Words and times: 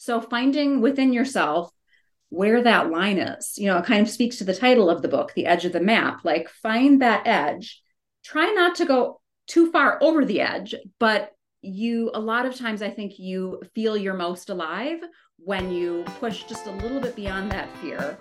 So 0.00 0.22
finding 0.22 0.80
within 0.80 1.12
yourself 1.12 1.70
where 2.30 2.62
that 2.62 2.90
line 2.90 3.18
is, 3.18 3.58
you 3.58 3.66
know, 3.66 3.76
it 3.76 3.84
kind 3.84 4.00
of 4.00 4.08
speaks 4.08 4.38
to 4.38 4.44
the 4.44 4.54
title 4.54 4.88
of 4.88 5.02
the 5.02 5.08
book, 5.08 5.34
The 5.34 5.44
Edge 5.44 5.66
of 5.66 5.74
the 5.74 5.80
Map. 5.80 6.24
Like 6.24 6.48
find 6.48 7.02
that 7.02 7.26
edge. 7.26 7.82
Try 8.24 8.46
not 8.46 8.76
to 8.76 8.86
go 8.86 9.20
too 9.46 9.70
far 9.70 10.02
over 10.02 10.24
the 10.24 10.40
edge, 10.40 10.74
but 10.98 11.32
you 11.60 12.10
a 12.14 12.18
lot 12.18 12.46
of 12.46 12.56
times 12.56 12.80
I 12.80 12.88
think 12.88 13.18
you 13.18 13.60
feel 13.74 13.94
you're 13.94 14.14
most 14.14 14.48
alive 14.48 15.00
when 15.36 15.70
you 15.70 16.04
push 16.18 16.44
just 16.44 16.66
a 16.66 16.72
little 16.76 17.00
bit 17.00 17.14
beyond 17.14 17.52
that 17.52 17.68
fear. 17.76 18.16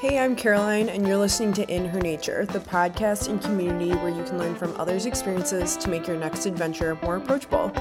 Hey, 0.00 0.18
I'm 0.18 0.34
Caroline, 0.34 0.88
and 0.88 1.06
you're 1.06 1.16
listening 1.16 1.52
to 1.54 1.72
In 1.72 1.88
Her 1.88 2.00
Nature, 2.00 2.44
the 2.44 2.58
podcast 2.58 3.28
and 3.28 3.40
community 3.40 3.94
where 3.94 4.10
you 4.10 4.24
can 4.24 4.36
learn 4.36 4.56
from 4.56 4.74
others' 4.80 5.06
experiences 5.06 5.76
to 5.76 5.88
make 5.88 6.08
your 6.08 6.16
next 6.16 6.44
adventure 6.44 6.98
more 7.02 7.18
approachable. 7.18 7.72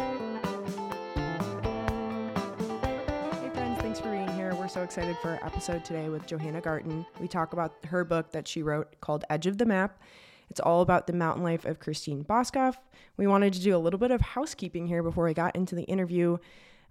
So 4.75 4.81
excited 4.81 5.17
for 5.19 5.29
our 5.29 5.45
episode 5.45 5.85
today 5.85 6.09
with 6.09 6.27
Johanna 6.27 6.59
Garton. 6.59 7.05
We 7.21 7.29
talk 7.29 7.53
about 7.53 7.75
her 7.85 8.03
book 8.03 8.33
that 8.33 8.45
she 8.45 8.61
wrote 8.61 8.99
called 8.99 9.23
Edge 9.29 9.47
of 9.47 9.57
the 9.57 9.65
Map. 9.65 10.01
It's 10.49 10.59
all 10.59 10.81
about 10.81 11.07
the 11.07 11.13
mountain 11.13 11.45
life 11.45 11.63
of 11.63 11.79
Christine 11.79 12.25
Boskoff. 12.25 12.75
We 13.15 13.25
wanted 13.25 13.53
to 13.53 13.61
do 13.61 13.73
a 13.73 13.79
little 13.79 13.97
bit 13.97 14.11
of 14.11 14.19
housekeeping 14.19 14.85
here 14.85 15.01
before 15.01 15.23
we 15.23 15.33
got 15.33 15.55
into 15.55 15.75
the 15.75 15.83
interview. 15.83 16.39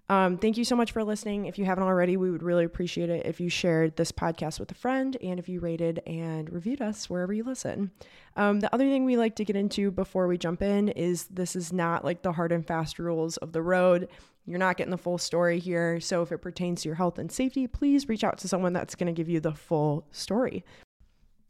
Um, 0.09 0.39
thank 0.39 0.57
you 0.57 0.63
so 0.63 0.75
much 0.75 0.93
for 0.93 1.03
listening. 1.03 1.45
If 1.45 1.59
you 1.59 1.65
haven't 1.65 1.83
already, 1.83 2.17
we 2.17 2.31
would 2.31 2.41
really 2.41 2.65
appreciate 2.65 3.11
it 3.11 3.23
if 3.23 3.39
you 3.39 3.49
shared 3.49 3.97
this 3.97 4.11
podcast 4.11 4.59
with 4.59 4.71
a 4.71 4.75
friend 4.75 5.15
and 5.21 5.39
if 5.39 5.47
you 5.47 5.59
rated 5.59 6.01
and 6.07 6.51
reviewed 6.51 6.81
us 6.81 7.07
wherever 7.07 7.33
you 7.33 7.43
listen. 7.43 7.91
Um, 8.35 8.61
the 8.61 8.73
other 8.73 8.85
thing 8.85 9.05
we 9.05 9.15
like 9.15 9.35
to 9.35 9.45
get 9.45 9.55
into 9.55 9.91
before 9.91 10.25
we 10.25 10.39
jump 10.39 10.63
in 10.63 10.89
is 10.89 11.25
this 11.25 11.55
is 11.55 11.71
not 11.71 12.03
like 12.03 12.23
the 12.23 12.31
hard 12.31 12.51
and 12.51 12.65
fast 12.65 12.97
rules 12.97 13.37
of 13.37 13.51
the 13.51 13.61
road. 13.61 14.09
You're 14.45 14.59
not 14.59 14.77
getting 14.77 14.91
the 14.91 14.97
full 14.97 15.17
story 15.17 15.59
here. 15.59 15.99
So 15.99 16.21
if 16.21 16.31
it 16.31 16.37
pertains 16.37 16.83
to 16.83 16.89
your 16.89 16.95
health 16.95 17.17
and 17.17 17.31
safety, 17.31 17.67
please 17.67 18.07
reach 18.07 18.23
out 18.23 18.37
to 18.39 18.47
someone 18.47 18.73
that's 18.73 18.95
going 18.95 19.07
to 19.07 19.13
give 19.13 19.29
you 19.29 19.39
the 19.39 19.53
full 19.53 20.07
story. 20.11 20.63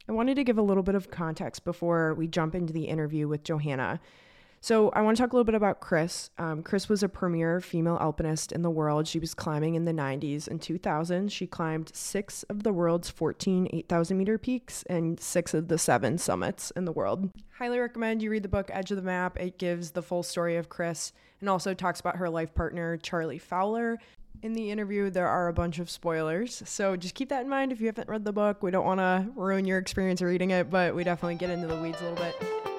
I 0.07 0.11
wanted 0.11 0.35
to 0.35 0.43
give 0.43 0.57
a 0.57 0.61
little 0.61 0.83
bit 0.83 0.95
of 0.95 1.11
context 1.11 1.65
before 1.65 2.13
we 2.13 2.27
jump 2.27 2.55
into 2.55 2.71
the 2.71 2.85
interview 2.85 3.27
with 3.27 3.43
Johanna. 3.43 3.99
So, 4.65 4.89
I 4.93 5.03
want 5.03 5.15
to 5.15 5.21
talk 5.21 5.31
a 5.31 5.35
little 5.35 5.43
bit 5.43 5.53
about 5.53 5.79
Chris. 5.79 6.31
Um, 6.39 6.63
Chris 6.63 6.89
was 6.89 7.03
a 7.03 7.07
premier 7.07 7.61
female 7.61 7.99
alpinist 8.01 8.51
in 8.51 8.63
the 8.63 8.71
world. 8.71 9.07
She 9.07 9.19
was 9.19 9.35
climbing 9.35 9.75
in 9.75 9.85
the 9.85 9.91
90s. 9.91 10.47
and 10.47 10.59
2000, 10.59 11.31
she 11.31 11.45
climbed 11.45 11.91
six 11.93 12.41
of 12.49 12.63
the 12.63 12.73
world's 12.73 13.07
14 13.07 13.67
8,000 13.71 14.17
meter 14.17 14.39
peaks 14.39 14.83
and 14.89 15.19
six 15.19 15.53
of 15.53 15.67
the 15.67 15.77
seven 15.77 16.17
summits 16.17 16.71
in 16.71 16.85
the 16.85 16.91
world. 16.91 17.29
Highly 17.59 17.77
recommend 17.77 18.23
you 18.23 18.31
read 18.31 18.41
the 18.41 18.49
book 18.49 18.71
Edge 18.73 18.89
of 18.89 18.97
the 18.97 19.03
Map. 19.03 19.39
It 19.39 19.59
gives 19.59 19.91
the 19.91 20.01
full 20.01 20.23
story 20.23 20.55
of 20.57 20.67
Chris 20.67 21.13
and 21.41 21.47
also 21.47 21.75
talks 21.75 21.99
about 21.99 22.15
her 22.15 22.27
life 22.27 22.55
partner, 22.55 22.97
Charlie 22.97 23.37
Fowler. 23.37 23.99
In 24.41 24.53
the 24.53 24.71
interview, 24.71 25.11
there 25.11 25.27
are 25.27 25.47
a 25.47 25.53
bunch 25.53 25.77
of 25.77 25.91
spoilers. 25.91 26.63
So 26.65 26.95
just 26.95 27.13
keep 27.13 27.29
that 27.29 27.43
in 27.43 27.49
mind 27.49 27.71
if 27.71 27.79
you 27.79 27.85
haven't 27.85 28.09
read 28.09 28.25
the 28.25 28.33
book. 28.33 28.63
We 28.63 28.71
don't 28.71 28.83
want 28.83 28.99
to 28.99 29.27
ruin 29.35 29.65
your 29.65 29.77
experience 29.77 30.23
reading 30.23 30.49
it, 30.49 30.71
but 30.71 30.95
we 30.95 31.03
definitely 31.03 31.35
get 31.35 31.51
into 31.51 31.67
the 31.67 31.79
weeds 31.79 32.01
a 32.01 32.09
little 32.09 32.17
bit. 32.17 32.74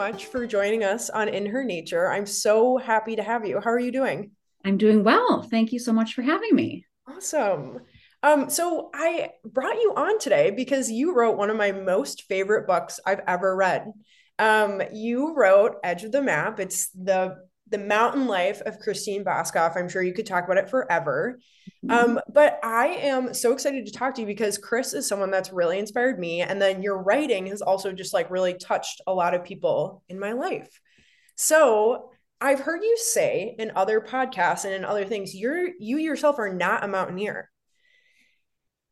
Much 0.00 0.24
for 0.24 0.46
joining 0.46 0.82
us 0.82 1.10
on 1.10 1.28
In 1.28 1.44
Her 1.44 1.62
Nature. 1.62 2.10
I'm 2.10 2.24
so 2.24 2.78
happy 2.78 3.16
to 3.16 3.22
have 3.22 3.46
you. 3.46 3.60
How 3.60 3.68
are 3.68 3.78
you 3.78 3.92
doing? 3.92 4.30
I'm 4.64 4.78
doing 4.78 5.04
well. 5.04 5.42
Thank 5.42 5.72
you 5.72 5.78
so 5.78 5.92
much 5.92 6.14
for 6.14 6.22
having 6.22 6.54
me. 6.54 6.86
Awesome. 7.06 7.80
Um, 8.22 8.48
so 8.48 8.88
I 8.94 9.32
brought 9.44 9.74
you 9.74 9.92
on 9.94 10.18
today 10.18 10.52
because 10.52 10.90
you 10.90 11.14
wrote 11.14 11.36
one 11.36 11.50
of 11.50 11.58
my 11.58 11.72
most 11.72 12.22
favorite 12.22 12.66
books 12.66 12.98
I've 13.04 13.20
ever 13.28 13.54
read. 13.54 13.92
Um, 14.38 14.80
you 14.90 15.34
wrote 15.36 15.74
Edge 15.84 16.04
of 16.04 16.12
the 16.12 16.22
Map. 16.22 16.60
It's 16.60 16.88
the 16.92 17.36
the 17.70 17.78
mountain 17.78 18.26
life 18.26 18.60
of 18.62 18.78
Christine 18.78 19.24
Boskoff. 19.24 19.76
I'm 19.76 19.88
sure 19.88 20.02
you 20.02 20.12
could 20.12 20.26
talk 20.26 20.44
about 20.44 20.58
it 20.58 20.68
forever. 20.68 21.38
Mm-hmm. 21.84 22.16
Um, 22.16 22.20
but 22.32 22.58
I 22.62 22.88
am 22.88 23.32
so 23.32 23.52
excited 23.52 23.86
to 23.86 23.92
talk 23.92 24.14
to 24.14 24.20
you 24.20 24.26
because 24.26 24.58
Chris 24.58 24.92
is 24.92 25.08
someone 25.08 25.30
that's 25.30 25.52
really 25.52 25.78
inspired 25.78 26.18
me. 26.18 26.42
And 26.42 26.60
then 26.60 26.82
your 26.82 27.02
writing 27.02 27.46
has 27.46 27.62
also 27.62 27.92
just 27.92 28.12
like 28.12 28.30
really 28.30 28.54
touched 28.54 29.00
a 29.06 29.14
lot 29.14 29.34
of 29.34 29.44
people 29.44 30.02
in 30.08 30.18
my 30.18 30.32
life. 30.32 30.80
So 31.36 32.10
I've 32.40 32.60
heard 32.60 32.82
you 32.82 32.96
say 32.98 33.54
in 33.58 33.72
other 33.76 34.00
podcasts 34.00 34.64
and 34.64 34.74
in 34.74 34.84
other 34.84 35.04
things, 35.04 35.34
you're 35.34 35.68
you 35.78 35.98
yourself 35.98 36.38
are 36.38 36.52
not 36.52 36.84
a 36.84 36.88
mountaineer. 36.88 37.50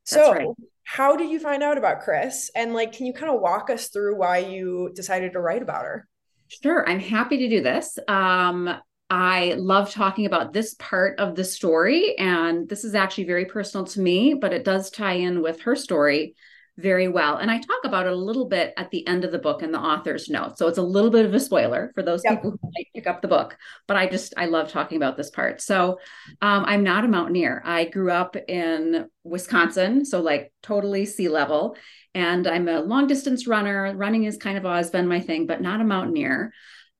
So 0.04 0.32
right. 0.32 0.46
how 0.84 1.16
did 1.16 1.30
you 1.30 1.40
find 1.40 1.62
out 1.62 1.78
about 1.78 2.00
Chris? 2.00 2.50
And 2.54 2.72
like, 2.72 2.92
can 2.92 3.06
you 3.06 3.12
kind 3.12 3.30
of 3.30 3.40
walk 3.40 3.68
us 3.68 3.88
through 3.88 4.16
why 4.16 4.38
you 4.38 4.90
decided 4.94 5.32
to 5.32 5.40
write 5.40 5.62
about 5.62 5.84
her? 5.84 6.08
Sure, 6.48 6.88
I'm 6.88 7.00
happy 7.00 7.38
to 7.38 7.48
do 7.48 7.62
this. 7.62 7.98
Um, 8.08 8.70
I 9.10 9.54
love 9.56 9.90
talking 9.90 10.26
about 10.26 10.52
this 10.52 10.74
part 10.74 11.18
of 11.18 11.34
the 11.34 11.44
story, 11.44 12.16
and 12.18 12.68
this 12.68 12.84
is 12.84 12.94
actually 12.94 13.24
very 13.24 13.46
personal 13.46 13.86
to 13.86 14.00
me, 14.00 14.34
but 14.34 14.52
it 14.52 14.64
does 14.64 14.90
tie 14.90 15.14
in 15.14 15.40
with 15.40 15.62
her 15.62 15.76
story 15.76 16.34
very 16.78 17.08
well. 17.08 17.36
And 17.36 17.50
I 17.50 17.58
talk 17.58 17.80
about 17.84 18.06
it 18.06 18.12
a 18.12 18.16
little 18.16 18.46
bit 18.46 18.72
at 18.76 18.90
the 18.90 19.04
end 19.06 19.24
of 19.24 19.32
the 19.32 19.38
book 19.38 19.62
in 19.62 19.72
the 19.72 19.80
author's 19.80 20.28
note. 20.28 20.58
So 20.58 20.68
it's 20.68 20.78
a 20.78 20.82
little 20.82 21.10
bit 21.10 21.26
of 21.26 21.34
a 21.34 21.40
spoiler 21.40 21.90
for 21.94 22.02
those 22.04 22.22
yep. 22.24 22.34
people 22.34 22.52
who 22.52 22.58
might 22.62 22.86
pick 22.94 23.08
up 23.08 23.20
the 23.20 23.28
book, 23.28 23.56
but 23.88 23.96
I 23.96 24.06
just, 24.06 24.32
I 24.36 24.46
love 24.46 24.70
talking 24.70 24.96
about 24.96 25.16
this 25.16 25.30
part. 25.30 25.60
So 25.60 25.98
um, 26.40 26.64
I'm 26.66 26.84
not 26.84 27.04
a 27.04 27.08
mountaineer. 27.08 27.62
I 27.64 27.86
grew 27.86 28.12
up 28.12 28.36
in 28.36 29.08
Wisconsin, 29.24 30.04
so 30.04 30.20
like 30.20 30.52
totally 30.62 31.04
sea 31.04 31.28
level 31.28 31.76
and 32.18 32.48
I'm 32.48 32.66
a 32.66 32.80
long 32.80 33.06
distance 33.06 33.46
runner. 33.46 33.94
Running 33.94 34.24
is 34.24 34.36
kind 34.36 34.58
of 34.58 34.66
always 34.66 34.90
been 34.90 35.06
my 35.06 35.20
thing, 35.20 35.46
but 35.46 35.60
not 35.60 35.80
a 35.80 35.84
mountaineer. 35.84 36.52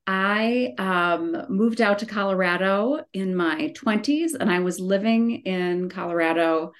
I 0.07 0.73
um, 0.77 1.45
moved 1.49 1.81
out 1.81 1.99
to 1.99 2.05
Colorado 2.05 3.03
in 3.11 3.35
my 3.35 3.73
20s, 3.75 4.35
and 4.39 4.49
I 4.49 4.59
was 4.59 4.79
living 4.79 5.41
in 5.41 5.89
Colorado 5.89 6.71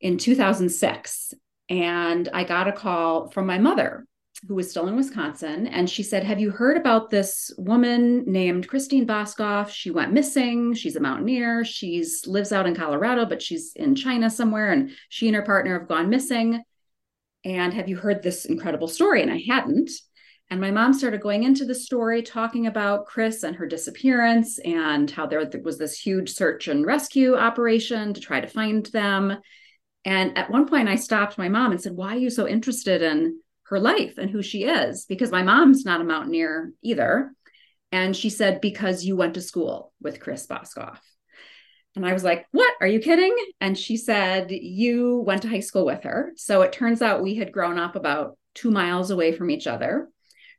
in 0.00 0.16
2006. 0.16 1.34
And 1.68 2.30
I 2.32 2.44
got 2.44 2.66
a 2.66 2.72
call 2.72 3.28
from 3.28 3.46
my 3.46 3.58
mother, 3.58 4.06
who 4.48 4.54
was 4.54 4.70
still 4.70 4.88
in 4.88 4.96
Wisconsin. 4.96 5.66
And 5.66 5.90
she 5.90 6.02
said, 6.02 6.24
Have 6.24 6.40
you 6.40 6.50
heard 6.50 6.78
about 6.78 7.10
this 7.10 7.52
woman 7.58 8.24
named 8.24 8.68
Christine 8.68 9.06
Boskoff? 9.06 9.68
She 9.68 9.90
went 9.90 10.14
missing. 10.14 10.72
She's 10.72 10.96
a 10.96 11.00
mountaineer. 11.00 11.62
She's 11.62 12.26
lives 12.26 12.52
out 12.52 12.66
in 12.66 12.74
Colorado, 12.74 13.26
but 13.26 13.42
she's 13.42 13.74
in 13.76 13.94
China 13.94 14.30
somewhere. 14.30 14.72
And 14.72 14.92
she 15.10 15.26
and 15.26 15.36
her 15.36 15.42
partner 15.42 15.78
have 15.78 15.88
gone 15.88 16.08
missing 16.08 16.62
and 17.44 17.72
have 17.74 17.88
you 17.88 17.96
heard 17.96 18.22
this 18.22 18.44
incredible 18.44 18.88
story? 18.88 19.22
And 19.22 19.30
I 19.30 19.42
hadn't. 19.46 19.90
And 20.48 20.60
my 20.60 20.70
mom 20.70 20.92
started 20.92 21.20
going 21.20 21.42
into 21.42 21.64
the 21.64 21.74
story, 21.74 22.22
talking 22.22 22.66
about 22.66 23.06
Chris 23.06 23.42
and 23.42 23.56
her 23.56 23.66
disappearance 23.66 24.60
and 24.60 25.10
how 25.10 25.26
there 25.26 25.48
was 25.62 25.76
this 25.76 25.98
huge 25.98 26.30
search 26.30 26.68
and 26.68 26.86
rescue 26.86 27.34
operation 27.34 28.14
to 28.14 28.20
try 28.20 28.40
to 28.40 28.46
find 28.46 28.86
them. 28.86 29.36
And 30.04 30.38
at 30.38 30.50
one 30.50 30.68
point, 30.68 30.88
I 30.88 30.94
stopped 30.94 31.36
my 31.36 31.48
mom 31.48 31.72
and 31.72 31.80
said, 31.80 31.94
Why 31.94 32.14
are 32.14 32.18
you 32.18 32.30
so 32.30 32.46
interested 32.46 33.02
in 33.02 33.40
her 33.64 33.80
life 33.80 34.18
and 34.18 34.30
who 34.30 34.40
she 34.40 34.64
is? 34.64 35.04
Because 35.06 35.32
my 35.32 35.42
mom's 35.42 35.84
not 35.84 36.00
a 36.00 36.04
mountaineer 36.04 36.72
either. 36.80 37.32
And 37.90 38.16
she 38.16 38.30
said, 38.30 38.60
Because 38.60 39.04
you 39.04 39.16
went 39.16 39.34
to 39.34 39.40
school 39.40 39.92
with 40.00 40.20
Chris 40.20 40.46
Boskoff. 40.46 40.98
And 41.96 42.06
I 42.06 42.12
was 42.12 42.22
like, 42.22 42.46
What? 42.52 42.74
Are 42.80 42.86
you 42.86 43.00
kidding? 43.00 43.34
And 43.60 43.76
she 43.76 43.96
said, 43.96 44.50
You 44.50 45.24
went 45.26 45.42
to 45.42 45.48
high 45.48 45.60
school 45.60 45.86
with 45.86 46.04
her. 46.04 46.32
So 46.36 46.62
it 46.62 46.72
turns 46.72 47.02
out 47.02 47.22
we 47.22 47.36
had 47.36 47.50
grown 47.50 47.78
up 47.78 47.96
about 47.96 48.36
two 48.54 48.70
miles 48.70 49.10
away 49.10 49.32
from 49.32 49.50
each 49.50 49.66
other. 49.66 50.08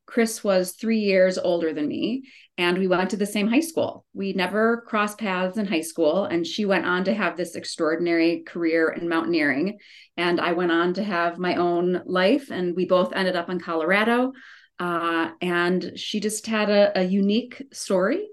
Chris 0.08 0.44
was 0.44 0.72
three 0.72 1.00
years 1.00 1.38
older 1.38 1.74
than 1.74 1.88
me, 1.88 2.24
and 2.58 2.78
we 2.78 2.88
went 2.88 3.10
to 3.10 3.18
the 3.18 3.26
same 3.26 3.50
high 3.50 3.60
school. 3.60 4.06
We 4.14 4.32
never 4.32 4.82
crossed 4.88 5.18
paths 5.18 5.58
in 5.58 5.68
high 5.68 5.82
school, 5.82 6.24
and 6.24 6.48
she 6.48 6.66
went 6.66 6.86
on 6.86 7.04
to 7.04 7.14
have 7.14 7.36
this 7.36 7.56
extraordinary 7.56 8.44
career 8.44 8.90
in 8.90 9.10
mountaineering. 9.10 9.80
And 10.16 10.40
I 10.40 10.54
went 10.54 10.72
on 10.72 10.94
to 10.94 11.04
have 11.04 11.38
my 11.38 11.56
own 11.56 12.02
life, 12.06 12.50
and 12.52 12.74
we 12.74 12.86
both 12.86 13.12
ended 13.14 13.36
up 13.36 13.50
in 13.50 13.60
Colorado. 13.60 14.32
Uh, 14.80 15.32
and 15.42 15.92
she 15.96 16.22
just 16.22 16.48
had 16.48 16.70
a, 16.70 17.00
a 17.00 17.04
unique 17.04 17.62
story 17.74 18.28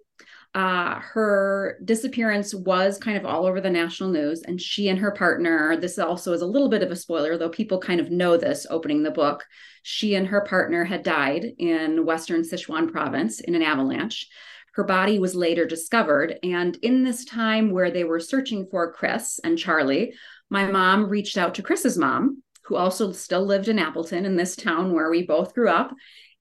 uh, 0.55 1.01
her 1.01 1.79
disappearance 1.85 2.55
was 2.55 2.97
kind 2.99 3.17
of 3.17 3.27
all 3.27 3.45
over 3.45 3.61
the 3.61 3.71
national 3.71 4.11
news, 4.11 4.43
and 4.43 4.61
she 4.61 4.89
and 4.89 5.01
her 5.01 5.11
partner, 5.11 5.77
this 5.77 5.99
also 5.99 6.33
is 6.33 6.43
a 6.43 6.47
little 6.47 6.69
bit 6.69 6.83
of 6.83 6.93
a 6.93 6.97
spoiler, 6.97 7.37
though 7.37 7.49
people 7.49 7.79
kind 7.79 8.01
of 8.01 8.11
know 8.11 8.37
this 8.37 8.67
opening 8.71 9.03
the 9.03 9.11
book. 9.11 9.45
She 9.83 10.15
and 10.15 10.29
her 10.29 10.43
partner 10.43 10.85
had 10.85 11.03
died 11.03 11.45
in 11.59 12.07
Western 12.07 12.43
Sichuan 12.43 12.91
province 12.91 13.41
in 13.41 13.57
an 13.57 13.63
avalanche. 13.63 14.29
Her 14.75 14.85
body 14.85 15.19
was 15.19 15.35
later 15.35 15.67
discovered. 15.67 16.39
And 16.43 16.77
in 16.83 17.03
this 17.03 17.25
time 17.25 17.71
where 17.71 17.91
they 17.91 18.05
were 18.05 18.21
searching 18.21 18.67
for 18.71 18.93
Chris 18.93 19.41
and 19.43 19.59
Charlie, 19.59 20.15
my 20.51 20.67
mom 20.67 21.09
reached 21.09 21.37
out 21.37 21.55
to 21.57 21.63
Chris's 21.63 21.99
mom, 21.99 22.43
who 22.65 22.77
also 22.77 23.13
still 23.13 23.45
lived 23.45 23.69
in 23.69 23.79
Appleton 23.79 24.25
in 24.25 24.37
this 24.37 24.57
town 24.57 24.93
where 24.93 25.11
we 25.11 25.25
both 25.25 25.55
grew 25.55 25.69
up 25.69 25.95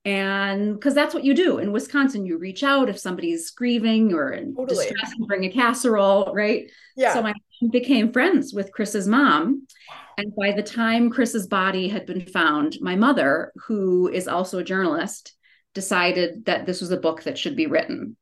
and 0.05 0.73
because 0.73 0.93
that's 0.93 1.13
what 1.13 1.23
you 1.23 1.33
do 1.33 1.59
in 1.59 1.71
wisconsin 1.71 2.25
you 2.25 2.37
reach 2.37 2.63
out 2.63 2.89
if 2.89 2.99
somebody's 2.99 3.51
grieving 3.51 4.13
or 4.13 4.31
in 4.31 4.53
totally. 4.53 4.85
distress 4.85 5.13
and 5.17 5.27
bring 5.27 5.45
a 5.45 5.51
casserole 5.51 6.33
right 6.33 6.69
yeah 6.95 7.13
so 7.13 7.21
my 7.21 7.33
became 7.71 8.11
friends 8.11 8.53
with 8.53 8.71
chris's 8.73 9.07
mom 9.07 9.65
and 10.17 10.35
by 10.35 10.51
the 10.51 10.61
time 10.61 11.09
chris's 11.09 11.47
body 11.47 11.87
had 11.87 12.05
been 12.05 12.25
found 12.25 12.77
my 12.81 12.95
mother 12.95 13.53
who 13.67 14.09
is 14.09 14.27
also 14.27 14.59
a 14.59 14.63
journalist 14.63 15.33
decided 15.73 16.45
that 16.45 16.65
this 16.65 16.81
was 16.81 16.91
a 16.91 16.97
book 16.97 17.23
that 17.23 17.37
should 17.37 17.55
be 17.55 17.67
written. 17.67 18.15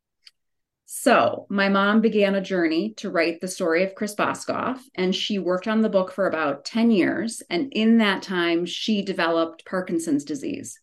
So, 0.85 1.45
my 1.49 1.69
mom 1.69 2.01
began 2.01 2.35
a 2.35 2.41
journey 2.41 2.93
to 2.97 3.09
write 3.09 3.39
the 3.39 3.47
story 3.47 3.83
of 3.83 3.95
Chris 3.95 4.13
Boskoff, 4.13 4.79
and 4.95 5.15
she 5.15 5.39
worked 5.39 5.67
on 5.67 5.81
the 5.81 5.89
book 5.89 6.11
for 6.11 6.27
about 6.27 6.65
10 6.65 6.91
years. 6.91 7.41
And 7.49 7.71
in 7.71 7.99
that 7.99 8.23
time, 8.23 8.65
she 8.65 9.01
developed 9.01 9.65
Parkinson's 9.65 10.25
disease. 10.25 10.77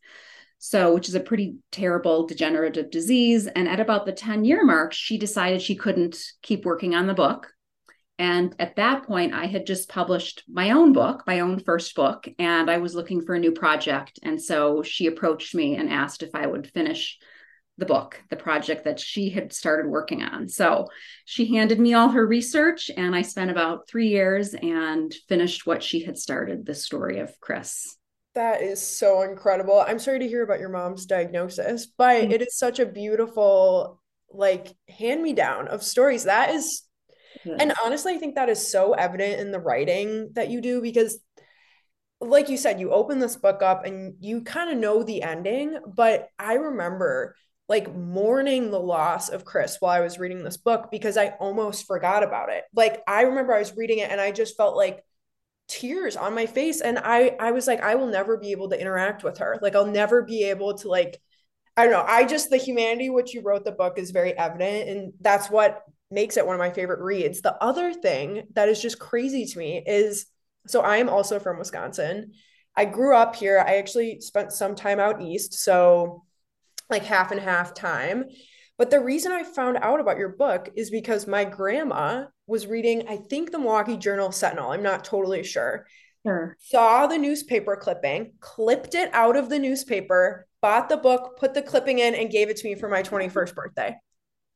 So, 0.58 0.92
which 0.92 1.08
is 1.08 1.14
a 1.14 1.20
pretty 1.20 1.56
terrible 1.70 2.26
degenerative 2.26 2.90
disease. 2.90 3.46
And 3.46 3.68
at 3.68 3.80
about 3.80 4.06
the 4.06 4.12
10 4.12 4.44
year 4.44 4.64
mark, 4.64 4.92
she 4.92 5.16
decided 5.16 5.62
she 5.62 5.76
couldn't 5.76 6.18
keep 6.42 6.64
working 6.64 6.94
on 6.94 7.06
the 7.06 7.14
book. 7.14 7.52
And 8.18 8.54
at 8.58 8.76
that 8.76 9.04
point, 9.04 9.32
I 9.32 9.46
had 9.46 9.64
just 9.64 9.88
published 9.88 10.42
my 10.48 10.72
own 10.72 10.92
book, 10.92 11.22
my 11.26 11.38
own 11.38 11.60
first 11.60 11.94
book, 11.94 12.28
and 12.40 12.68
I 12.68 12.78
was 12.78 12.96
looking 12.96 13.22
for 13.22 13.36
a 13.36 13.38
new 13.38 13.52
project. 13.52 14.18
And 14.24 14.42
so 14.42 14.82
she 14.82 15.06
approached 15.06 15.54
me 15.54 15.76
and 15.76 15.88
asked 15.88 16.24
if 16.24 16.34
I 16.34 16.46
would 16.46 16.66
finish 16.66 17.18
the 17.76 17.86
book, 17.86 18.20
the 18.28 18.36
project 18.36 18.84
that 18.84 18.98
she 18.98 19.30
had 19.30 19.52
started 19.52 19.88
working 19.88 20.24
on. 20.24 20.48
So 20.48 20.88
she 21.24 21.54
handed 21.54 21.78
me 21.78 21.94
all 21.94 22.08
her 22.08 22.26
research, 22.26 22.90
and 22.96 23.14
I 23.14 23.22
spent 23.22 23.52
about 23.52 23.88
three 23.88 24.08
years 24.08 24.52
and 24.52 25.14
finished 25.28 25.64
what 25.64 25.84
she 25.84 26.02
had 26.02 26.18
started 26.18 26.66
the 26.66 26.74
story 26.74 27.20
of 27.20 27.38
Chris. 27.40 27.97
That 28.34 28.62
is 28.62 28.86
so 28.86 29.22
incredible. 29.22 29.80
I'm 29.80 29.98
sorry 29.98 30.20
to 30.20 30.28
hear 30.28 30.42
about 30.42 30.60
your 30.60 30.68
mom's 30.68 31.06
diagnosis, 31.06 31.86
but 31.86 32.22
mm-hmm. 32.22 32.32
it 32.32 32.42
is 32.42 32.56
such 32.56 32.78
a 32.78 32.86
beautiful, 32.86 34.00
like, 34.30 34.74
hand 34.88 35.22
me 35.22 35.32
down 35.32 35.68
of 35.68 35.82
stories. 35.82 36.24
That 36.24 36.54
is, 36.54 36.82
and 37.44 37.72
honestly, 37.84 38.14
I 38.14 38.18
think 38.18 38.34
that 38.34 38.48
is 38.48 38.70
so 38.70 38.92
evident 38.92 39.40
in 39.40 39.50
the 39.50 39.58
writing 39.58 40.30
that 40.34 40.50
you 40.50 40.60
do 40.60 40.80
because 40.80 41.18
like 42.20 42.48
you 42.48 42.56
said, 42.56 42.80
you 42.80 42.90
open 42.90 43.18
this 43.18 43.36
book 43.36 43.62
up 43.62 43.84
and 43.84 44.14
you 44.20 44.42
kind 44.42 44.70
of 44.70 44.78
know 44.78 45.02
the 45.02 45.22
ending. 45.22 45.78
But 45.86 46.28
I 46.38 46.54
remember 46.54 47.36
like 47.68 47.94
mourning 47.94 48.70
the 48.70 48.80
loss 48.80 49.28
of 49.28 49.44
Chris 49.44 49.76
while 49.78 49.92
I 49.92 50.00
was 50.00 50.18
reading 50.18 50.42
this 50.42 50.56
book 50.56 50.88
because 50.90 51.16
I 51.16 51.28
almost 51.38 51.86
forgot 51.86 52.22
about 52.22 52.48
it. 52.48 52.64
Like 52.74 53.02
I 53.06 53.22
remember 53.22 53.54
I 53.54 53.58
was 53.58 53.76
reading 53.76 53.98
it 53.98 54.10
and 54.10 54.20
I 54.20 54.32
just 54.32 54.56
felt 54.56 54.76
like 54.76 55.04
tears 55.68 56.16
on 56.16 56.34
my 56.34 56.46
face 56.46 56.80
and 56.80 56.98
I 56.98 57.36
I 57.38 57.52
was 57.52 57.66
like 57.66 57.80
I 57.80 57.94
will 57.94 58.06
never 58.06 58.36
be 58.36 58.52
able 58.52 58.70
to 58.70 58.80
interact 58.80 59.22
with 59.22 59.38
her. 59.38 59.58
Like 59.60 59.76
I'll 59.76 59.86
never 59.86 60.22
be 60.22 60.44
able 60.44 60.74
to 60.78 60.88
like 60.88 61.20
I 61.76 61.84
don't 61.84 61.92
know. 61.92 62.04
I 62.06 62.24
just 62.24 62.50
the 62.50 62.56
humanity 62.56 63.10
which 63.10 63.34
you 63.34 63.42
wrote 63.42 63.64
the 63.64 63.72
book 63.72 63.98
is 63.98 64.10
very 64.10 64.36
evident 64.36 64.88
and 64.88 65.12
that's 65.20 65.50
what 65.50 65.82
makes 66.10 66.36
it 66.36 66.46
one 66.46 66.54
of 66.54 66.58
my 66.58 66.70
favorite 66.70 67.00
reads. 67.00 67.42
The 67.42 67.62
other 67.62 67.92
thing 67.92 68.44
that 68.54 68.68
is 68.68 68.80
just 68.80 68.98
crazy 68.98 69.44
to 69.44 69.58
me 69.58 69.82
is 69.86 70.26
so 70.66 70.80
I 70.80 70.96
am 70.96 71.08
also 71.08 71.38
from 71.38 71.58
Wisconsin. 71.58 72.32
I 72.76 72.84
grew 72.84 73.14
up 73.14 73.36
here. 73.36 73.58
I 73.58 73.76
actually 73.76 74.20
spent 74.20 74.52
some 74.52 74.74
time 74.74 75.00
out 75.00 75.20
east. 75.20 75.54
So 75.54 76.24
like 76.88 77.04
half 77.04 77.30
and 77.30 77.40
half 77.40 77.74
time. 77.74 78.26
But 78.78 78.90
the 78.90 79.00
reason 79.00 79.32
I 79.32 79.42
found 79.42 79.78
out 79.78 80.00
about 80.00 80.18
your 80.18 80.30
book 80.30 80.70
is 80.76 80.90
because 80.90 81.26
my 81.26 81.44
grandma 81.44 82.26
was 82.48 82.66
reading, 82.66 83.06
I 83.08 83.16
think, 83.16 83.52
the 83.52 83.58
Milwaukee 83.58 83.96
Journal 83.96 84.32
Sentinel. 84.32 84.72
I'm 84.72 84.82
not 84.82 85.04
totally 85.04 85.44
sure. 85.44 85.86
Sure. 86.26 86.56
Saw 86.60 87.06
the 87.06 87.18
newspaper 87.18 87.76
clipping, 87.76 88.32
clipped 88.40 88.94
it 88.94 89.10
out 89.12 89.36
of 89.36 89.48
the 89.48 89.58
newspaper, 89.58 90.46
bought 90.60 90.88
the 90.88 90.96
book, 90.96 91.38
put 91.38 91.54
the 91.54 91.62
clipping 91.62 92.00
in, 92.00 92.14
and 92.14 92.30
gave 92.30 92.48
it 92.48 92.56
to 92.56 92.66
me 92.66 92.74
for 92.74 92.88
my 92.88 93.02
21st 93.02 93.54
birthday. 93.54 93.96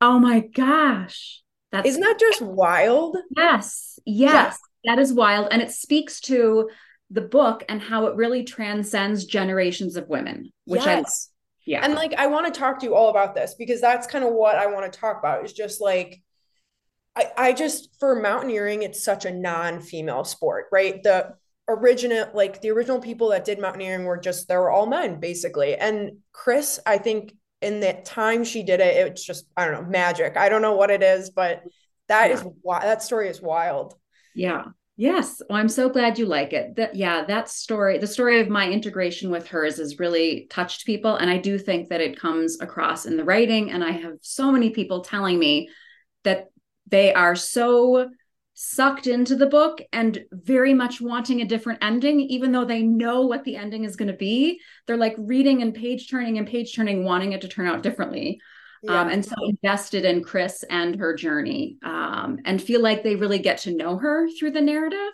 Oh 0.00 0.18
my 0.18 0.40
gosh. 0.40 1.42
That's 1.70 1.86
Isn't 1.86 2.00
that 2.00 2.18
just 2.18 2.42
wild? 2.42 3.16
Yes. 3.36 3.98
Yes. 4.04 4.58
That 4.84 4.98
is 4.98 5.12
wild. 5.12 5.48
And 5.50 5.62
it 5.62 5.70
speaks 5.70 6.20
to 6.22 6.70
the 7.10 7.20
book 7.20 7.62
and 7.68 7.80
how 7.80 8.06
it 8.06 8.16
really 8.16 8.42
transcends 8.42 9.26
generations 9.26 9.96
of 9.96 10.08
women, 10.08 10.50
which 10.64 10.84
yes. 10.84 11.28
Yeah. 11.64 11.84
And 11.84 11.94
like 11.94 12.14
I 12.14 12.26
want 12.26 12.52
to 12.52 12.58
talk 12.58 12.80
to 12.80 12.86
you 12.86 12.94
all 12.94 13.10
about 13.10 13.34
this 13.34 13.54
because 13.54 13.80
that's 13.80 14.06
kind 14.06 14.24
of 14.24 14.32
what 14.32 14.56
I 14.56 14.66
want 14.66 14.92
to 14.92 14.98
talk 14.98 15.18
about 15.18 15.44
is 15.44 15.52
just 15.52 15.80
like 15.80 16.20
I, 17.14 17.30
I 17.36 17.52
just 17.52 17.90
for 18.00 18.20
mountaineering, 18.20 18.82
it's 18.82 19.04
such 19.04 19.24
a 19.24 19.30
non-female 19.30 20.24
sport, 20.24 20.66
right? 20.72 21.02
The 21.02 21.34
original 21.68 22.28
like 22.34 22.60
the 22.60 22.70
original 22.70 23.00
people 23.00 23.30
that 23.30 23.44
did 23.44 23.60
mountaineering 23.60 24.04
were 24.04 24.18
just 24.18 24.48
they 24.48 24.56
were 24.56 24.70
all 24.70 24.86
men 24.86 25.20
basically. 25.20 25.76
And 25.76 26.18
Chris, 26.32 26.80
I 26.86 26.98
think 26.98 27.34
in 27.60 27.80
the 27.80 28.00
time 28.04 28.44
she 28.44 28.62
did 28.62 28.80
it, 28.80 29.06
it's 29.06 29.24
just 29.24 29.46
I 29.56 29.66
don't 29.66 29.74
know, 29.74 29.90
magic. 29.90 30.36
I 30.36 30.48
don't 30.48 30.62
know 30.62 30.76
what 30.76 30.90
it 30.90 31.02
is, 31.02 31.30
but 31.30 31.62
that 32.08 32.30
yeah. 32.30 32.36
is 32.36 32.44
why 32.62 32.80
that 32.80 33.02
story 33.02 33.28
is 33.28 33.40
wild. 33.40 33.94
Yeah. 34.34 34.64
Yes. 34.96 35.40
Well, 35.48 35.58
I'm 35.58 35.70
so 35.70 35.88
glad 35.88 36.18
you 36.18 36.26
like 36.26 36.52
it. 36.52 36.76
That 36.76 36.94
yeah, 36.94 37.24
that 37.24 37.48
story, 37.48 37.98
the 37.98 38.06
story 38.06 38.40
of 38.40 38.48
my 38.48 38.68
integration 38.68 39.30
with 39.30 39.48
hers 39.48 39.78
has 39.78 39.98
really 39.98 40.46
touched 40.50 40.84
people. 40.84 41.16
And 41.16 41.30
I 41.30 41.38
do 41.38 41.58
think 41.58 41.88
that 41.88 42.02
it 42.02 42.20
comes 42.20 42.60
across 42.60 43.06
in 43.06 43.16
the 43.16 43.24
writing. 43.24 43.70
And 43.70 43.82
I 43.82 43.92
have 43.92 44.14
so 44.20 44.52
many 44.52 44.70
people 44.70 45.00
telling 45.00 45.38
me 45.38 45.70
that 46.24 46.51
they 46.86 47.12
are 47.12 47.36
so 47.36 48.10
sucked 48.54 49.06
into 49.06 49.34
the 49.34 49.46
book 49.46 49.80
and 49.92 50.24
very 50.30 50.74
much 50.74 51.00
wanting 51.00 51.40
a 51.40 51.46
different 51.46 51.82
ending, 51.82 52.20
even 52.20 52.52
though 52.52 52.64
they 52.64 52.82
know 52.82 53.22
what 53.22 53.44
the 53.44 53.56
ending 53.56 53.84
is 53.84 53.96
going 53.96 54.10
to 54.10 54.16
be. 54.16 54.60
They're 54.86 54.96
like 54.96 55.14
reading 55.18 55.62
and 55.62 55.74
page 55.74 56.08
turning 56.10 56.38
and 56.38 56.46
page 56.46 56.74
turning, 56.74 57.04
wanting 57.04 57.32
it 57.32 57.40
to 57.40 57.48
turn 57.48 57.66
out 57.66 57.82
differently. 57.82 58.40
Um, 58.88 58.94
yeah. 58.94 59.00
Um, 59.00 59.08
and 59.08 59.24
so 59.24 59.34
invested 59.48 60.04
in 60.04 60.22
Chris 60.22 60.64
and 60.68 60.96
her 60.96 61.14
journey 61.14 61.78
um, 61.82 62.38
and 62.44 62.62
feel 62.62 62.82
like 62.82 63.02
they 63.02 63.16
really 63.16 63.38
get 63.38 63.58
to 63.58 63.74
know 63.74 63.96
her 63.96 64.28
through 64.30 64.50
the 64.52 64.60
narrative. 64.60 65.12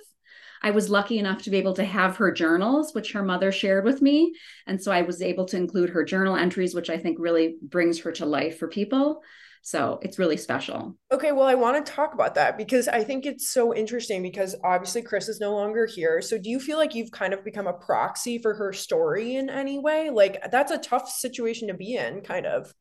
I 0.61 0.71
was 0.71 0.91
lucky 0.91 1.19
enough 1.19 1.43
to 1.43 1.51
be 1.51 1.59
able 1.59 1.75
to 1.75 1.85
have 1.85 2.17
her 2.17 2.33
journals, 2.33 2.93
which 2.93 3.13
her 3.13 3.23
mother 3.23 3.53
shared 3.53 3.85
with 3.85 4.03
me. 4.03 4.35
And 4.67 4.83
so 4.83 4.91
I 4.91 5.03
was 5.03 5.23
able 5.23 5.45
to 5.47 5.57
include 5.57 5.91
her 5.91 6.05
journal 6.05 6.35
entries, 6.35 6.75
which 6.75 6.91
I 6.91 6.99
think 6.99 7.19
really 7.21 7.57
brings 7.63 8.01
her 8.01 8.13
to 8.13 8.27
life 8.27 8.59
for 8.59 8.67
people. 8.67 9.23
So 9.63 9.99
it's 10.03 10.19
really 10.19 10.37
special. 10.37 10.97
Okay, 11.13 11.33
well, 11.33 11.47
I 11.47 11.55
want 11.55 11.85
to 11.85 11.93
talk 11.93 12.15
about 12.15 12.35
that 12.37 12.57
because 12.57 12.89
I 12.89 13.05
think 13.05 13.27
it's 13.27 13.53
so 13.53 13.75
interesting 13.75 14.23
because 14.23 14.55
obviously 14.65 15.03
Chris 15.03 15.29
is 15.29 15.41
no 15.41 15.55
longer 15.55 15.87
here. 15.87 16.23
So 16.23 16.39
do 16.39 16.49
you 16.49 16.61
feel 16.61 16.79
like 16.79 16.95
you've 16.95 17.11
kind 17.11 17.35
of 17.35 17.45
become 17.45 17.67
a 17.67 17.73
proxy 17.73 18.39
for 18.39 18.55
her 18.55 18.73
story 18.73 19.37
in 19.37 19.51
any 19.51 19.79
way? 19.79 20.11
Like 20.11 20.51
that's 20.51 20.73
a 20.73 20.79
tough 20.79 21.11
situation 21.11 21.69
to 21.69 21.75
be 21.75 21.97
in, 21.97 22.23
kind 22.23 22.47
of. 22.47 22.73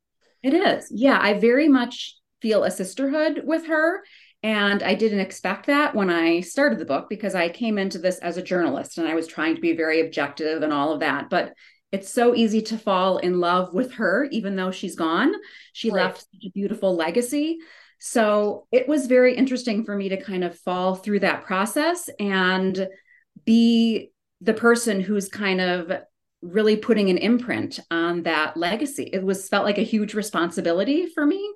It 0.42 0.54
is. 0.54 0.88
Yeah, 0.90 1.18
I 1.20 1.34
very 1.34 1.68
much 1.68 2.16
feel 2.40 2.64
a 2.64 2.70
sisterhood 2.70 3.42
with 3.44 3.66
her. 3.66 4.02
And 4.42 4.84
I 4.84 4.94
didn't 4.94 5.18
expect 5.18 5.66
that 5.66 5.96
when 5.96 6.10
I 6.10 6.40
started 6.40 6.78
the 6.78 6.84
book 6.84 7.08
because 7.08 7.34
I 7.34 7.48
came 7.48 7.76
into 7.76 7.98
this 7.98 8.18
as 8.18 8.36
a 8.36 8.42
journalist 8.42 8.96
and 8.96 9.08
I 9.08 9.14
was 9.14 9.26
trying 9.26 9.56
to 9.56 9.60
be 9.60 9.74
very 9.74 10.00
objective 10.00 10.62
and 10.62 10.72
all 10.72 10.92
of 10.92 11.00
that. 11.00 11.28
But 11.28 11.54
it's 11.90 12.10
so 12.10 12.34
easy 12.34 12.60
to 12.62 12.78
fall 12.78 13.18
in 13.18 13.40
love 13.40 13.72
with 13.72 13.92
her, 13.94 14.28
even 14.30 14.56
though 14.56 14.70
she's 14.70 14.94
gone. 14.94 15.32
She 15.72 15.90
right. 15.90 16.04
left 16.04 16.20
such 16.20 16.44
a 16.46 16.50
beautiful 16.50 16.94
legacy. 16.94 17.58
So 17.98 18.66
it 18.70 18.86
was 18.86 19.06
very 19.06 19.34
interesting 19.34 19.84
for 19.84 19.96
me 19.96 20.10
to 20.10 20.22
kind 20.22 20.44
of 20.44 20.58
fall 20.58 20.94
through 20.94 21.20
that 21.20 21.44
process 21.44 22.08
and 22.20 22.88
be 23.44 24.12
the 24.40 24.54
person 24.54 25.00
who's 25.00 25.28
kind 25.28 25.60
of 25.60 25.92
really 26.42 26.76
putting 26.76 27.10
an 27.10 27.18
imprint 27.18 27.80
on 27.90 28.22
that 28.22 28.56
legacy. 28.56 29.10
It 29.12 29.22
was 29.24 29.48
felt 29.48 29.64
like 29.64 29.78
a 29.78 29.82
huge 29.82 30.14
responsibility 30.14 31.06
for 31.06 31.26
me. 31.26 31.52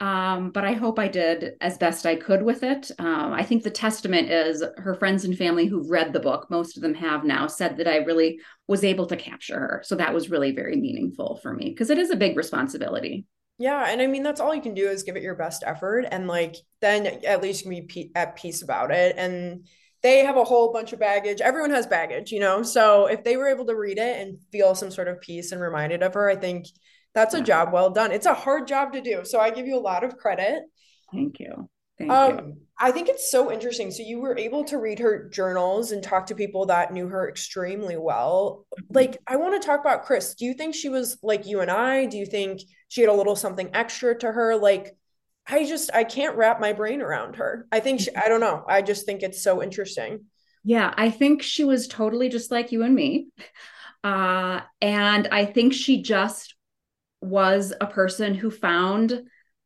Um, 0.00 0.50
but 0.50 0.64
I 0.64 0.74
hope 0.74 0.98
I 0.98 1.08
did 1.08 1.54
as 1.60 1.76
best 1.76 2.06
I 2.06 2.14
could 2.14 2.42
with 2.42 2.62
it. 2.62 2.90
Um, 2.98 3.32
I 3.32 3.42
think 3.42 3.62
the 3.62 3.70
testament 3.70 4.30
is 4.30 4.62
her 4.76 4.94
friends 4.94 5.24
and 5.24 5.36
family 5.36 5.66
who've 5.66 5.90
read 5.90 6.12
the 6.12 6.20
book, 6.20 6.48
most 6.50 6.76
of 6.76 6.82
them 6.82 6.94
have 6.94 7.24
now, 7.24 7.48
said 7.48 7.78
that 7.78 7.88
I 7.88 7.96
really 7.96 8.40
was 8.68 8.84
able 8.84 9.06
to 9.06 9.16
capture 9.16 9.58
her. 9.58 9.82
So 9.84 9.96
that 9.96 10.14
was 10.14 10.30
really 10.30 10.52
very 10.52 10.76
meaningful 10.76 11.40
for 11.42 11.52
me 11.52 11.70
because 11.70 11.90
it 11.90 11.98
is 11.98 12.10
a 12.10 12.16
big 12.16 12.36
responsibility. 12.36 13.26
Yeah. 13.58 13.86
And 13.88 14.00
I 14.00 14.06
mean, 14.06 14.22
that's 14.22 14.40
all 14.40 14.54
you 14.54 14.62
can 14.62 14.74
do 14.74 14.88
is 14.88 15.02
give 15.02 15.16
it 15.16 15.22
your 15.22 15.34
best 15.34 15.64
effort. 15.66 16.06
And 16.12 16.28
like, 16.28 16.54
then 16.80 17.06
at 17.26 17.42
least 17.42 17.64
you 17.64 17.72
can 17.72 17.86
be 17.86 18.12
at 18.14 18.36
peace 18.36 18.62
about 18.62 18.92
it. 18.92 19.16
And 19.18 19.66
they 20.00 20.24
have 20.24 20.36
a 20.36 20.44
whole 20.44 20.72
bunch 20.72 20.92
of 20.92 21.00
baggage. 21.00 21.40
Everyone 21.40 21.72
has 21.72 21.88
baggage, 21.88 22.30
you 22.30 22.38
know? 22.38 22.62
So 22.62 23.06
if 23.06 23.24
they 23.24 23.36
were 23.36 23.48
able 23.48 23.66
to 23.66 23.74
read 23.74 23.98
it 23.98 24.20
and 24.20 24.38
feel 24.52 24.76
some 24.76 24.92
sort 24.92 25.08
of 25.08 25.20
peace 25.20 25.50
and 25.50 25.60
reminded 25.60 26.04
of 26.04 26.14
her, 26.14 26.30
I 26.30 26.36
think 26.36 26.66
that's 27.18 27.34
a 27.34 27.40
job 27.40 27.72
well 27.72 27.90
done. 27.90 28.12
It's 28.12 28.26
a 28.26 28.34
hard 28.34 28.66
job 28.68 28.92
to 28.92 29.00
do. 29.00 29.24
So 29.24 29.40
I 29.40 29.50
give 29.50 29.66
you 29.66 29.76
a 29.76 29.80
lot 29.80 30.04
of 30.04 30.16
credit. 30.16 30.62
Thank 31.12 31.40
you. 31.40 31.68
Thank 31.98 32.10
um, 32.10 32.38
you. 32.38 32.56
I 32.78 32.92
think 32.92 33.08
it's 33.08 33.28
so 33.30 33.50
interesting. 33.50 33.90
So 33.90 34.04
you 34.04 34.20
were 34.20 34.38
able 34.38 34.62
to 34.64 34.78
read 34.78 35.00
her 35.00 35.28
journals 35.28 35.90
and 35.90 36.02
talk 36.02 36.26
to 36.26 36.36
people 36.36 36.66
that 36.66 36.92
knew 36.92 37.08
her 37.08 37.28
extremely 37.28 37.96
well. 37.96 38.66
Mm-hmm. 38.80 38.94
Like, 38.94 39.18
I 39.26 39.36
want 39.36 39.60
to 39.60 39.66
talk 39.66 39.80
about 39.80 40.04
Chris. 40.04 40.34
Do 40.34 40.44
you 40.44 40.54
think 40.54 40.74
she 40.74 40.88
was 40.88 41.18
like 41.22 41.44
you 41.46 41.60
and 41.60 41.70
I? 41.70 42.06
Do 42.06 42.16
you 42.16 42.26
think 42.26 42.60
she 42.86 43.00
had 43.00 43.10
a 43.10 43.14
little 43.14 43.34
something 43.34 43.70
extra 43.74 44.16
to 44.20 44.30
her? 44.30 44.56
Like, 44.56 44.96
I 45.48 45.64
just 45.64 45.90
I 45.92 46.04
can't 46.04 46.36
wrap 46.36 46.60
my 46.60 46.72
brain 46.72 47.00
around 47.00 47.36
her. 47.36 47.66
I 47.72 47.80
think 47.80 48.00
she, 48.00 48.14
I 48.14 48.28
don't 48.28 48.40
know. 48.40 48.64
I 48.68 48.82
just 48.82 49.06
think 49.06 49.22
it's 49.22 49.42
so 49.42 49.62
interesting. 49.62 50.26
Yeah, 50.62 50.92
I 50.96 51.10
think 51.10 51.42
she 51.42 51.64
was 51.64 51.88
totally 51.88 52.28
just 52.28 52.50
like 52.50 52.70
you 52.70 52.82
and 52.82 52.94
me. 52.94 53.28
Uh 54.04 54.60
and 54.80 55.26
I 55.32 55.46
think 55.46 55.72
she 55.72 56.02
just 56.02 56.54
was 57.20 57.72
a 57.80 57.86
person 57.86 58.34
who 58.34 58.50
found 58.50 59.22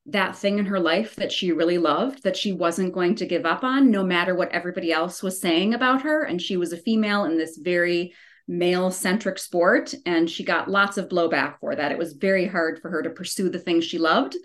that 0.07 0.37
thing 0.37 0.59
in 0.59 0.67
her 0.67 0.81
life 0.81 1.15
that 1.17 1.31
she 1.31 1.53
really 1.53 1.79
loved 1.79 2.25
that 2.25 2.37
she 2.37 2.53
wasn't 2.53 2.93
going 2.93 3.15
to 3.15 3.27
give 3.27 3.47
up 3.47 3.63
on 3.63 3.91
no 3.91 4.03
matter 4.03 4.35
what 4.35 4.51
everybody 4.51 4.91
else 4.91 5.23
was 5.23 5.41
saying 5.41 5.75
about 5.75 6.03
her 6.03 6.25
and 6.25 6.43
she 6.43 6.57
was 6.57 6.73
a 6.73 6.77
female 6.77 7.25
in 7.25 7.39
this 7.39 7.57
very 7.57 8.13
male 8.49 8.91
centric 8.91 9.39
sport. 9.39 9.95
And 10.07 10.29
she 10.29 10.45
got 10.45 10.71
lots 10.71 10.99
of 10.99 11.09
blowback 11.09 11.59
for 11.61 11.75
that. 11.75 11.93
It 11.93 11.99
was 11.99 12.15
very 12.15 12.47
hard 12.47 12.81
for 12.81 12.91
her 12.91 13.03
to 13.03 13.11
pursue 13.11 13.49
the 13.49 13.59
things 13.59 13.85
she 13.85 13.99
loved, 13.99 14.37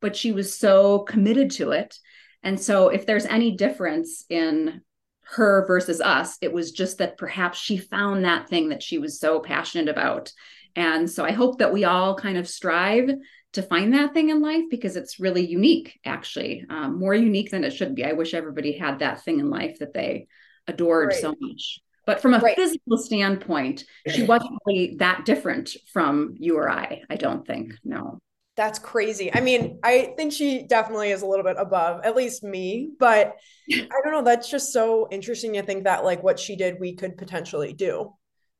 but 0.00 0.16
she 0.16 0.32
was 0.32 0.56
so 0.56 1.00
committed 1.00 1.50
to 1.52 1.70
it. 1.70 1.96
And 2.42 2.60
so, 2.60 2.88
if 2.88 3.06
there's 3.06 3.24
any 3.24 3.56
difference 3.56 4.24
in 4.28 4.82
her 5.22 5.66
versus 5.66 6.02
us, 6.02 6.36
it 6.42 6.52
was 6.52 6.72
just 6.72 6.98
that 6.98 7.16
perhaps 7.16 7.58
she 7.58 7.78
found 7.78 8.24
that 8.24 8.48
thing 8.48 8.68
that 8.68 8.82
she 8.82 8.98
was 8.98 9.18
so 9.18 9.40
passionate 9.40 9.88
about. 9.88 10.30
And 10.76 11.08
so, 11.10 11.24
I 11.24 11.32
hope 11.32 11.58
that 11.58 11.72
we 11.72 11.84
all 11.84 12.16
kind 12.16 12.36
of 12.36 12.48
strive 12.48 13.10
to 13.54 13.62
find 13.62 13.94
that 13.94 14.12
thing 14.12 14.30
in 14.30 14.42
life 14.42 14.64
because 14.70 14.96
it's 14.96 15.20
really 15.20 15.46
unique, 15.46 15.98
actually, 16.04 16.64
um, 16.68 16.98
more 16.98 17.14
unique 17.14 17.50
than 17.50 17.64
it 17.64 17.72
should 17.72 17.94
be. 17.94 18.04
I 18.04 18.12
wish 18.12 18.34
everybody 18.34 18.72
had 18.72 18.98
that 18.98 19.22
thing 19.22 19.38
in 19.38 19.48
life 19.48 19.78
that 19.78 19.94
they 19.94 20.26
adored 20.66 21.08
right. 21.08 21.20
so 21.20 21.34
much. 21.40 21.80
But 22.06 22.20
from 22.20 22.34
a 22.34 22.38
right. 22.38 22.56
physical 22.56 22.98
standpoint, 22.98 23.84
she 24.08 24.22
wasn't 24.26 24.58
really 24.66 24.96
that 24.98 25.24
different 25.24 25.76
from 25.92 26.34
you 26.38 26.56
or 26.58 26.68
I, 26.68 27.02
I 27.08 27.16
don't 27.16 27.46
think. 27.46 27.74
No. 27.84 28.18
That's 28.56 28.78
crazy. 28.78 29.34
I 29.34 29.40
mean, 29.40 29.80
I 29.82 30.14
think 30.16 30.32
she 30.32 30.62
definitely 30.62 31.10
is 31.10 31.22
a 31.22 31.26
little 31.26 31.44
bit 31.44 31.56
above, 31.58 32.02
at 32.04 32.14
least 32.14 32.44
me, 32.44 32.90
but 33.00 33.34
I 33.72 33.88
don't 34.02 34.12
know. 34.12 34.22
That's 34.22 34.48
just 34.48 34.72
so 34.72 35.08
interesting 35.10 35.54
to 35.54 35.62
think 35.62 35.84
that, 35.84 36.04
like, 36.04 36.22
what 36.22 36.38
she 36.38 36.54
did, 36.54 36.78
we 36.78 36.94
could 36.94 37.16
potentially 37.16 37.72
do. 37.72 38.14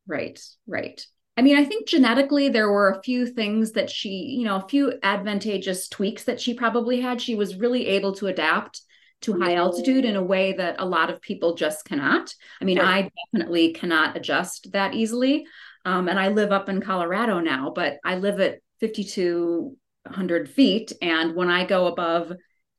Right, 0.07 0.41
right. 0.67 1.05
I 1.37 1.43
mean, 1.43 1.57
I 1.57 1.65
think 1.65 1.89
genetically 1.89 2.49
there 2.49 2.71
were 2.71 2.91
a 2.91 3.03
few 3.03 3.27
things 3.27 3.73
that 3.73 3.91
she, 3.91 4.09
you 4.09 4.45
know, 4.45 4.57
a 4.57 4.69
few 4.69 4.95
advantageous 5.03 5.89
tweaks 5.89 6.25
that 6.25 6.41
she 6.41 6.55
probably 6.55 7.01
had. 7.01 7.21
She 7.21 7.35
was 7.35 7.57
really 7.57 7.89
able 7.89 8.15
to 8.17 8.29
adapt 8.29 8.81
to 9.23 9.41
high 9.41 9.55
altitude 9.55 10.05
in 10.05 10.17
a 10.17 10.23
way 10.23 10.53
that 10.53 10.77
a 10.79 10.87
lot 10.87 11.11
of 11.11 11.21
people 11.21 11.55
just 11.55 11.85
cannot. 11.85 12.33
I 12.61 12.65
mean, 12.65 12.79
right. 12.79 13.07
I 13.07 13.11
definitely 13.33 13.73
cannot 13.73 14.17
adjust 14.17 14.71
that 14.73 14.95
easily. 14.95 15.47
Um, 15.85 16.09
and 16.09 16.19
I 16.19 16.29
live 16.29 16.53
up 16.53 16.69
in 16.69 16.81
Colorado 16.81 17.41
now, 17.41 17.73
but 17.75 17.99
I 18.05 18.17
live 18.17 18.39
at 18.41 18.61
5,200 18.81 20.49
feet. 20.51 20.93
And 21.03 21.35
when 21.35 21.51
I 21.51 21.65
go 21.65 21.87
above 21.87 22.33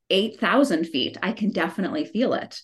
8,000 0.08 0.84
feet, 0.84 1.18
I 1.22 1.32
can 1.32 1.50
definitely 1.50 2.04
feel 2.04 2.32
it. 2.32 2.60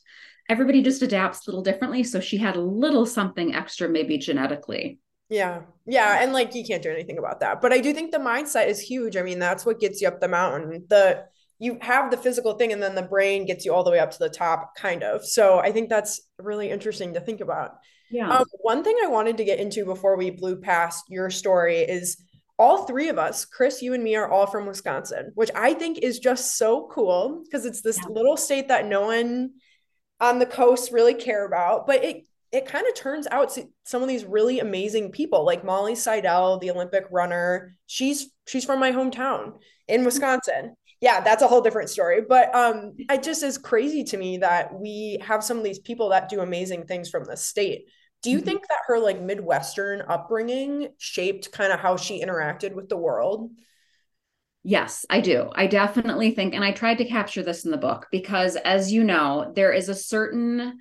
Everybody 0.49 0.83
just 0.83 1.03
adapts 1.03 1.47
a 1.47 1.51
little 1.51 1.63
differently. 1.63 2.03
So 2.03 2.21
she 2.21 2.39
had 2.39 2.57
a 2.57 2.61
little 2.61 3.07
something 3.07 3.55
extra, 3.55 3.89
maybe 3.89 4.17
genetically. 4.17 4.99
Yeah. 5.33 5.63
Yeah. 5.87 6.23
And 6.23 6.35
like 6.35 6.55
you 6.55 6.63
can't 6.63 6.83
do 6.83 6.91
anything 6.91 7.17
about 7.17 7.41
that. 7.41 7.63
But 7.63 7.73
I 7.73 7.79
do 7.79 7.95
think 7.95 8.13
the 8.13 8.19
mindset 8.19 8.69
is 8.69 8.81
huge. 8.81 9.17
I 9.17 9.23
mean, 9.23 9.39
that's 9.39 9.65
what 9.65 9.81
gets 9.81 10.03
you 10.03 10.09
up 10.09 10.21
the 10.21 10.29
mountain. 10.29 10.85
The 10.89 11.25
you 11.59 11.79
have 11.81 12.11
the 12.11 12.19
physical 12.19 12.55
thing 12.55 12.73
and 12.73 12.83
then 12.83 12.95
the 12.95 13.03
brain 13.03 13.47
gets 13.47 13.65
you 13.65 13.73
all 13.73 13.83
the 13.83 13.91
way 13.91 13.99
up 13.99 14.11
to 14.11 14.19
the 14.19 14.29
top, 14.29 14.77
kind 14.77 15.03
of. 15.03 15.25
So 15.25 15.59
I 15.59 15.73
think 15.73 15.89
that's 15.89 16.21
really 16.39 16.71
interesting 16.71 17.15
to 17.15 17.21
think 17.21 17.41
about. 17.41 17.77
Yeah. 18.11 18.29
Um, 18.29 18.45
one 18.61 18.85
thing 18.85 18.97
I 19.03 19.07
wanted 19.07 19.39
to 19.39 19.45
get 19.45 19.59
into 19.59 19.87
before 19.87 20.19
we 20.19 20.31
blew 20.31 20.57
past 20.57 21.05
your 21.09 21.31
story 21.31 21.79
is 21.79 22.23
all 22.59 22.85
three 22.85 23.09
of 23.09 23.19
us, 23.19 23.47
Chris, 23.47 23.81
you 23.81 23.95
and 23.95 24.05
me, 24.05 24.17
are 24.17 24.29
all 24.29 24.47
from 24.47 24.67
Wisconsin, 24.67 25.33
which 25.35 25.51
I 25.55 25.73
think 25.73 25.99
is 25.99 26.19
just 26.19 26.59
so 26.59 26.89
cool 26.93 27.43
because 27.45 27.65
it's 27.65 27.81
this 27.81 27.99
yeah. 27.99 28.09
little 28.09 28.37
state 28.37 28.69
that 28.69 28.87
no 28.87 29.07
one 29.07 29.53
on 30.21 30.39
the 30.41 30.47
coast 30.47 30.93
really 30.93 31.15
care 31.15 31.47
about. 31.47 31.87
But 31.87 32.05
it 32.05 32.27
it 32.53 32.67
kind 32.67 32.87
of 32.87 32.95
turns 32.95 33.27
out 33.31 33.57
some 33.85 34.03
of 34.03 34.09
these 34.09 34.27
really 34.27 34.61
amazing 34.61 35.11
people 35.11 35.45
like 35.45 35.65
Molly 35.65 35.95
Seidel, 35.95 36.59
the 36.59 36.71
Olympic 36.71 37.07
runner. 37.11 37.77
She's 37.87 38.31
she's 38.47 38.65
from 38.65 38.79
my 38.79 38.93
hometown 38.93 39.55
in 39.89 39.99
mm-hmm. 39.99 40.05
Wisconsin. 40.05 40.77
Yeah, 41.01 41.21
that's 41.21 41.43
a 41.43 41.49
whole 41.49 41.63
different 41.63 41.91
story. 41.91 42.21
But 42.21 42.55
um, 42.55 42.93
it 43.11 43.23
just 43.23 43.43
is 43.43 43.59
crazy 43.59 44.05
to 44.05 44.17
me 44.17 44.37
that 44.39 44.73
we 44.79 45.19
have 45.23 45.43
some 45.43 45.59
of 45.59 45.65
these 45.65 45.81
people 45.81 46.11
that 46.11 46.29
do 46.29 46.41
amazing 46.41 46.85
things 46.85 47.09
from 47.09 47.25
the 47.25 47.37
state. 47.37 47.89
Do 48.23 48.31
you 48.31 48.37
mm-hmm. 48.37 48.47
think 48.47 48.69
that 48.69 48.79
her 48.87 48.99
like 48.99 49.21
Midwestern 49.21 50.03
upbringing 50.03 50.89
shaped 50.99 51.51
kind 51.51 51.73
of 51.73 51.81
how 51.81 51.97
she 51.97 52.23
interacted 52.23 52.75
with 52.75 52.89
the 52.89 52.97
world? 52.97 53.51
Yes, 54.63 55.05
I 55.11 55.21
do. 55.21 55.51
I 55.57 55.67
definitely 55.67 56.31
think, 56.31 56.55
and 56.55 56.63
I 56.63 56.71
tried 56.71 56.99
to 56.99 57.09
capture 57.09 57.43
this 57.43 57.65
in 57.65 57.73
the 57.73 57.77
book 57.77 58.07
because, 58.13 58.55
as 58.55 58.93
you 58.93 59.03
know, 59.03 59.51
there 59.57 59.73
is 59.73 59.89
a 59.89 59.95
certain 59.95 60.79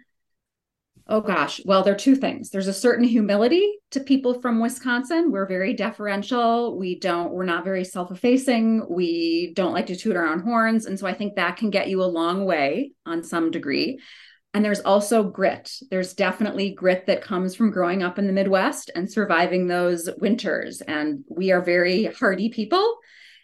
Oh 1.12 1.20
gosh. 1.20 1.60
Well, 1.66 1.84
there 1.84 1.94
are 1.94 1.98
two 1.98 2.16
things. 2.16 2.52
There's 2.52 2.70
a 2.70 2.74
certain 2.74 3.04
humility 3.04 3.70
to 3.90 4.00
people 4.00 4.40
from 4.40 4.62
Wisconsin. 4.62 5.30
We're 5.30 5.46
very 5.46 5.74
deferential. 5.74 6.78
We 6.78 7.00
don't, 7.00 7.34
we're 7.34 7.44
not 7.44 7.66
very 7.66 7.84
self 7.84 8.12
effacing. 8.12 8.86
We 8.90 9.52
don't 9.54 9.74
like 9.74 9.88
to 9.88 9.98
toot 9.98 10.16
our 10.16 10.26
own 10.26 10.40
horns. 10.40 10.86
And 10.86 10.98
so 10.98 11.06
I 11.06 11.14
think 11.14 11.36
that 11.36 11.58
can 11.58 11.70
get 11.70 11.90
you 11.90 12.02
a 12.02 12.06
long 12.06 12.46
way 12.46 12.94
on 13.06 13.24
some 13.26 13.52
degree. 13.52 14.00
And 14.54 14.64
there's 14.64 14.80
also 14.80 15.22
grit. 15.22 15.74
There's 15.90 16.14
definitely 16.14 16.72
grit 16.72 17.08
that 17.08 17.22
comes 17.22 17.56
from 17.56 17.72
growing 17.72 18.04
up 18.04 18.18
in 18.18 18.26
the 18.26 18.32
Midwest 18.32 18.90
and 18.96 19.12
surviving 19.12 19.68
those 19.68 20.10
winters. 20.18 20.80
And 20.80 21.26
we 21.30 21.52
are 21.52 21.62
very 21.62 22.06
hardy 22.06 22.48
people. 22.48 23.00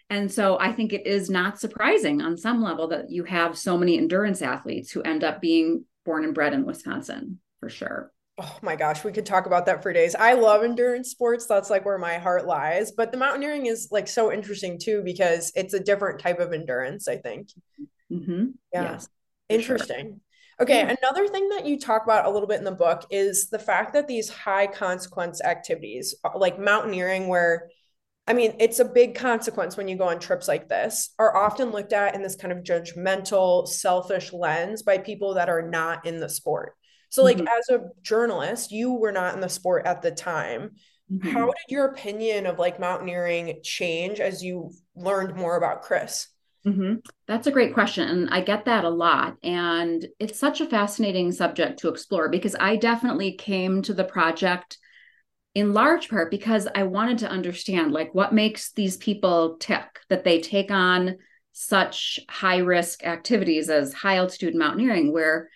And 0.10 0.32
so 0.32 0.58
I 0.58 0.72
think 0.72 0.94
it 0.94 1.06
is 1.06 1.30
not 1.30 1.60
surprising 1.60 2.22
on 2.22 2.38
some 2.38 2.64
level 2.64 2.88
that 2.88 3.10
you 3.10 3.26
have 3.26 3.58
so 3.58 3.78
many 3.78 3.98
endurance 3.98 4.42
athletes 4.42 4.90
who 4.90 5.02
end 5.02 5.26
up 5.26 5.42
being 5.42 5.84
born 6.06 6.24
and 6.24 6.34
bred 6.34 6.54
in 6.54 6.66
Wisconsin 6.66 7.40
for 7.68 7.76
sure. 7.76 8.12
Oh 8.40 8.58
my 8.62 8.76
gosh, 8.76 9.04
we 9.04 9.12
could 9.12 9.26
talk 9.26 9.46
about 9.46 9.66
that 9.66 9.82
for 9.82 9.92
days. 9.92 10.16
I 10.16 10.34
love 10.34 10.64
endurance 10.64 11.10
sports. 11.10 11.48
That's 11.48 11.70
like 11.70 11.86
where 11.86 11.98
my 11.98 12.18
heart 12.18 12.46
lies. 12.46 12.92
But 12.92 13.12
the 13.12 13.18
mountaineering 13.18 13.66
is 13.66 13.90
like 13.92 14.08
so 14.08 14.32
interesting 14.32 14.80
too 14.80 15.02
because 15.04 15.52
it's 15.56 15.74
a 15.74 15.80
different 15.80 16.20
type 16.20 16.40
of 16.40 16.54
endurance, 16.54 17.08
I 17.08 17.18
think. 17.18 17.50
Mm-hmm. 18.12 18.46
Yeah. 18.74 18.92
Yes, 18.92 19.10
interesting. 19.50 20.06
Sure. 20.06 20.18
Okay, 20.60 20.80
yeah. 20.80 20.96
another 21.02 21.28
thing 21.28 21.50
that 21.50 21.66
you 21.66 21.80
talk 21.80 22.04
about 22.04 22.26
a 22.26 22.30
little 22.30 22.48
bit 22.48 22.58
in 22.58 22.64
the 22.64 22.72
book 22.72 23.06
is 23.12 23.50
the 23.50 23.60
fact 23.60 23.94
that 23.94 24.08
these 24.08 24.30
high 24.30 24.66
consequence 24.66 25.42
activities, 25.42 26.16
uh, 26.24 26.38
like 26.38 26.60
mountaineering, 26.60 27.28
where 27.28 27.70
I 28.28 28.34
mean, 28.34 28.56
it's 28.60 28.80
a 28.80 28.86
big 28.86 29.16
consequence 29.16 29.78
when 29.78 29.88
you 29.88 29.98
go 29.98 30.10
on 30.10 30.20
trips 30.20 30.48
like 30.48 30.68
this, 30.68 31.12
are 31.18 31.36
often 31.36 31.72
looked 31.72 31.94
at 31.94 32.14
in 32.14 32.22
this 32.22 32.36
kind 32.36 32.52
of 32.52 32.64
judgmental, 32.64 33.68
selfish 33.68 34.34
lens 34.34 34.84
by 34.84 34.98
people 34.98 35.36
that 35.36 35.50
are 35.50 35.62
not 35.62 36.06
in 36.06 36.20
the 36.20 36.30
sport. 36.30 36.74
So, 37.10 37.24
like, 37.24 37.38
mm-hmm. 37.38 37.48
as 37.48 37.70
a 37.70 37.90
journalist, 38.02 38.72
you 38.72 38.94
were 38.94 39.12
not 39.12 39.34
in 39.34 39.42
the 39.42 39.50
sport 39.50 39.86
at 39.86 40.02
the 40.02 40.12
time. 40.12 40.72
Mm-hmm. 41.12 41.30
How 41.30 41.46
did 41.46 41.70
your 41.70 41.86
opinion 41.86 42.46
of 42.46 42.60
like 42.60 42.80
mountaineering 42.80 43.62
change 43.64 44.20
as 44.20 44.44
you 44.44 44.72
learned 44.96 45.36
more 45.36 45.56
about 45.56 45.84
Chris? 45.84 46.28
Mm-hmm. 46.66 46.96
That's 47.28 47.48
a 47.48 47.52
great 47.52 47.74
question. 47.74 48.10
And 48.10 48.30
I 48.30 48.42
get 48.42 48.66
that 48.66 48.84
a 48.84 48.90
lot. 48.90 49.38
And 49.42 50.06
it's 50.20 50.38
such 50.38 50.60
a 50.60 50.66
fascinating 50.66 51.32
subject 51.32 51.80
to 51.80 51.88
explore 51.88 52.28
because 52.28 52.58
I 52.60 52.76
definitely 52.76 53.34
came 53.34 53.82
to 53.84 53.94
the 53.94 54.04
project 54.04 54.78
in 55.56 55.74
large 55.74 56.10
part 56.10 56.30
because 56.30 56.68
I 56.76 56.84
wanted 56.84 57.20
to 57.20 57.30
understand 57.30 57.94
like 57.94 58.14
what 58.14 58.34
makes 58.34 58.74
these 58.74 58.98
people 58.98 59.58
tick 59.60 59.86
that 60.10 60.26
they 60.26 60.42
take 60.42 60.70
on 60.70 61.18
such 61.54 62.20
high 62.30 62.58
risk 62.58 63.06
activities 63.06 63.70
as 63.70 63.94
high 63.94 64.18
altitude 64.18 64.54
mountaineering, 64.54 65.14
where 65.14 65.50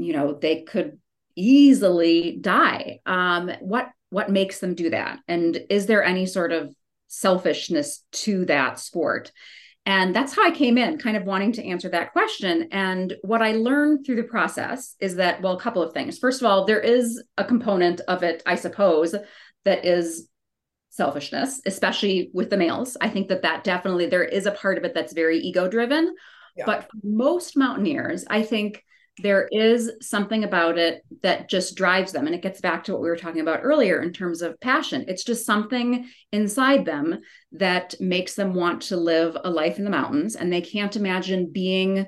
you 0.00 0.12
know 0.12 0.32
they 0.32 0.62
could 0.62 0.98
easily 1.36 2.38
die. 2.40 3.00
Um 3.06 3.50
what 3.60 3.90
what 4.10 4.30
makes 4.30 4.58
them 4.58 4.74
do 4.74 4.90
that? 4.90 5.20
And 5.28 5.60
is 5.70 5.86
there 5.86 6.02
any 6.02 6.26
sort 6.26 6.52
of 6.52 6.74
selfishness 7.08 8.04
to 8.12 8.44
that 8.46 8.78
sport? 8.78 9.32
And 9.86 10.14
that's 10.14 10.34
how 10.34 10.46
i 10.46 10.50
came 10.50 10.76
in 10.76 10.98
kind 10.98 11.16
of 11.16 11.24
wanting 11.24 11.52
to 11.52 11.64
answer 11.64 11.88
that 11.90 12.12
question. 12.12 12.68
And 12.72 13.14
what 13.22 13.42
i 13.42 13.52
learned 13.52 14.04
through 14.04 14.16
the 14.16 14.24
process 14.24 14.94
is 15.00 15.16
that 15.16 15.42
well 15.42 15.56
a 15.56 15.60
couple 15.60 15.82
of 15.82 15.92
things. 15.92 16.18
First 16.18 16.40
of 16.40 16.46
all 16.46 16.64
there 16.64 16.80
is 16.80 17.22
a 17.36 17.44
component 17.44 18.00
of 18.08 18.22
it 18.22 18.42
i 18.46 18.54
suppose 18.54 19.14
that 19.64 19.84
is 19.84 20.28
selfishness 20.92 21.60
especially 21.66 22.30
with 22.34 22.50
the 22.50 22.56
males. 22.56 22.96
I 23.00 23.08
think 23.08 23.28
that 23.28 23.42
that 23.42 23.64
definitely 23.64 24.06
there 24.06 24.24
is 24.24 24.46
a 24.46 24.52
part 24.52 24.76
of 24.76 24.84
it 24.84 24.94
that's 24.94 25.12
very 25.12 25.38
ego 25.38 25.68
driven 25.68 26.14
yeah. 26.56 26.66
but 26.66 26.88
most 27.02 27.56
mountaineers 27.56 28.24
i 28.28 28.42
think 28.42 28.84
there 29.22 29.48
is 29.50 29.92
something 30.00 30.44
about 30.44 30.78
it 30.78 31.02
that 31.22 31.48
just 31.48 31.76
drives 31.76 32.12
them. 32.12 32.26
And 32.26 32.34
it 32.34 32.42
gets 32.42 32.60
back 32.60 32.84
to 32.84 32.92
what 32.92 33.00
we 33.00 33.08
were 33.08 33.16
talking 33.16 33.40
about 33.40 33.60
earlier 33.62 34.02
in 34.02 34.12
terms 34.12 34.42
of 34.42 34.60
passion. 34.60 35.04
It's 35.08 35.24
just 35.24 35.46
something 35.46 36.08
inside 36.32 36.84
them 36.84 37.20
that 37.52 37.94
makes 38.00 38.34
them 38.34 38.54
want 38.54 38.82
to 38.82 38.96
live 38.96 39.36
a 39.42 39.50
life 39.50 39.78
in 39.78 39.84
the 39.84 39.90
mountains. 39.90 40.36
And 40.36 40.52
they 40.52 40.60
can't 40.60 40.96
imagine 40.96 41.50
being 41.52 42.06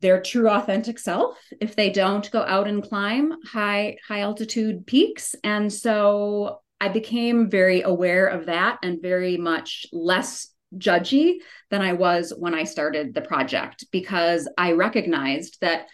their 0.00 0.20
true 0.20 0.48
authentic 0.48 0.98
self 0.98 1.38
if 1.60 1.74
they 1.74 1.90
don't 1.90 2.30
go 2.30 2.42
out 2.42 2.68
and 2.68 2.82
climb 2.82 3.32
high 3.46 3.96
high 4.06 4.20
altitude 4.20 4.86
peaks 4.86 5.34
and 5.42 5.72
so 5.72 6.60
i 6.82 6.88
became 6.88 7.48
very 7.48 7.80
aware 7.80 8.26
of 8.26 8.44
that 8.44 8.78
and 8.82 9.00
very 9.00 9.38
much 9.38 9.86
less 9.92 10.54
judgy 10.78 11.36
than 11.70 11.82
I 11.82 11.92
was 11.92 12.32
when 12.36 12.54
I 12.54 12.64
started 12.64 13.14
the 13.14 13.20
project 13.20 13.86
because 13.90 14.48
I 14.58 14.72
recognized 14.72 15.58
that 15.60 15.86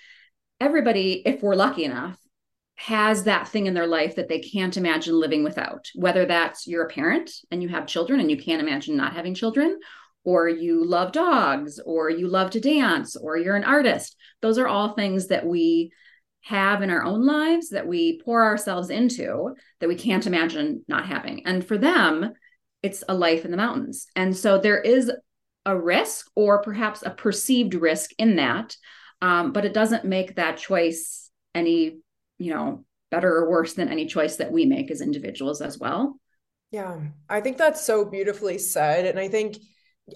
everybody, 0.63 1.23
if 1.27 1.43
we're 1.43 1.57
lucky 1.57 1.85
enough, 1.85 2.17
has 2.77 3.25
that 3.25 3.49
thing 3.49 3.67
in 3.67 3.75
their 3.75 3.87
life 3.87 4.17
that 4.17 4.29
they 4.29 4.39
can't 4.39 4.77
imagine 4.77 5.19
living 5.19 5.45
without, 5.45 5.89
whether 5.95 6.25
that's 6.25 6.67
you're 6.67 6.85
a 6.85 6.89
parent 6.89 7.31
and 7.51 7.63
you 7.63 7.69
have 7.69 7.87
children 7.87 8.21
and 8.21 8.31
you 8.31 8.37
can't 8.37 8.63
imagine 8.63 8.97
not 8.97 9.13
having 9.13 9.35
children, 9.35 9.79
or 10.25 10.49
you 10.49 10.85
love 10.85 11.11
dogs, 11.13 11.81
or 11.85 12.09
you 12.09 12.29
love 12.29 12.51
to 12.51 12.61
dance, 12.61 13.17
or 13.17 13.37
you're 13.37 13.57
an 13.57 13.65
artist. 13.65 14.17
Those 14.41 14.57
are 14.57 14.69
all 14.69 14.95
things 14.95 15.29
that 15.29 15.45
we 15.45 15.91
have 16.43 16.83
in 16.83 16.91
our 16.91 17.05
own 17.05 17.27
lives 17.27 17.71
that 17.71 17.87
we 17.87 18.21
pour 18.21 18.45
ourselves 18.45 18.91
into 18.91 19.55
that 19.81 19.89
we 19.89 19.97
can't 19.97 20.27
imagine 20.27 20.85
not 20.87 21.07
having. 21.07 21.45
And 21.47 21.65
for 21.65 21.77
them, 21.77 22.33
it's 22.83 23.03
a 23.09 23.15
life 23.15 23.45
in 23.45 23.51
the 23.51 23.57
mountains. 23.57 24.07
And 24.15 24.37
so 24.37 24.59
there 24.59 24.81
is 24.81 25.11
a 25.67 25.79
risk 25.79 26.27
or 26.35 26.63
perhaps 26.63 27.03
a 27.03 27.11
perceived 27.11 27.75
risk 27.75 28.11
in 28.19 28.37
that. 28.37 28.77
Um, 29.23 29.53
but 29.53 29.65
it 29.65 29.73
doesn't 29.73 30.05
make 30.05 30.35
that 30.35 30.59
choice 30.59 31.31
any, 31.55 32.01
you 32.39 32.53
know, 32.53 32.85
better 33.11 33.33
or 33.33 33.49
worse 33.49 33.75
than 33.75 33.89
any 33.89 34.07
choice 34.07 34.37
that 34.37 34.51
we 34.51 34.67
make 34.67 34.91
as 34.91 35.01
individuals 35.01 35.61
as 35.61 35.79
well. 35.79 36.19
Yeah, 36.73 36.99
I 37.29 37.41
think 37.41 37.57
that's 37.57 37.87
so 37.87 38.05
beautifully 38.05 38.59
said. 38.59 39.07
And 39.07 39.21
I 39.21 39.29
think 39.29 39.59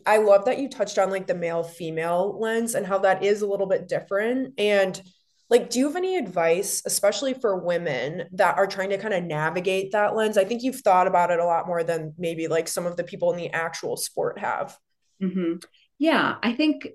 I 0.04 0.16
love 0.16 0.46
that 0.46 0.58
you 0.58 0.68
touched 0.68 0.98
on 0.98 1.10
like 1.10 1.26
the 1.26 1.34
male 1.34 1.62
female 1.62 2.36
lens 2.40 2.74
and 2.74 2.84
how 2.84 2.98
that 2.98 3.22
is 3.22 3.42
a 3.42 3.46
little 3.46 3.66
bit 3.66 3.86
different. 3.86 4.54
And 4.58 5.00
like, 5.48 5.70
do 5.70 5.78
you 5.78 5.86
have 5.86 5.94
any 5.94 6.16
advice, 6.16 6.82
especially 6.84 7.34
for 7.34 7.64
women 7.64 8.24
that 8.32 8.58
are 8.58 8.66
trying 8.66 8.90
to 8.90 8.98
kind 8.98 9.14
of 9.14 9.22
navigate 9.22 9.92
that 9.92 10.16
lens? 10.16 10.36
I 10.36 10.44
think 10.44 10.64
you've 10.64 10.80
thought 10.80 11.06
about 11.06 11.30
it 11.30 11.38
a 11.38 11.44
lot 11.44 11.68
more 11.68 11.84
than 11.84 12.14
maybe 12.18 12.48
like 12.48 12.66
some 12.66 12.86
of 12.86 12.96
the 12.96 13.04
people 13.04 13.30
in 13.30 13.38
the 13.38 13.50
actual 13.50 13.96
sport 13.96 14.40
have. 14.40 14.76
Mm-hmm. 15.22 15.58
Yeah, 15.98 16.36
I 16.42 16.52
think 16.54 16.88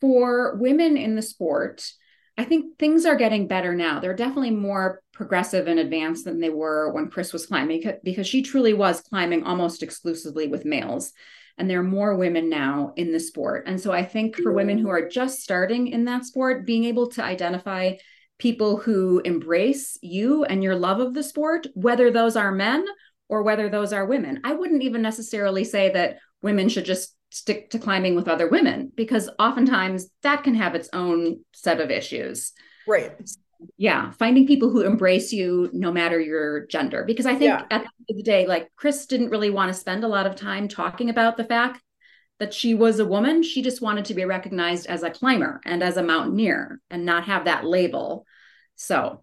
for 0.00 0.56
women 0.56 0.96
in 0.96 1.14
the 1.14 1.22
sport, 1.22 1.90
I 2.38 2.44
think 2.44 2.78
things 2.78 3.04
are 3.04 3.16
getting 3.16 3.48
better 3.48 3.74
now. 3.74 4.00
They're 4.00 4.14
definitely 4.14 4.52
more 4.52 5.02
progressive 5.12 5.66
and 5.66 5.78
advanced 5.78 6.24
than 6.24 6.40
they 6.40 6.48
were 6.48 6.90
when 6.92 7.10
Chris 7.10 7.32
was 7.32 7.46
climbing 7.46 7.84
because 8.02 8.26
she 8.26 8.42
truly 8.42 8.72
was 8.72 9.02
climbing 9.02 9.42
almost 9.44 9.82
exclusively 9.82 10.48
with 10.48 10.64
males. 10.64 11.12
And 11.58 11.68
there 11.68 11.80
are 11.80 11.84
more 11.84 12.16
women 12.16 12.48
now 12.48 12.94
in 12.96 13.12
the 13.12 13.20
sport. 13.20 13.64
And 13.66 13.78
so 13.78 13.92
I 13.92 14.02
think 14.02 14.36
for 14.36 14.52
women 14.52 14.78
who 14.78 14.88
are 14.88 15.06
just 15.08 15.42
starting 15.42 15.88
in 15.88 16.06
that 16.06 16.24
sport, 16.24 16.64
being 16.64 16.84
able 16.84 17.08
to 17.10 17.22
identify 17.22 17.96
people 18.38 18.78
who 18.78 19.20
embrace 19.26 19.98
you 20.00 20.44
and 20.44 20.62
your 20.62 20.74
love 20.74 21.00
of 21.00 21.12
the 21.12 21.22
sport, 21.22 21.66
whether 21.74 22.10
those 22.10 22.36
are 22.36 22.52
men 22.52 22.86
or 23.28 23.42
whether 23.42 23.68
those 23.68 23.92
are 23.92 24.06
women. 24.06 24.40
I 24.44 24.54
wouldn't 24.54 24.82
even 24.82 25.02
necessarily 25.02 25.64
say 25.64 25.92
that 25.92 26.16
women 26.40 26.70
should 26.70 26.86
just 26.86 27.14
stick 27.30 27.70
to 27.70 27.78
climbing 27.78 28.14
with 28.14 28.28
other 28.28 28.48
women 28.48 28.92
because 28.94 29.30
oftentimes 29.38 30.08
that 30.22 30.42
can 30.44 30.54
have 30.54 30.74
its 30.74 30.88
own 30.92 31.40
set 31.52 31.80
of 31.80 31.90
issues. 31.90 32.52
Right 32.86 33.12
yeah 33.76 34.10
finding 34.12 34.46
people 34.46 34.70
who 34.70 34.82
embrace 34.82 35.32
you 35.32 35.68
no 35.72 35.92
matter 35.92 36.20
your 36.20 36.66
gender 36.66 37.04
because 37.04 37.26
i 37.26 37.34
think 37.34 37.50
yeah. 37.50 37.62
at 37.70 37.82
the 37.82 37.88
end 37.88 38.06
of 38.08 38.16
the 38.16 38.22
day 38.22 38.46
like 38.46 38.68
chris 38.76 39.06
didn't 39.06 39.30
really 39.30 39.50
want 39.50 39.72
to 39.72 39.78
spend 39.78 40.04
a 40.04 40.08
lot 40.08 40.26
of 40.26 40.34
time 40.34 40.68
talking 40.68 41.10
about 41.10 41.36
the 41.36 41.44
fact 41.44 41.82
that 42.38 42.54
she 42.54 42.74
was 42.74 42.98
a 42.98 43.04
woman 43.04 43.42
she 43.42 43.62
just 43.62 43.82
wanted 43.82 44.04
to 44.04 44.14
be 44.14 44.24
recognized 44.24 44.86
as 44.86 45.02
a 45.02 45.10
climber 45.10 45.60
and 45.64 45.82
as 45.82 45.96
a 45.96 46.02
mountaineer 46.02 46.80
and 46.90 47.04
not 47.04 47.24
have 47.24 47.44
that 47.44 47.64
label 47.64 48.24
so 48.76 49.22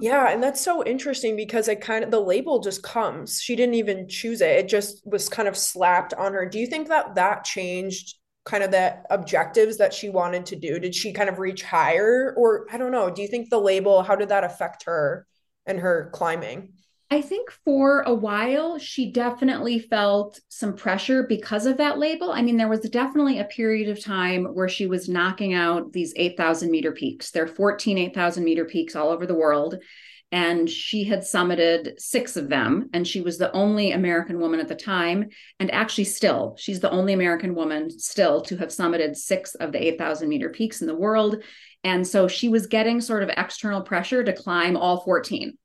yeah 0.00 0.30
and 0.30 0.42
that's 0.42 0.60
so 0.60 0.84
interesting 0.84 1.36
because 1.36 1.68
it 1.68 1.80
kind 1.80 2.04
of 2.04 2.10
the 2.10 2.20
label 2.20 2.60
just 2.60 2.82
comes 2.82 3.40
she 3.40 3.54
didn't 3.56 3.74
even 3.74 4.08
choose 4.08 4.40
it 4.40 4.50
it 4.50 4.68
just 4.68 5.06
was 5.06 5.28
kind 5.28 5.48
of 5.48 5.56
slapped 5.56 6.14
on 6.14 6.32
her 6.32 6.48
do 6.48 6.58
you 6.58 6.66
think 6.66 6.88
that 6.88 7.14
that 7.14 7.44
changed 7.44 8.16
kind 8.44 8.62
of 8.62 8.70
the 8.70 8.96
objectives 9.10 9.78
that 9.78 9.94
she 9.94 10.10
wanted 10.10 10.46
to 10.46 10.56
do? 10.56 10.78
Did 10.78 10.94
she 10.94 11.12
kind 11.12 11.28
of 11.28 11.38
reach 11.38 11.62
higher? 11.62 12.34
Or 12.36 12.66
I 12.70 12.76
don't 12.76 12.92
know, 12.92 13.10
do 13.10 13.22
you 13.22 13.28
think 13.28 13.50
the 13.50 13.60
label, 13.60 14.02
how 14.02 14.16
did 14.16 14.28
that 14.28 14.44
affect 14.44 14.84
her 14.84 15.26
and 15.66 15.80
her 15.80 16.10
climbing? 16.12 16.73
I 17.14 17.20
think 17.20 17.52
for 17.64 18.00
a 18.00 18.12
while, 18.12 18.76
she 18.76 19.12
definitely 19.12 19.78
felt 19.78 20.40
some 20.48 20.74
pressure 20.74 21.22
because 21.22 21.64
of 21.64 21.76
that 21.76 21.96
label. 21.96 22.32
I 22.32 22.42
mean, 22.42 22.56
there 22.56 22.66
was 22.66 22.80
definitely 22.80 23.38
a 23.38 23.44
period 23.44 23.88
of 23.88 24.02
time 24.02 24.46
where 24.46 24.68
she 24.68 24.88
was 24.88 25.08
knocking 25.08 25.54
out 25.54 25.92
these 25.92 26.12
8,000 26.16 26.72
meter 26.72 26.90
peaks. 26.90 27.30
There 27.30 27.44
are 27.44 27.46
14 27.46 27.98
8,000 27.98 28.42
meter 28.42 28.64
peaks 28.64 28.96
all 28.96 29.10
over 29.10 29.26
the 29.26 29.34
world 29.36 29.76
and 30.32 30.68
she 30.68 31.04
had 31.04 31.20
summited 31.20 32.00
six 32.00 32.36
of 32.36 32.48
them 32.48 32.90
and 32.92 33.06
she 33.06 33.20
was 33.20 33.38
the 33.38 33.52
only 33.52 33.92
american 33.92 34.40
woman 34.40 34.58
at 34.58 34.66
the 34.66 34.74
time 34.74 35.28
and 35.60 35.70
actually 35.70 36.02
still 36.02 36.56
she's 36.58 36.80
the 36.80 36.90
only 36.90 37.12
american 37.12 37.54
woman 37.54 37.90
still 37.90 38.40
to 38.40 38.56
have 38.56 38.70
summited 38.70 39.14
six 39.14 39.54
of 39.56 39.70
the 39.70 39.86
8000 39.86 40.28
meter 40.28 40.48
peaks 40.48 40.80
in 40.80 40.88
the 40.88 40.96
world 40.96 41.44
and 41.84 42.06
so 42.06 42.26
she 42.26 42.48
was 42.48 42.66
getting 42.66 43.02
sort 43.02 43.22
of 43.22 43.30
external 43.36 43.82
pressure 43.82 44.24
to 44.24 44.32
climb 44.32 44.76
all 44.76 45.02
14 45.02 45.56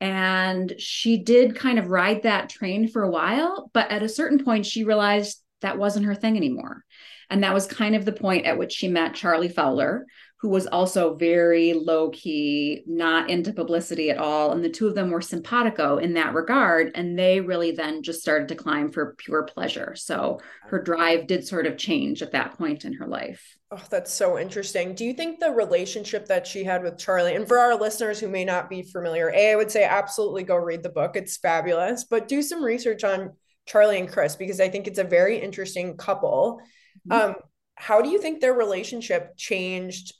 and 0.00 0.72
she 0.78 1.18
did 1.18 1.56
kind 1.56 1.78
of 1.78 1.88
ride 1.88 2.22
that 2.22 2.48
train 2.48 2.88
for 2.88 3.02
a 3.02 3.10
while 3.10 3.70
but 3.74 3.90
at 3.90 4.02
a 4.02 4.08
certain 4.08 4.42
point 4.42 4.64
she 4.66 4.84
realized 4.84 5.42
that 5.60 5.78
wasn't 5.78 6.06
her 6.06 6.14
thing 6.14 6.36
anymore. 6.36 6.84
And 7.28 7.44
that 7.44 7.54
was 7.54 7.66
kind 7.66 7.94
of 7.94 8.04
the 8.04 8.12
point 8.12 8.46
at 8.46 8.58
which 8.58 8.72
she 8.72 8.88
met 8.88 9.14
charlie 9.14 9.48
fowler 9.48 10.06
who 10.40 10.48
was 10.48 10.66
also 10.66 11.14
very 11.14 11.74
low 11.74 12.08
key, 12.08 12.82
not 12.86 13.28
into 13.28 13.52
publicity 13.52 14.10
at 14.10 14.16
all. 14.16 14.52
And 14.52 14.64
the 14.64 14.70
two 14.70 14.88
of 14.88 14.94
them 14.94 15.10
were 15.10 15.20
simpatico 15.20 15.98
in 15.98 16.14
that 16.14 16.32
regard. 16.32 16.92
And 16.94 17.18
they 17.18 17.42
really 17.42 17.72
then 17.72 18.02
just 18.02 18.22
started 18.22 18.48
to 18.48 18.54
climb 18.54 18.90
for 18.90 19.14
pure 19.18 19.42
pleasure. 19.42 19.94
So 19.96 20.40
her 20.68 20.82
drive 20.82 21.26
did 21.26 21.46
sort 21.46 21.66
of 21.66 21.76
change 21.76 22.22
at 22.22 22.32
that 22.32 22.56
point 22.56 22.86
in 22.86 22.94
her 22.94 23.06
life. 23.06 23.58
Oh, 23.70 23.84
that's 23.90 24.12
so 24.12 24.38
interesting. 24.38 24.94
Do 24.94 25.04
you 25.04 25.12
think 25.12 25.40
the 25.40 25.50
relationship 25.50 26.26
that 26.26 26.46
she 26.46 26.64
had 26.64 26.82
with 26.82 26.96
Charlie, 26.96 27.34
and 27.34 27.46
for 27.46 27.58
our 27.58 27.76
listeners 27.76 28.18
who 28.18 28.28
may 28.28 28.44
not 28.46 28.70
be 28.70 28.82
familiar, 28.82 29.30
A, 29.34 29.52
I 29.52 29.56
would 29.56 29.70
say 29.70 29.84
absolutely 29.84 30.42
go 30.42 30.56
read 30.56 30.82
the 30.82 30.88
book. 30.88 31.16
It's 31.16 31.36
fabulous, 31.36 32.04
but 32.04 32.28
do 32.28 32.40
some 32.40 32.64
research 32.64 33.04
on 33.04 33.32
Charlie 33.66 34.00
and 34.00 34.10
Chris 34.10 34.36
because 34.36 34.58
I 34.58 34.70
think 34.70 34.86
it's 34.86 34.98
a 34.98 35.04
very 35.04 35.38
interesting 35.38 35.98
couple. 35.98 36.60
Mm-hmm. 37.08 37.30
Um, 37.30 37.34
how 37.74 38.00
do 38.02 38.08
you 38.08 38.20
think 38.20 38.40
their 38.40 38.54
relationship 38.54 39.36
changed 39.36 40.14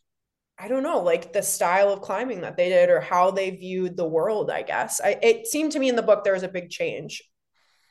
I 0.61 0.68
don't 0.68 0.83
know, 0.83 1.01
like 1.01 1.33
the 1.33 1.42
style 1.42 1.90
of 1.90 2.03
climbing 2.03 2.42
that 2.42 2.57
they 2.57 2.68
did 2.68 2.90
or 2.90 3.01
how 3.01 3.31
they 3.31 3.51
viewed 3.51 3.96
the 3.96 4.07
world, 4.07 4.51
I 4.51 4.62
guess. 4.62 5.01
I, 5.03 5.18
it 5.23 5.46
seemed 5.46 5.73
to 5.73 5.79
me 5.79 5.88
in 5.88 5.96
the 5.96 6.03
book 6.03 6.23
there 6.23 6.35
was 6.35 6.42
a 6.42 6.49
big 6.49 6.68
change. 6.68 7.23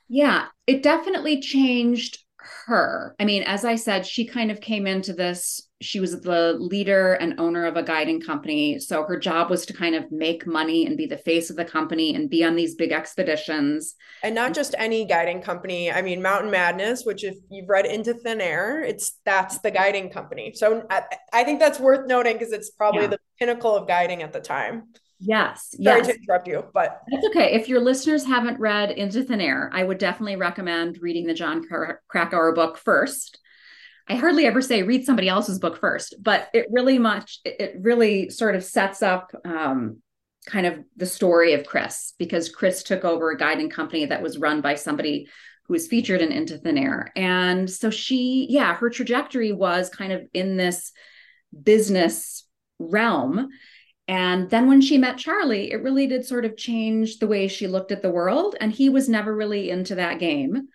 Yeah, 0.08 0.46
it 0.68 0.84
definitely 0.84 1.42
changed 1.42 2.20
her. 2.68 3.16
I 3.20 3.26
mean, 3.26 3.44
as 3.44 3.66
I 3.66 3.76
said, 3.76 4.06
she 4.06 4.26
kind 4.26 4.52
of 4.52 4.62
came 4.62 4.86
into 4.86 5.14
this 5.14 5.68
she 5.82 6.00
was 6.00 6.20
the 6.22 6.54
leader 6.60 7.14
and 7.14 7.40
owner 7.40 7.66
of 7.66 7.78
a 7.78 7.84
guiding 7.84 8.20
company. 8.20 8.80
So 8.80 9.04
her 9.04 9.18
job 9.18 9.50
was 9.50 9.66
to 9.68 9.74
kind 9.74 9.96
of 9.96 10.12
make 10.12 10.46
money 10.46 10.86
and 10.86 10.98
be 10.98 11.06
the 11.06 11.18
face 11.18 11.50
of 11.50 11.56
the 11.56 11.64
company 11.64 12.16
and 12.16 12.30
be 12.30 12.44
on 12.44 12.56
these 12.56 12.76
big 12.76 12.92
expeditions. 12.92 13.96
And 14.22 14.36
not 14.36 14.54
just 14.54 14.76
any 14.78 15.06
guiding 15.06 15.42
company. 15.42 15.90
I 15.90 16.02
mean, 16.02 16.22
Mountain 16.22 16.52
Madness, 16.52 17.06
which 17.06 17.24
if 17.24 17.36
you've 17.50 17.70
read 17.70 17.86
Into 17.86 18.14
Thin 18.14 18.42
Air, 18.42 18.84
it's 18.84 19.20
that's 19.24 19.60
the 19.60 19.72
guiding 19.72 20.10
company. 20.10 20.52
So 20.54 20.86
I, 20.90 21.04
I 21.32 21.44
think 21.46 21.60
that's 21.60 21.80
worth 21.80 22.08
noting 22.08 22.34
because 22.34 22.52
it's 22.52 22.72
probably 22.72 23.04
yeah. 23.04 23.08
the 23.08 23.20
pinnacle 23.40 23.76
of 23.76 23.88
guiding 23.88 24.22
at 24.22 24.34
the 24.34 24.42
time. 24.42 24.90
Yes. 25.22 25.76
Sorry 25.82 26.00
yes. 26.00 26.08
to 26.08 26.16
interrupt 26.16 26.48
you, 26.48 26.66
but 26.74 27.02
that's 27.12 27.26
okay. 27.28 27.54
If 27.54 27.68
your 27.68 27.82
listeners 27.82 28.26
haven't 28.26 28.60
read 28.60 28.92
Into 28.92 29.24
Thin 29.24 29.42
Air, 29.42 29.70
I 29.74 29.84
would 29.84 29.98
definitely 29.98 30.38
recommend 30.38 31.00
reading 31.02 31.26
the 31.26 31.34
Jon 31.34 31.66
Krakauer 32.10 32.54
book 32.54 32.78
first 32.78 33.40
I 34.10 34.16
hardly 34.16 34.46
ever 34.46 34.62
say 34.62 34.84
read 34.84 35.06
somebody 35.06 35.30
else's 35.30 35.60
book 35.60 35.80
first, 35.80 36.16
but 36.20 36.50
it 36.54 36.68
really 36.72 36.98
much 36.98 37.40
it 37.46 37.76
really 37.80 38.30
sort 38.30 38.56
of 38.56 38.64
sets 38.64 39.04
up 39.04 39.32
um, 39.46 40.02
kind 40.48 40.66
of 40.66 40.80
the 40.98 41.06
story 41.06 41.54
of 41.54 41.66
Chris 41.66 42.14
because 42.18 42.50
Chris 42.50 42.82
took 42.82 43.06
over 43.06 43.30
a 43.30 43.38
guiding 43.38 43.70
company 43.70 44.06
that 44.06 44.24
was 44.24 44.40
run 44.40 44.62
by 44.62 44.76
somebody 44.76 45.28
who 45.68 45.74
was 45.74 45.88
featured 45.88 46.22
in 46.22 46.32
Into 46.32 46.58
Thin 46.58 46.78
Air, 46.78 47.12
and 47.16 47.70
so 47.70 47.92
she, 47.92 48.48
yeah, 48.50 48.74
her 48.74 48.90
trajectory 48.90 49.52
was 49.52 49.90
kind 49.90 50.12
of 50.12 50.24
in 50.34 50.58
this 50.58 50.92
business 51.64 52.48
realm. 52.80 53.50
And 54.08 54.50
then 54.50 54.68
when 54.68 54.82
she 54.82 54.98
met 54.98 55.20
Charlie, 55.20 55.72
it 55.72 55.84
really 55.84 56.08
did 56.08 56.26
sort 56.26 56.44
of 56.44 56.58
change 56.58 57.20
the 57.20 57.28
way 57.28 57.48
she 57.48 57.68
looked 57.68 57.92
at 57.92 58.02
the 58.02 58.10
world. 58.10 58.56
And 58.60 58.72
he 58.72 58.90
was 58.90 59.08
never 59.08 59.36
really 59.36 59.70
into 59.70 59.96
that 59.96 60.18
game. 60.18 60.70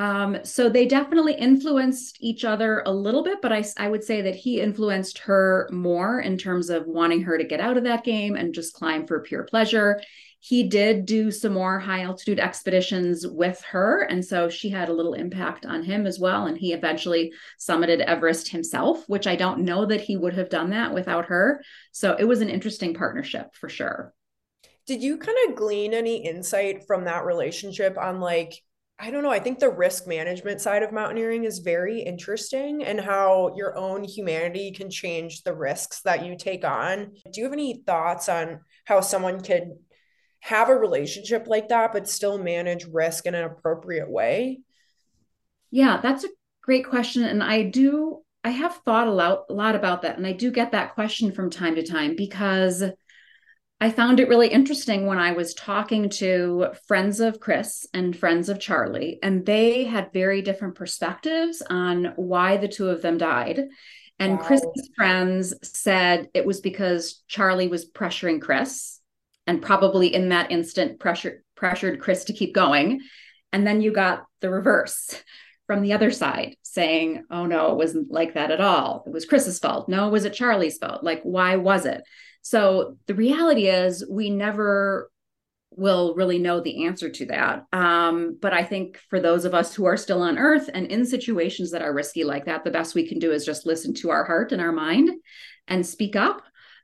Um, 0.00 0.38
so 0.44 0.70
they 0.70 0.86
definitely 0.86 1.34
influenced 1.34 2.16
each 2.20 2.46
other 2.46 2.82
a 2.86 2.90
little 2.90 3.22
bit, 3.22 3.42
but 3.42 3.52
I, 3.52 3.62
I 3.76 3.90
would 3.90 4.02
say 4.02 4.22
that 4.22 4.34
he 4.34 4.58
influenced 4.58 5.18
her 5.18 5.68
more 5.70 6.20
in 6.20 6.38
terms 6.38 6.70
of 6.70 6.86
wanting 6.86 7.20
her 7.24 7.36
to 7.36 7.44
get 7.44 7.60
out 7.60 7.76
of 7.76 7.84
that 7.84 8.02
game 8.02 8.34
and 8.34 8.54
just 8.54 8.72
climb 8.72 9.06
for 9.06 9.20
pure 9.20 9.42
pleasure. 9.42 10.00
He 10.38 10.66
did 10.70 11.04
do 11.04 11.30
some 11.30 11.52
more 11.52 11.78
high 11.78 12.00
altitude 12.00 12.40
expeditions 12.40 13.26
with 13.26 13.60
her. 13.72 14.00
And 14.04 14.24
so 14.24 14.48
she 14.48 14.70
had 14.70 14.88
a 14.88 14.94
little 14.94 15.12
impact 15.12 15.66
on 15.66 15.82
him 15.82 16.06
as 16.06 16.18
well. 16.18 16.46
And 16.46 16.56
he 16.56 16.72
eventually 16.72 17.34
summited 17.60 18.00
Everest 18.00 18.48
himself, 18.48 19.06
which 19.06 19.26
I 19.26 19.36
don't 19.36 19.66
know 19.66 19.84
that 19.84 20.00
he 20.00 20.16
would 20.16 20.32
have 20.32 20.48
done 20.48 20.70
that 20.70 20.94
without 20.94 21.26
her. 21.26 21.62
So 21.92 22.16
it 22.18 22.24
was 22.24 22.40
an 22.40 22.48
interesting 22.48 22.94
partnership 22.94 23.54
for 23.54 23.68
sure. 23.68 24.14
Did 24.86 25.02
you 25.02 25.18
kind 25.18 25.36
of 25.46 25.56
glean 25.56 25.92
any 25.92 26.24
insight 26.24 26.86
from 26.86 27.04
that 27.04 27.26
relationship 27.26 27.98
on 27.98 28.18
like, 28.18 28.54
I 29.02 29.10
don't 29.10 29.22
know. 29.22 29.30
I 29.30 29.40
think 29.40 29.58
the 29.58 29.70
risk 29.70 30.06
management 30.06 30.60
side 30.60 30.82
of 30.82 30.92
mountaineering 30.92 31.44
is 31.44 31.60
very 31.60 32.00
interesting 32.00 32.84
and 32.84 33.00
how 33.00 33.54
your 33.56 33.74
own 33.76 34.04
humanity 34.04 34.72
can 34.72 34.90
change 34.90 35.42
the 35.42 35.54
risks 35.54 36.02
that 36.02 36.26
you 36.26 36.36
take 36.36 36.66
on. 36.66 37.12
Do 37.32 37.40
you 37.40 37.44
have 37.44 37.54
any 37.54 37.82
thoughts 37.86 38.28
on 38.28 38.60
how 38.84 39.00
someone 39.00 39.40
could 39.40 39.70
have 40.40 40.68
a 40.68 40.74
relationship 40.74 41.46
like 41.46 41.68
that, 41.68 41.92
but 41.92 42.08
still 42.08 42.36
manage 42.36 42.84
risk 42.84 43.24
in 43.24 43.34
an 43.34 43.44
appropriate 43.44 44.10
way? 44.10 44.60
Yeah, 45.70 46.00
that's 46.02 46.24
a 46.24 46.30
great 46.62 46.86
question. 46.86 47.24
And 47.24 47.42
I 47.42 47.62
do 47.62 48.22
I 48.42 48.50
have 48.50 48.80
thought 48.86 49.06
a 49.06 49.12
lot, 49.12 49.44
a 49.50 49.52
lot 49.52 49.74
about 49.74 50.02
that. 50.02 50.16
And 50.16 50.26
I 50.26 50.32
do 50.32 50.50
get 50.50 50.72
that 50.72 50.94
question 50.94 51.32
from 51.32 51.50
time 51.50 51.74
to 51.74 51.86
time 51.86 52.16
because 52.16 52.82
I 53.82 53.90
found 53.90 54.20
it 54.20 54.28
really 54.28 54.48
interesting 54.48 55.06
when 55.06 55.18
I 55.18 55.32
was 55.32 55.54
talking 55.54 56.10
to 56.10 56.68
friends 56.86 57.18
of 57.18 57.40
Chris 57.40 57.86
and 57.94 58.16
friends 58.16 58.50
of 58.50 58.60
Charlie, 58.60 59.18
and 59.22 59.46
they 59.46 59.84
had 59.84 60.12
very 60.12 60.42
different 60.42 60.74
perspectives 60.74 61.62
on 61.70 62.12
why 62.16 62.58
the 62.58 62.68
two 62.68 62.90
of 62.90 63.00
them 63.00 63.16
died. 63.16 63.68
And 64.18 64.36
wow. 64.38 64.44
Chris's 64.44 64.90
friends 64.94 65.54
said 65.62 66.28
it 66.34 66.44
was 66.44 66.60
because 66.60 67.22
Charlie 67.26 67.68
was 67.68 67.90
pressuring 67.90 68.42
Chris 68.42 69.00
and 69.46 69.62
probably 69.62 70.14
in 70.14 70.28
that 70.28 70.50
instant 70.50 71.00
pressure, 71.00 71.42
pressured 71.56 72.00
Chris 72.00 72.24
to 72.24 72.34
keep 72.34 72.54
going. 72.54 73.00
And 73.50 73.66
then 73.66 73.80
you 73.80 73.92
got 73.92 74.26
the 74.42 74.50
reverse 74.50 75.22
from 75.66 75.80
the 75.80 75.94
other 75.94 76.10
side 76.10 76.56
saying, 76.62 77.24
oh 77.30 77.46
no, 77.46 77.72
it 77.72 77.76
wasn't 77.76 78.10
like 78.10 78.34
that 78.34 78.50
at 78.50 78.60
all. 78.60 79.04
It 79.06 79.12
was 79.12 79.24
Chris's 79.24 79.58
fault. 79.58 79.88
No, 79.88 80.10
was 80.10 80.26
it 80.26 80.34
Charlie's 80.34 80.76
fault? 80.76 81.02
Like, 81.02 81.22
why 81.22 81.56
was 81.56 81.86
it? 81.86 82.02
So 82.42 82.96
the 83.06 83.14
reality 83.14 83.68
is, 83.68 84.04
we 84.08 84.30
never 84.30 85.10
will 85.72 86.14
really 86.14 86.38
know 86.38 86.60
the 86.60 86.84
answer 86.84 87.08
to 87.08 87.26
that. 87.26 87.64
Um, 87.72 88.36
but 88.40 88.52
I 88.52 88.64
think 88.64 88.98
for 89.08 89.20
those 89.20 89.44
of 89.44 89.54
us 89.54 89.74
who 89.74 89.84
are 89.84 89.96
still 89.96 90.20
on 90.20 90.36
earth 90.36 90.68
and 90.72 90.86
in 90.86 91.06
situations 91.06 91.70
that 91.70 91.82
are 91.82 91.94
risky 91.94 92.24
like 92.24 92.46
that, 92.46 92.64
the 92.64 92.72
best 92.72 92.94
we 92.94 93.06
can 93.06 93.18
do 93.18 93.30
is 93.30 93.44
just 93.44 93.66
listen 93.66 93.94
to 93.94 94.10
our 94.10 94.24
heart 94.24 94.52
and 94.52 94.60
our 94.60 94.72
mind 94.72 95.10
and 95.68 95.86
speak 95.86 96.16
up. 96.16 96.42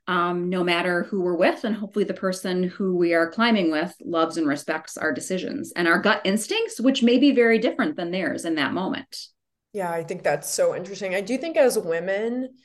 Um, 0.09 0.47
no 0.47 0.63
matter 0.63 1.03
who 1.03 1.21
we're 1.21 1.35
with, 1.35 1.65
and 1.65 1.75
hopefully 1.75 2.05
the 2.05 2.13
person 2.13 2.63
who 2.63 2.95
we 2.95 3.13
are 3.13 3.29
climbing 3.29 3.71
with 3.71 3.93
loves 3.99 4.37
and 4.37 4.47
respects 4.47 4.95
our 4.95 5.11
decisions 5.11 5.73
and 5.75 5.85
our 5.85 5.99
gut 6.01 6.21
instincts, 6.23 6.79
which 6.79 7.03
may 7.03 7.17
be 7.17 7.33
very 7.33 7.59
different 7.59 7.97
than 7.97 8.11
theirs 8.11 8.45
in 8.45 8.55
that 8.55 8.71
moment. 8.71 9.27
Yeah, 9.73 9.91
I 9.91 10.05
think 10.05 10.23
that's 10.23 10.49
so 10.49 10.73
interesting. 10.73 11.13
I 11.13 11.19
do 11.19 11.37
think 11.37 11.57
as 11.57 11.77
women, 11.77 12.55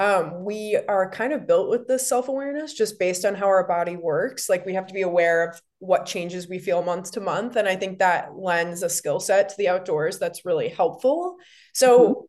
um, 0.00 0.44
we 0.44 0.80
are 0.88 1.10
kind 1.10 1.34
of 1.34 1.46
built 1.46 1.68
with 1.68 1.86
this 1.86 2.08
self 2.08 2.28
awareness 2.28 2.72
just 2.72 2.98
based 2.98 3.26
on 3.26 3.34
how 3.34 3.46
our 3.46 3.68
body 3.68 3.96
works. 3.96 4.48
Like 4.48 4.64
we 4.64 4.72
have 4.72 4.86
to 4.86 4.94
be 4.94 5.02
aware 5.02 5.50
of 5.50 5.60
what 5.78 6.06
changes 6.06 6.48
we 6.48 6.58
feel 6.58 6.82
month 6.82 7.12
to 7.12 7.20
month. 7.20 7.56
And 7.56 7.68
I 7.68 7.76
think 7.76 7.98
that 7.98 8.34
lends 8.34 8.82
a 8.82 8.88
skill 8.88 9.20
set 9.20 9.50
to 9.50 9.54
the 9.58 9.68
outdoors 9.68 10.18
that's 10.18 10.46
really 10.46 10.70
helpful. 10.70 11.36
So 11.74 12.00
mm-hmm. 12.00 12.20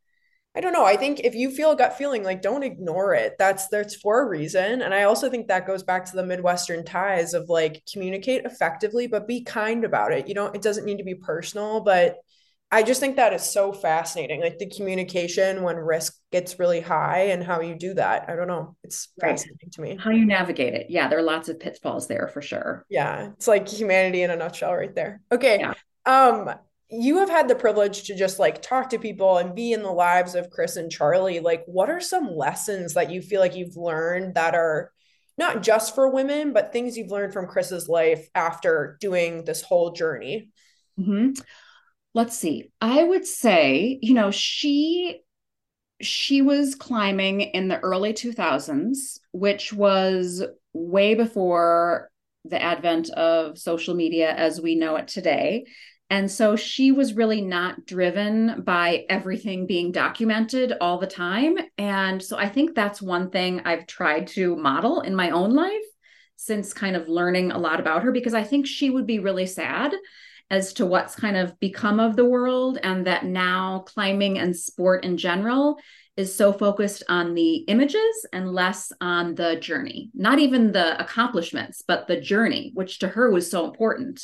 I 0.54 0.60
don't 0.60 0.74
know. 0.74 0.84
I 0.84 0.98
think 0.98 1.22
if 1.22 1.34
you 1.34 1.50
feel 1.50 1.72
a 1.72 1.78
gut 1.78 1.98
feeling, 1.98 2.26
like 2.26 2.42
don't 2.42 2.62
ignore 2.64 3.14
it. 3.14 3.36
That's 3.40 3.70
that's 3.70 3.96
for 3.96 4.22
a 4.22 4.28
reason. 4.28 4.82
And 4.82 4.94
I 4.94 5.04
also 5.04 5.30
think 5.30 5.48
that 5.48 5.66
goes 5.66 5.82
back 5.82 6.04
to 6.08 6.16
the 6.18 6.26
Midwestern 6.26 6.84
ties 6.84 7.34
of 7.34 7.48
like 7.48 7.84
communicate 7.90 8.44
effectively, 8.44 9.08
but 9.08 9.30
be 9.30 9.46
kind 9.46 9.86
about 9.86 10.12
it. 10.12 10.28
You 10.28 10.36
don't, 10.36 10.54
it 10.54 10.62
doesn't 10.62 10.84
need 10.84 10.98
to 10.98 11.06
be 11.06 11.16
personal, 11.16 11.80
but 11.80 12.18
I 12.74 12.84
just 12.84 13.02
think 13.02 13.18
that 13.18 13.34
is 13.34 13.44
so 13.44 13.74
fascinating. 13.74 14.40
Like 14.40 14.58
the 14.58 14.70
communication 14.70 15.62
when 15.62 15.76
risk 15.76 16.16
gets 16.32 16.58
really 16.58 16.80
high 16.80 17.24
and 17.32 17.44
how 17.44 17.60
you 17.60 17.76
do 17.76 17.94
that. 17.96 18.30
I 18.30 18.36
don't 18.38 18.48
know. 18.48 18.78
It's 18.84 19.10
right. 19.22 19.32
fascinating 19.32 19.70
to 19.72 19.82
me. 19.82 19.98
How 20.02 20.12
you 20.12 20.26
navigate 20.26 20.74
it. 20.74 20.88
Yeah, 20.90 21.10
there 21.10 21.20
are 21.20 21.24
lots 21.24 21.50
of 21.50 21.60
pitfalls 21.60 22.08
there 22.08 22.30
for 22.30 22.42
sure. 22.42 22.86
Yeah. 22.90 23.32
It's 23.34 23.48
like 23.48 23.68
humanity 23.68 24.22
in 24.22 24.32
a 24.32 24.38
nutshell 24.38 24.74
right 24.74 24.96
there. 24.96 25.22
Okay. 25.34 25.60
Yeah. 25.60 25.74
Um 26.06 26.50
you 26.94 27.20
have 27.20 27.30
had 27.30 27.48
the 27.48 27.56
privilege 27.56 28.04
to 28.04 28.16
just 28.16 28.40
like 28.40 28.62
talk 28.62 28.90
to 28.90 29.00
people 29.00 29.38
and 29.38 29.56
be 29.56 29.74
in 29.74 29.82
the 29.82 29.92
lives 29.92 30.36
of 30.36 30.50
Chris 30.50 30.78
and 30.78 30.92
Charlie. 30.92 31.42
Like 31.42 31.64
what 31.66 31.90
are 31.90 32.02
some 32.02 32.36
lessons 32.36 32.94
that 32.94 33.12
you 33.12 33.22
feel 33.22 33.42
like 33.42 33.56
you've 33.56 33.78
learned 33.78 34.36
that 34.36 34.56
are 34.56 34.92
not 35.38 35.62
just 35.62 35.94
for 35.94 36.10
women, 36.10 36.54
but 36.54 36.72
things 36.72 36.98
you've 36.98 37.12
learned 37.12 37.34
from 37.34 37.48
Chris's 37.48 37.90
life 37.90 38.30
after 38.34 38.98
doing 39.02 39.44
this 39.44 39.62
whole 39.62 39.92
journey? 39.92 40.52
Mm-hmm 40.98 41.32
let's 42.14 42.38
see. 42.38 42.72
I 42.80 43.04
would 43.04 43.26
say 43.26 44.00
you 44.02 44.14
know 44.14 44.32
she 44.32 45.22
she 46.02 46.42
was 46.42 46.76
climbing 46.76 47.42
in 47.42 47.68
the 47.68 47.80
early 47.80 48.12
2000s 48.14 49.20
which 49.34 49.72
was 49.72 50.44
way 50.74 51.14
before 51.14 52.10
the 52.46 52.62
advent 52.62 53.10
of 53.12 53.58
social 53.58 53.94
media 53.94 54.34
as 54.34 54.60
we 54.60 54.76
know 54.76 54.96
it 54.96 55.08
today. 55.08 55.66
And 56.10 56.30
so 56.30 56.58
she 56.58 56.92
was 56.92 57.14
really 57.14 57.42
not 57.42 57.86
driven 57.86 58.64
by 58.64 59.06
everything 59.10 59.66
being 59.66 59.94
documented 59.94 60.74
all 60.82 60.98
the 60.98 61.08
time. 61.08 61.56
And 61.78 62.22
so 62.22 62.38
i 62.38 62.50
think 62.50 62.76
that's 62.76 63.02
one 63.02 63.30
thing 63.30 63.62
i've 63.66 63.88
tried 63.88 64.28
to 64.28 64.56
model 64.56 65.02
in 65.02 65.16
my 65.16 65.30
own 65.30 65.52
life 65.52 65.72
since 66.36 66.74
kind 66.74 66.96
of 66.96 67.08
learning 67.08 67.52
a 67.52 67.58
lot 67.58 67.80
about 67.80 68.04
her 68.04 68.12
because 68.12 68.34
i 68.34 68.44
think 68.44 68.66
she 68.66 68.90
would 68.90 69.06
be 69.06 69.20
really 69.20 69.46
sad 69.46 69.94
as 70.52 70.74
to 70.74 70.86
what's 70.86 71.16
kind 71.16 71.38
of 71.38 71.58
become 71.62 72.00
of 72.00 72.18
the 72.18 72.26
world 72.26 72.78
and 72.84 73.08
that 73.08 73.26
now 73.26 73.80
climbing 73.88 74.38
and 74.38 74.56
sport 74.56 75.06
in 75.06 75.18
general 75.18 75.80
is 76.18 76.36
so 76.36 76.52
focused 76.52 77.04
on 77.08 77.34
the 77.34 77.56
images 77.70 78.26
and 78.34 78.52
less 78.52 78.92
on 79.00 79.34
the 79.34 79.56
journey. 79.56 80.12
Not 80.14 80.40
even 80.40 80.74
the 80.74 81.02
accomplishments 81.02 81.82
but 81.88 82.08
the 82.08 82.20
journey 82.20 82.72
which 82.76 83.00
to 83.00 83.08
her 83.08 83.32
was 83.32 83.50
so 83.50 83.66
important 83.66 84.22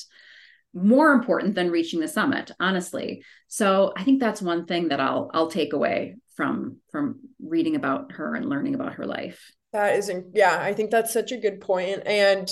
more 0.73 1.13
important 1.13 1.55
than 1.55 1.71
reaching 1.71 2.01
the 2.01 2.07
summit 2.07 2.51
honestly. 2.59 3.23
So 3.47 3.93
i 3.95 4.03
think 4.03 4.19
that's 4.19 4.41
one 4.41 4.65
thing 4.65 4.89
that 4.89 4.99
i'll 4.99 5.31
i'll 5.33 5.49
take 5.49 5.71
away 5.71 6.17
from 6.35 6.77
from 6.91 7.21
reading 7.41 7.75
about 7.75 8.11
her 8.11 8.35
and 8.35 8.47
learning 8.47 8.75
about 8.75 8.95
her 8.95 9.05
life. 9.05 9.49
That 9.71 9.95
isn't 9.95 10.35
yeah 10.35 10.59
i 10.61 10.73
think 10.73 10.91
that's 10.91 11.13
such 11.13 11.31
a 11.31 11.37
good 11.37 11.61
point 11.61 12.03
and 12.05 12.49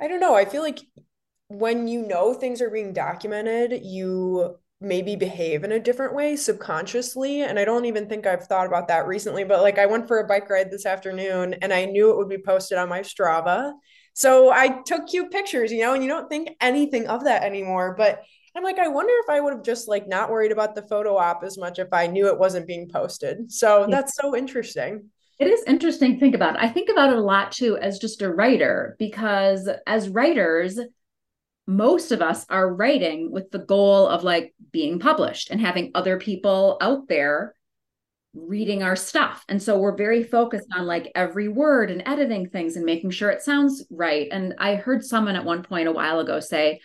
i 0.00 0.08
don't 0.08 0.20
know 0.20 0.34
i 0.34 0.44
feel 0.44 0.62
like 0.62 0.80
when 1.50 1.88
you 1.88 2.06
know 2.06 2.32
things 2.32 2.62
are 2.62 2.70
being 2.70 2.92
documented, 2.92 3.84
you 3.84 4.56
maybe 4.80 5.16
behave 5.16 5.64
in 5.64 5.72
a 5.72 5.80
different 5.80 6.14
way 6.14 6.36
subconsciously. 6.36 7.42
And 7.42 7.58
I 7.58 7.64
don't 7.64 7.86
even 7.86 8.08
think 8.08 8.24
I've 8.24 8.44
thought 8.46 8.68
about 8.68 8.86
that 8.88 9.06
recently, 9.06 9.42
but 9.42 9.60
like 9.60 9.76
I 9.76 9.86
went 9.86 10.06
for 10.06 10.20
a 10.20 10.26
bike 10.26 10.48
ride 10.48 10.70
this 10.70 10.86
afternoon 10.86 11.54
and 11.54 11.72
I 11.72 11.86
knew 11.86 12.10
it 12.10 12.16
would 12.16 12.28
be 12.28 12.38
posted 12.38 12.78
on 12.78 12.88
my 12.88 13.00
Strava. 13.00 13.72
So 14.14 14.52
I 14.52 14.80
took 14.86 15.08
cute 15.08 15.32
pictures, 15.32 15.72
you 15.72 15.80
know, 15.80 15.92
and 15.92 16.04
you 16.04 16.08
don't 16.08 16.28
think 16.28 16.50
anything 16.60 17.08
of 17.08 17.24
that 17.24 17.42
anymore. 17.42 17.96
But 17.98 18.22
I'm 18.56 18.62
like, 18.62 18.78
I 18.78 18.86
wonder 18.86 19.12
if 19.24 19.28
I 19.28 19.40
would 19.40 19.52
have 19.52 19.64
just 19.64 19.88
like 19.88 20.06
not 20.06 20.30
worried 20.30 20.52
about 20.52 20.76
the 20.76 20.82
photo 20.82 21.16
op 21.16 21.42
as 21.42 21.58
much 21.58 21.80
if 21.80 21.92
I 21.92 22.06
knew 22.06 22.28
it 22.28 22.38
wasn't 22.38 22.68
being 22.68 22.88
posted. 22.88 23.50
So 23.50 23.86
that's 23.90 24.14
so 24.14 24.36
interesting. 24.36 25.10
It 25.40 25.48
is 25.48 25.64
interesting 25.66 26.14
to 26.14 26.20
think 26.20 26.36
about. 26.36 26.54
It. 26.54 26.62
I 26.62 26.68
think 26.68 26.90
about 26.90 27.10
it 27.10 27.18
a 27.18 27.22
lot 27.22 27.50
too 27.50 27.76
as 27.78 27.98
just 27.98 28.22
a 28.22 28.32
writer 28.32 28.94
because 29.00 29.68
as 29.86 30.08
writers, 30.08 30.78
most 31.66 32.12
of 32.12 32.22
us 32.22 32.44
are 32.48 32.74
writing 32.74 33.30
with 33.30 33.50
the 33.50 33.58
goal 33.58 34.08
of 34.08 34.24
like 34.24 34.54
being 34.72 34.98
published 34.98 35.50
and 35.50 35.60
having 35.60 35.92
other 35.94 36.18
people 36.18 36.78
out 36.80 37.08
there 37.08 37.54
reading 38.34 38.82
our 38.82 38.96
stuff. 38.96 39.44
And 39.48 39.62
so 39.62 39.78
we're 39.78 39.96
very 39.96 40.22
focused 40.22 40.68
on 40.76 40.86
like 40.86 41.10
every 41.14 41.48
word 41.48 41.90
and 41.90 42.02
editing 42.06 42.48
things 42.48 42.76
and 42.76 42.84
making 42.84 43.10
sure 43.10 43.30
it 43.30 43.42
sounds 43.42 43.84
right. 43.90 44.28
And 44.30 44.54
I 44.58 44.76
heard 44.76 45.04
someone 45.04 45.36
at 45.36 45.44
one 45.44 45.62
point 45.62 45.88
a 45.88 45.92
while 45.92 46.20
ago 46.20 46.40
say, 46.40 46.80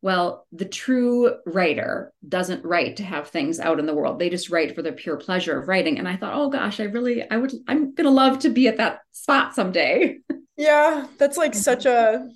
well, 0.00 0.46
the 0.52 0.64
true 0.64 1.34
writer 1.44 2.12
doesn't 2.26 2.64
write 2.64 2.96
to 2.96 3.04
have 3.04 3.28
things 3.28 3.58
out 3.58 3.80
in 3.80 3.86
the 3.86 3.94
world. 3.94 4.18
They 4.18 4.30
just 4.30 4.50
write 4.50 4.74
for 4.74 4.82
the 4.82 4.92
pure 4.92 5.16
pleasure 5.16 5.58
of 5.58 5.68
writing. 5.68 5.98
And 5.98 6.08
I 6.08 6.16
thought, 6.16 6.34
oh 6.34 6.50
gosh, 6.50 6.78
I 6.78 6.84
really, 6.84 7.28
I 7.28 7.36
would, 7.36 7.52
I'm 7.66 7.94
going 7.94 8.04
to 8.04 8.10
love 8.10 8.40
to 8.40 8.50
be 8.50 8.68
at 8.68 8.76
that 8.76 9.00
spot 9.12 9.54
someday. 9.54 10.18
Yeah, 10.56 11.06
that's 11.18 11.36
like 11.36 11.54
such 11.54 11.86
a 11.86 12.28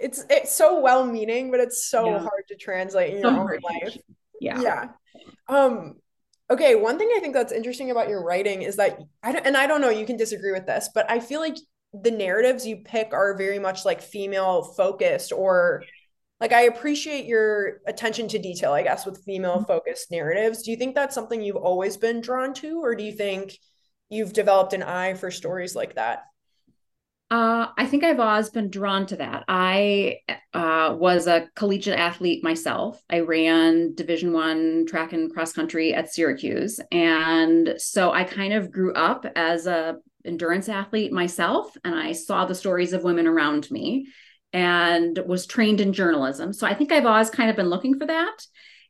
it's 0.00 0.24
it's 0.30 0.54
so 0.54 0.80
well 0.80 1.06
meaning, 1.06 1.50
but 1.50 1.60
it's 1.60 1.88
so 1.88 2.06
yeah. 2.06 2.18
hard 2.18 2.44
to 2.48 2.56
translate 2.56 3.14
in 3.14 3.20
your 3.20 3.30
so 3.30 3.40
own 3.40 3.58
life. 3.62 3.98
Yeah. 4.40 4.60
Yeah. 4.60 4.88
Um 5.48 5.96
okay, 6.50 6.74
one 6.74 6.98
thing 6.98 7.10
I 7.14 7.20
think 7.20 7.34
that's 7.34 7.52
interesting 7.52 7.90
about 7.90 8.08
your 8.08 8.24
writing 8.24 8.62
is 8.62 8.76
that 8.76 8.98
I 9.22 9.32
don't, 9.32 9.46
and 9.46 9.56
I 9.56 9.66
don't 9.66 9.80
know, 9.80 9.90
you 9.90 10.06
can 10.06 10.16
disagree 10.16 10.52
with 10.52 10.66
this, 10.66 10.88
but 10.94 11.10
I 11.10 11.20
feel 11.20 11.40
like 11.40 11.56
the 11.92 12.10
narratives 12.10 12.66
you 12.66 12.78
pick 12.78 13.12
are 13.12 13.36
very 13.36 13.58
much 13.58 13.84
like 13.84 14.00
female 14.00 14.62
focused 14.62 15.32
or 15.32 15.82
like 16.40 16.52
I 16.52 16.62
appreciate 16.62 17.26
your 17.26 17.80
attention 17.86 18.28
to 18.28 18.38
detail, 18.38 18.72
I 18.72 18.82
guess, 18.82 19.04
with 19.04 19.24
female 19.24 19.64
focused 19.64 20.10
narratives. 20.10 20.62
Do 20.62 20.70
you 20.70 20.76
think 20.76 20.94
that's 20.94 21.14
something 21.14 21.42
you've 21.42 21.56
always 21.56 21.96
been 21.96 22.20
drawn 22.20 22.54
to, 22.54 22.80
or 22.80 22.94
do 22.94 23.02
you 23.02 23.12
think 23.12 23.58
you've 24.08 24.32
developed 24.32 24.72
an 24.72 24.84
eye 24.84 25.14
for 25.14 25.30
stories 25.30 25.74
like 25.74 25.96
that? 25.96 26.22
Uh, 27.30 27.66
I 27.76 27.84
think 27.84 28.04
I've 28.04 28.20
always 28.20 28.48
been 28.48 28.70
drawn 28.70 29.04
to 29.06 29.16
that. 29.16 29.44
I 29.48 30.20
uh, 30.54 30.96
was 30.98 31.26
a 31.26 31.48
collegiate 31.54 31.98
athlete 31.98 32.42
myself. 32.42 33.02
I 33.10 33.20
ran 33.20 33.94
Division 33.94 34.32
One 34.32 34.86
track 34.86 35.12
and 35.12 35.30
cross 35.30 35.52
country 35.52 35.92
at 35.92 36.10
Syracuse, 36.10 36.80
and 36.90 37.74
so 37.76 38.12
I 38.12 38.24
kind 38.24 38.54
of 38.54 38.72
grew 38.72 38.94
up 38.94 39.26
as 39.36 39.66
a 39.66 39.96
endurance 40.24 40.70
athlete 40.70 41.12
myself, 41.12 41.76
and 41.84 41.94
I 41.94 42.12
saw 42.12 42.46
the 42.46 42.54
stories 42.54 42.94
of 42.94 43.04
women 43.04 43.26
around 43.26 43.70
me, 43.70 44.06
and 44.54 45.18
was 45.26 45.46
trained 45.46 45.82
in 45.82 45.92
journalism. 45.92 46.54
So 46.54 46.66
I 46.66 46.72
think 46.72 46.92
I've 46.92 47.04
always 47.04 47.28
kind 47.28 47.50
of 47.50 47.56
been 47.56 47.68
looking 47.68 47.98
for 47.98 48.06
that. 48.06 48.46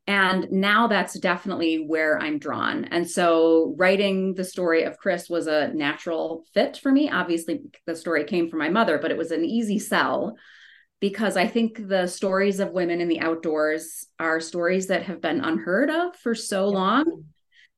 And 0.09 0.51
now 0.51 0.87
that's 0.87 1.21
definitely 1.21 1.85
where 1.87 2.18
I'm 2.18 2.38
drawn. 2.38 2.87
And 2.87 3.09
so 3.09 3.75
writing 3.77 4.33
the 4.33 4.42
story 4.42 4.85
of 4.85 4.97
Chris 4.97 5.29
was 5.29 5.47
a 5.47 5.68
natural 5.75 6.47
fit 6.55 6.79
for 6.79 6.90
me. 6.90 7.11
Obviously, 7.11 7.61
the 7.87 7.94
story 7.94 8.25
came 8.25 8.49
from 8.49 8.59
my 8.59 8.71
mother, 8.71 8.97
but 8.97 9.11
it 9.11 9.18
was 9.18 9.33
an 9.33 9.44
easy 9.44 9.79
sell 9.79 10.35
because 10.99 11.37
I 11.37 11.47
think 11.47 11.88
the 11.88 12.07
stories 12.07 12.59
of 12.59 12.73
women 12.73 13.03
in 13.03 13.09
the 13.09 13.21
outdoors 13.21 14.07
are 14.18 14.40
stories 14.40 14.87
that 14.87 15.03
have 15.03 15.21
been 15.21 15.42
unheard 15.42 15.90
of 15.90 16.16
for 16.16 16.35
so 16.35 16.71
long. 16.71 17.25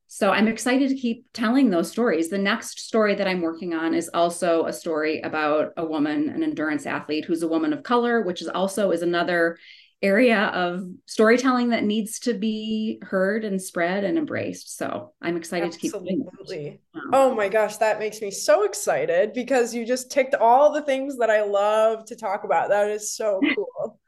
so 0.07 0.31
I'm 0.31 0.47
excited 0.47 0.87
to 0.87 0.95
keep 0.95 1.25
telling 1.33 1.69
those 1.69 1.91
stories. 1.91 2.29
The 2.29 2.37
next 2.37 2.79
story 2.79 3.13
that 3.15 3.27
I'm 3.27 3.41
working 3.41 3.73
on 3.73 3.93
is 3.93 4.09
also 4.13 4.67
a 4.67 4.73
story 4.73 5.19
about 5.19 5.73
a 5.75 5.85
woman, 5.85 6.29
an 6.29 6.43
endurance 6.43 6.85
athlete 6.85 7.25
who's 7.25 7.43
a 7.43 7.47
woman 7.49 7.73
of 7.73 7.83
color, 7.83 8.21
which 8.21 8.41
is 8.41 8.47
also 8.47 8.91
is 8.91 9.01
another 9.01 9.57
area 10.01 10.45
of 10.47 10.83
storytelling 11.05 11.69
that 11.69 11.83
needs 11.83 12.19
to 12.19 12.33
be 12.33 12.99
heard 13.03 13.45
and 13.45 13.61
spread 13.61 14.03
and 14.03 14.17
embraced. 14.17 14.77
So 14.77 15.13
I'm 15.21 15.37
excited 15.37 15.67
Absolutely. 15.67 16.15
to 16.15 16.17
keep 16.17 16.27
Absolutely. 16.39 16.81
Oh 17.13 17.35
my 17.35 17.49
gosh, 17.49 17.77
that 17.77 17.99
makes 17.99 18.19
me 18.19 18.31
so 18.31 18.63
excited 18.63 19.33
because 19.33 19.75
you 19.75 19.85
just 19.85 20.11
ticked 20.11 20.33
all 20.33 20.73
the 20.73 20.81
things 20.81 21.17
that 21.17 21.29
I 21.29 21.43
love 21.43 22.05
to 22.05 22.15
talk 22.15 22.43
about. 22.43 22.69
That 22.69 22.89
is 22.89 23.13
so 23.13 23.39
cool. 23.55 23.99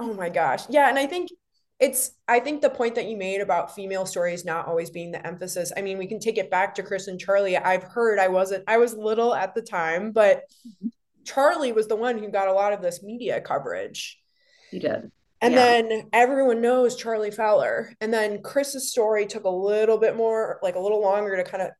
oh 0.00 0.14
my 0.14 0.28
gosh. 0.28 0.64
Yeah, 0.68 0.88
and 0.88 0.98
I 0.98 1.06
think 1.06 1.30
it's 1.78 2.12
i 2.26 2.40
think 2.40 2.62
the 2.62 2.70
point 2.70 2.94
that 2.94 3.06
you 3.06 3.16
made 3.16 3.42
about 3.42 3.74
female 3.74 4.06
stories 4.06 4.44
not 4.44 4.66
always 4.66 4.88
being 4.88 5.10
the 5.10 5.26
emphasis 5.26 5.72
i 5.76 5.82
mean 5.82 5.98
we 5.98 6.06
can 6.06 6.18
take 6.18 6.38
it 6.38 6.50
back 6.50 6.74
to 6.74 6.82
chris 6.82 7.06
and 7.06 7.20
charlie 7.20 7.56
i've 7.56 7.82
heard 7.82 8.18
i 8.18 8.28
wasn't 8.28 8.64
i 8.66 8.78
was 8.78 8.94
little 8.94 9.34
at 9.34 9.54
the 9.54 9.60
time 9.60 10.10
but 10.10 10.44
mm-hmm. 10.66 10.88
charlie 11.24 11.72
was 11.72 11.86
the 11.86 11.96
one 11.96 12.18
who 12.18 12.30
got 12.30 12.48
a 12.48 12.52
lot 12.52 12.72
of 12.72 12.80
this 12.80 13.02
media 13.02 13.40
coverage 13.42 14.18
he 14.70 14.78
did 14.78 15.10
and 15.40 15.54
yeah. 15.54 15.82
then 15.82 16.08
everyone 16.12 16.60
knows 16.60 16.96
charlie 16.96 17.30
fowler. 17.30 17.92
And 18.00 18.12
then 18.12 18.42
chris's 18.42 18.90
story 18.90 19.26
took 19.26 19.44
a 19.44 19.50
little 19.50 19.98
bit 19.98 20.16
more 20.16 20.58
like 20.62 20.76
a 20.76 20.80
little 20.80 21.00
longer 21.00 21.36
to 21.36 21.44
kind 21.44 21.62
of 21.62 21.70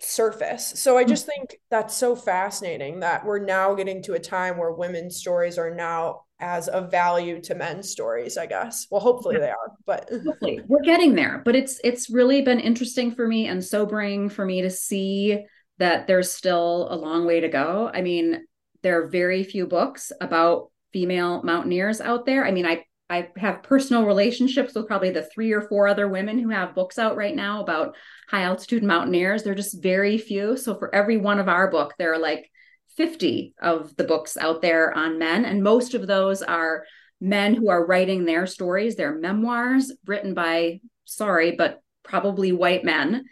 surface. 0.00 0.72
So 0.76 0.98
i 0.98 1.04
just 1.04 1.26
think 1.26 1.56
that's 1.70 1.94
so 1.94 2.16
fascinating 2.16 3.00
that 3.00 3.24
we're 3.24 3.44
now 3.44 3.74
getting 3.74 4.02
to 4.02 4.14
a 4.14 4.18
time 4.18 4.58
where 4.58 4.72
women's 4.72 5.16
stories 5.16 5.58
are 5.58 5.74
now 5.74 6.22
as 6.40 6.66
of 6.68 6.90
value 6.90 7.40
to 7.40 7.54
men's 7.54 7.88
stories 7.88 8.36
i 8.36 8.46
guess. 8.46 8.86
Well 8.90 9.00
hopefully 9.00 9.38
they 9.38 9.50
are 9.50 9.72
but 9.86 10.10
hopefully. 10.26 10.60
We're 10.66 10.82
getting 10.82 11.14
there 11.14 11.40
but 11.44 11.54
it's 11.56 11.80
it's 11.84 12.10
really 12.10 12.42
been 12.42 12.60
interesting 12.60 13.14
for 13.14 13.26
me 13.26 13.46
and 13.46 13.64
sobering 13.64 14.28
for 14.28 14.44
me 14.44 14.62
to 14.62 14.70
see 14.70 15.44
that 15.78 16.06
there's 16.06 16.30
still 16.30 16.88
a 16.90 16.96
long 16.96 17.24
way 17.26 17.40
to 17.40 17.48
go. 17.48 17.90
I 17.94 18.02
mean 18.02 18.44
there 18.82 19.00
are 19.02 19.08
very 19.08 19.44
few 19.44 19.66
books 19.66 20.12
about 20.20 20.70
female 20.92 21.42
mountaineers 21.42 22.00
out 22.00 22.26
there. 22.26 22.44
I 22.44 22.50
mean 22.50 22.66
i 22.66 22.84
i 23.10 23.28
have 23.36 23.62
personal 23.62 24.04
relationships 24.04 24.74
with 24.74 24.86
probably 24.86 25.10
the 25.10 25.28
three 25.34 25.52
or 25.52 25.62
four 25.62 25.86
other 25.86 26.08
women 26.08 26.38
who 26.38 26.48
have 26.48 26.74
books 26.74 26.98
out 26.98 27.16
right 27.16 27.36
now 27.36 27.62
about 27.62 27.94
high 28.28 28.42
altitude 28.42 28.82
mountaineers. 28.82 29.42
They're 29.42 29.54
just 29.54 29.82
very 29.82 30.18
few. 30.18 30.56
So 30.56 30.74
for 30.78 30.94
every 30.94 31.16
one 31.16 31.38
of 31.38 31.48
our 31.48 31.70
book 31.70 31.94
there 31.98 32.12
are 32.14 32.18
like 32.18 32.50
50 32.96 33.54
of 33.60 33.94
the 33.96 34.04
books 34.04 34.36
out 34.36 34.62
there 34.62 34.92
on 34.92 35.18
men, 35.18 35.44
and 35.44 35.62
most 35.62 35.94
of 35.94 36.06
those 36.06 36.42
are 36.42 36.84
men 37.20 37.54
who 37.54 37.68
are 37.68 37.86
writing 37.86 38.24
their 38.24 38.46
stories, 38.46 38.96
their 38.96 39.14
memoirs 39.14 39.92
written 40.06 40.34
by, 40.34 40.80
sorry, 41.04 41.52
but 41.52 41.80
probably 42.02 42.52
white 42.52 42.84
men. 42.84 43.24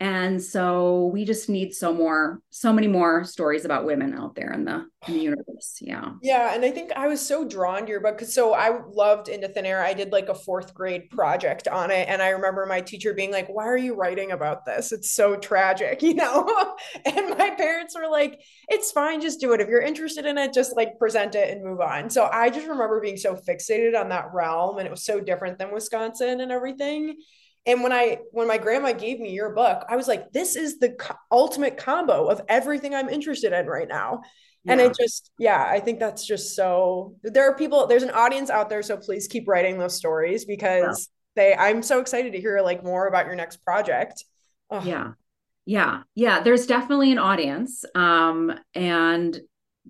And 0.00 0.40
so 0.40 1.06
we 1.06 1.24
just 1.24 1.48
need 1.48 1.74
so 1.74 1.92
more, 1.92 2.40
so 2.50 2.72
many 2.72 2.86
more 2.86 3.24
stories 3.24 3.64
about 3.64 3.84
women 3.84 4.14
out 4.14 4.36
there 4.36 4.52
in 4.52 4.64
the, 4.64 4.86
in 5.08 5.14
the 5.14 5.20
universe. 5.20 5.78
Yeah. 5.80 6.12
Yeah. 6.22 6.54
And 6.54 6.64
I 6.64 6.70
think 6.70 6.92
I 6.92 7.08
was 7.08 7.20
so 7.20 7.44
drawn 7.44 7.84
to 7.84 7.90
your 7.90 8.00
book 8.00 8.20
so 8.20 8.54
I 8.54 8.78
loved 8.92 9.28
Into 9.28 9.48
Thin 9.48 9.66
Air. 9.66 9.82
I 9.82 9.94
did 9.94 10.12
like 10.12 10.28
a 10.28 10.36
fourth 10.36 10.72
grade 10.72 11.10
project 11.10 11.66
on 11.66 11.90
it. 11.90 12.08
And 12.08 12.22
I 12.22 12.28
remember 12.28 12.64
my 12.64 12.80
teacher 12.80 13.12
being 13.12 13.32
like, 13.32 13.48
why 13.48 13.66
are 13.66 13.76
you 13.76 13.96
writing 13.96 14.30
about 14.30 14.64
this? 14.64 14.92
It's 14.92 15.10
so 15.10 15.34
tragic, 15.34 16.00
you 16.02 16.14
know? 16.14 16.76
and 17.04 17.36
my 17.36 17.50
parents 17.50 17.96
were 17.96 18.08
like, 18.08 18.40
it's 18.68 18.92
fine, 18.92 19.20
just 19.20 19.40
do 19.40 19.52
it. 19.52 19.60
If 19.60 19.68
you're 19.68 19.80
interested 19.80 20.26
in 20.26 20.38
it, 20.38 20.52
just 20.52 20.76
like 20.76 20.98
present 21.00 21.34
it 21.34 21.50
and 21.50 21.64
move 21.64 21.80
on. 21.80 22.08
So 22.08 22.28
I 22.32 22.50
just 22.50 22.68
remember 22.68 23.00
being 23.00 23.16
so 23.16 23.34
fixated 23.34 23.98
on 23.98 24.10
that 24.10 24.32
realm 24.32 24.78
and 24.78 24.86
it 24.86 24.90
was 24.92 25.04
so 25.04 25.18
different 25.18 25.58
than 25.58 25.72
Wisconsin 25.72 26.40
and 26.40 26.52
everything. 26.52 27.16
And 27.68 27.82
when 27.82 27.92
I 27.92 28.18
when 28.32 28.48
my 28.48 28.56
grandma 28.56 28.92
gave 28.92 29.20
me 29.20 29.30
your 29.30 29.50
book, 29.50 29.84
I 29.90 29.96
was 29.96 30.08
like, 30.08 30.32
this 30.32 30.56
is 30.56 30.78
the 30.78 30.92
co- 30.92 31.14
ultimate 31.30 31.76
combo 31.76 32.26
of 32.26 32.40
everything 32.48 32.94
I'm 32.94 33.10
interested 33.10 33.52
in 33.52 33.66
right 33.66 33.86
now. 33.86 34.22
Yeah. 34.64 34.72
And 34.72 34.80
it 34.80 34.96
just, 34.98 35.30
yeah, 35.38 35.64
I 35.68 35.78
think 35.78 36.00
that's 36.00 36.26
just 36.26 36.56
so 36.56 37.14
there 37.22 37.48
are 37.48 37.54
people, 37.56 37.86
there's 37.86 38.02
an 38.02 38.10
audience 38.10 38.48
out 38.48 38.70
there. 38.70 38.82
So 38.82 38.96
please 38.96 39.28
keep 39.28 39.46
writing 39.46 39.78
those 39.78 39.94
stories 39.94 40.46
because 40.46 41.10
yeah. 41.36 41.42
they 41.42 41.54
I'm 41.54 41.82
so 41.82 42.00
excited 42.00 42.32
to 42.32 42.40
hear 42.40 42.60
like 42.62 42.82
more 42.82 43.06
about 43.06 43.26
your 43.26 43.36
next 43.36 43.58
project. 43.62 44.24
Oh. 44.70 44.82
Yeah. 44.82 45.12
Yeah. 45.66 46.04
Yeah. 46.14 46.40
There's 46.40 46.66
definitely 46.66 47.12
an 47.12 47.18
audience. 47.18 47.84
Um, 47.94 48.58
and 48.74 49.38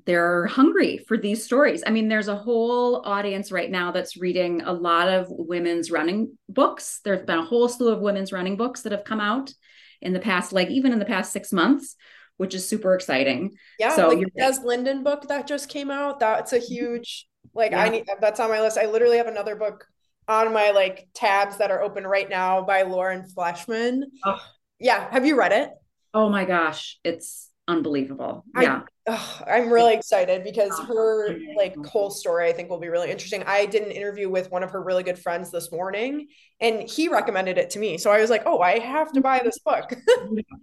they're 0.04 0.46
hungry 0.46 0.98
for 1.08 1.16
these 1.16 1.44
stories. 1.44 1.82
I 1.86 1.90
mean, 1.90 2.08
there's 2.08 2.28
a 2.28 2.36
whole 2.36 3.02
audience 3.04 3.50
right 3.50 3.70
now 3.70 3.90
that's 3.90 4.16
reading 4.16 4.62
a 4.62 4.72
lot 4.72 5.08
of 5.08 5.26
women's 5.30 5.90
running 5.90 6.36
books. 6.48 7.00
There's 7.04 7.22
been 7.22 7.38
a 7.38 7.44
whole 7.44 7.68
slew 7.68 7.92
of 7.92 8.00
women's 8.00 8.32
running 8.32 8.56
books 8.56 8.82
that 8.82 8.92
have 8.92 9.04
come 9.04 9.20
out 9.20 9.52
in 10.00 10.12
the 10.12 10.20
past, 10.20 10.52
like 10.52 10.68
even 10.68 10.92
in 10.92 10.98
the 10.98 11.04
past 11.04 11.32
six 11.32 11.52
months, 11.52 11.96
which 12.36 12.54
is 12.54 12.68
super 12.68 12.94
exciting. 12.94 13.56
Yeah, 13.78 13.96
so 13.96 14.08
like 14.08 14.26
Des 14.36 14.60
Linden 14.64 15.02
book 15.02 15.28
that 15.28 15.46
just 15.46 15.68
came 15.68 15.90
out. 15.90 16.20
That's 16.20 16.52
a 16.52 16.58
mm-hmm. 16.58 16.66
huge 16.72 17.26
like 17.54 17.72
yeah. 17.72 17.82
I 17.82 17.88
need 17.88 18.08
that's 18.20 18.40
on 18.40 18.50
my 18.50 18.60
list. 18.60 18.78
I 18.78 18.86
literally 18.86 19.16
have 19.16 19.26
another 19.26 19.56
book 19.56 19.86
on 20.28 20.52
my 20.52 20.70
like 20.70 21.08
tabs 21.14 21.58
that 21.58 21.70
are 21.70 21.82
open 21.82 22.06
right 22.06 22.28
now 22.28 22.62
by 22.62 22.82
Lauren 22.82 23.24
Fleshman. 23.36 24.02
Oh. 24.24 24.40
Yeah, 24.78 25.10
have 25.10 25.26
you 25.26 25.36
read 25.36 25.52
it? 25.52 25.70
Oh 26.14 26.28
my 26.28 26.44
gosh, 26.44 26.98
it's 27.04 27.47
unbelievable. 27.68 28.44
Yeah. 28.58 28.82
oh, 29.06 29.42
I'm 29.46 29.70
really 29.70 29.94
excited 29.94 30.42
because 30.42 30.76
her 30.88 31.38
like 31.56 31.76
whole 31.86 32.10
story 32.10 32.48
I 32.48 32.52
think 32.52 32.70
will 32.70 32.80
be 32.80 32.88
really 32.88 33.10
interesting. 33.10 33.44
I 33.46 33.66
did 33.66 33.82
an 33.82 33.92
interview 33.92 34.28
with 34.28 34.50
one 34.50 34.62
of 34.62 34.70
her 34.72 34.82
really 34.82 35.02
good 35.02 35.18
friends 35.18 35.50
this 35.50 35.70
morning 35.70 36.28
and 36.60 36.82
he 36.82 37.08
recommended 37.08 37.58
it 37.58 37.70
to 37.70 37.78
me. 37.78 37.98
So 37.98 38.10
I 38.10 38.20
was 38.20 38.30
like, 38.30 38.42
"Oh, 38.46 38.60
I 38.60 38.78
have 38.78 39.12
to 39.12 39.20
buy 39.20 39.40
this 39.44 39.58
book." 39.58 39.92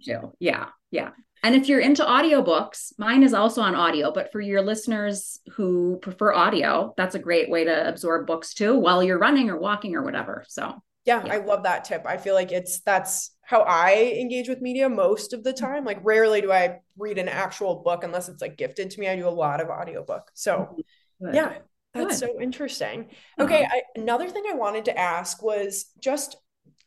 yeah. 0.40 0.66
Yeah. 0.90 1.10
And 1.42 1.54
if 1.54 1.68
you're 1.68 1.80
into 1.80 2.02
audiobooks, 2.02 2.92
mine 2.98 3.22
is 3.22 3.32
also 3.32 3.60
on 3.60 3.74
audio, 3.74 4.10
but 4.12 4.32
for 4.32 4.40
your 4.40 4.62
listeners 4.62 5.38
who 5.52 5.98
prefer 6.02 6.32
audio, 6.32 6.92
that's 6.96 7.14
a 7.14 7.20
great 7.20 7.48
way 7.50 7.64
to 7.64 7.88
absorb 7.88 8.26
books 8.26 8.52
too 8.52 8.76
while 8.76 9.02
you're 9.02 9.18
running 9.18 9.48
or 9.48 9.56
walking 9.56 9.94
or 9.94 10.02
whatever. 10.02 10.44
So 10.48 10.82
yeah, 11.06 11.24
yeah, 11.24 11.34
I 11.34 11.36
love 11.38 11.62
that 11.62 11.84
tip. 11.84 12.04
I 12.04 12.16
feel 12.16 12.34
like 12.34 12.52
it's 12.52 12.80
that's 12.80 13.30
how 13.42 13.60
I 13.60 14.16
engage 14.18 14.48
with 14.48 14.60
media 14.60 14.88
most 14.88 15.32
of 15.32 15.44
the 15.44 15.52
mm-hmm. 15.52 15.64
time. 15.64 15.84
Like 15.84 16.00
rarely 16.02 16.40
do 16.40 16.52
I 16.52 16.80
read 16.98 17.18
an 17.18 17.28
actual 17.28 17.76
book 17.76 18.04
unless 18.04 18.28
it's 18.28 18.42
like 18.42 18.56
gifted 18.56 18.90
to 18.90 19.00
me. 19.00 19.08
I 19.08 19.16
do 19.16 19.28
a 19.28 19.30
lot 19.30 19.60
of 19.60 19.68
audiobook. 19.68 20.30
So 20.34 20.58
mm-hmm. 20.58 21.26
Good. 21.26 21.34
yeah, 21.34 21.54
that's 21.94 22.20
Good. 22.20 22.28
so 22.28 22.40
interesting. 22.40 23.08
Okay, 23.38 23.64
uh-huh. 23.64 23.76
I, 23.76 24.00
another 24.00 24.28
thing 24.28 24.44
I 24.50 24.54
wanted 24.54 24.84
to 24.86 24.98
ask 24.98 25.42
was 25.42 25.86
just 26.00 26.36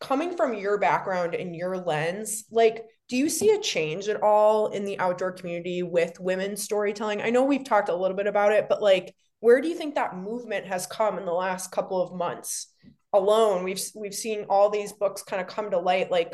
coming 0.02 0.36
from 0.36 0.54
your 0.54 0.78
background 0.78 1.34
and 1.34 1.56
your 1.56 1.78
lens, 1.78 2.44
like 2.52 2.86
do 3.08 3.18
you 3.18 3.28
see 3.28 3.50
a 3.52 3.60
change 3.60 4.08
at 4.08 4.22
all 4.22 4.68
in 4.68 4.86
the 4.86 5.00
outdoor 5.00 5.32
community 5.32 5.82
with 5.82 6.20
women's 6.20 6.62
storytelling? 6.62 7.22
I 7.22 7.32
know 7.32 7.44
we've 7.44 7.64
talked 7.64 7.90
a 7.90 7.96
little 7.96 8.16
bit 8.16 8.28
about 8.28 8.52
it, 8.52 8.68
but 8.70 8.82
like 8.82 9.16
where 9.40 9.62
do 9.62 9.70
you 9.70 9.76
think 9.76 9.96
that 9.96 10.18
movement 10.18 10.68
has 10.68 10.86
come 10.86 11.18
in 11.18 11.26
the 11.26 11.32
last 11.32 11.72
couple 11.72 12.02
of 12.02 12.14
months? 12.14 12.68
Alone 13.14 13.64
we've 13.64 13.82
we've 13.96 14.14
seen 14.14 14.46
all 14.50 14.70
these 14.70 14.94
books 14.94 15.24
kind 15.24 15.42
of 15.42 15.48
come 15.48 15.72
to 15.72 15.80
light 15.80 16.12
like 16.12 16.34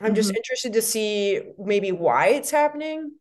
i'm 0.00 0.14
just 0.14 0.28
mm-hmm. 0.28 0.36
interested 0.36 0.74
to 0.74 0.82
see 0.82 1.40
maybe 1.58 1.92
why 1.92 2.28
it's 2.28 2.50
happening. 2.50 3.12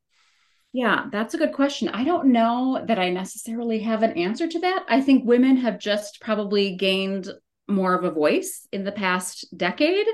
Yeah 0.73 1.05
that's 1.11 1.33
a 1.33 1.37
good 1.37 1.53
question. 1.53 1.89
I 1.89 2.03
don't 2.03 2.31
know 2.31 2.83
that 2.87 2.99
i 2.99 3.09
necessarily 3.09 3.79
have 3.79 4.03
an 4.03 4.17
answer 4.17 4.47
to 4.47 4.59
that. 4.59 4.85
I 4.87 5.01
think 5.01 5.25
women 5.25 5.57
have 5.57 5.79
just 5.79 6.21
probably 6.21 6.75
gained 6.75 7.29
more 7.67 7.93
of 7.93 8.03
a 8.03 8.11
voice 8.11 8.67
in 8.71 8.83
the 8.83 8.91
past 8.91 9.45
decade 9.57 10.07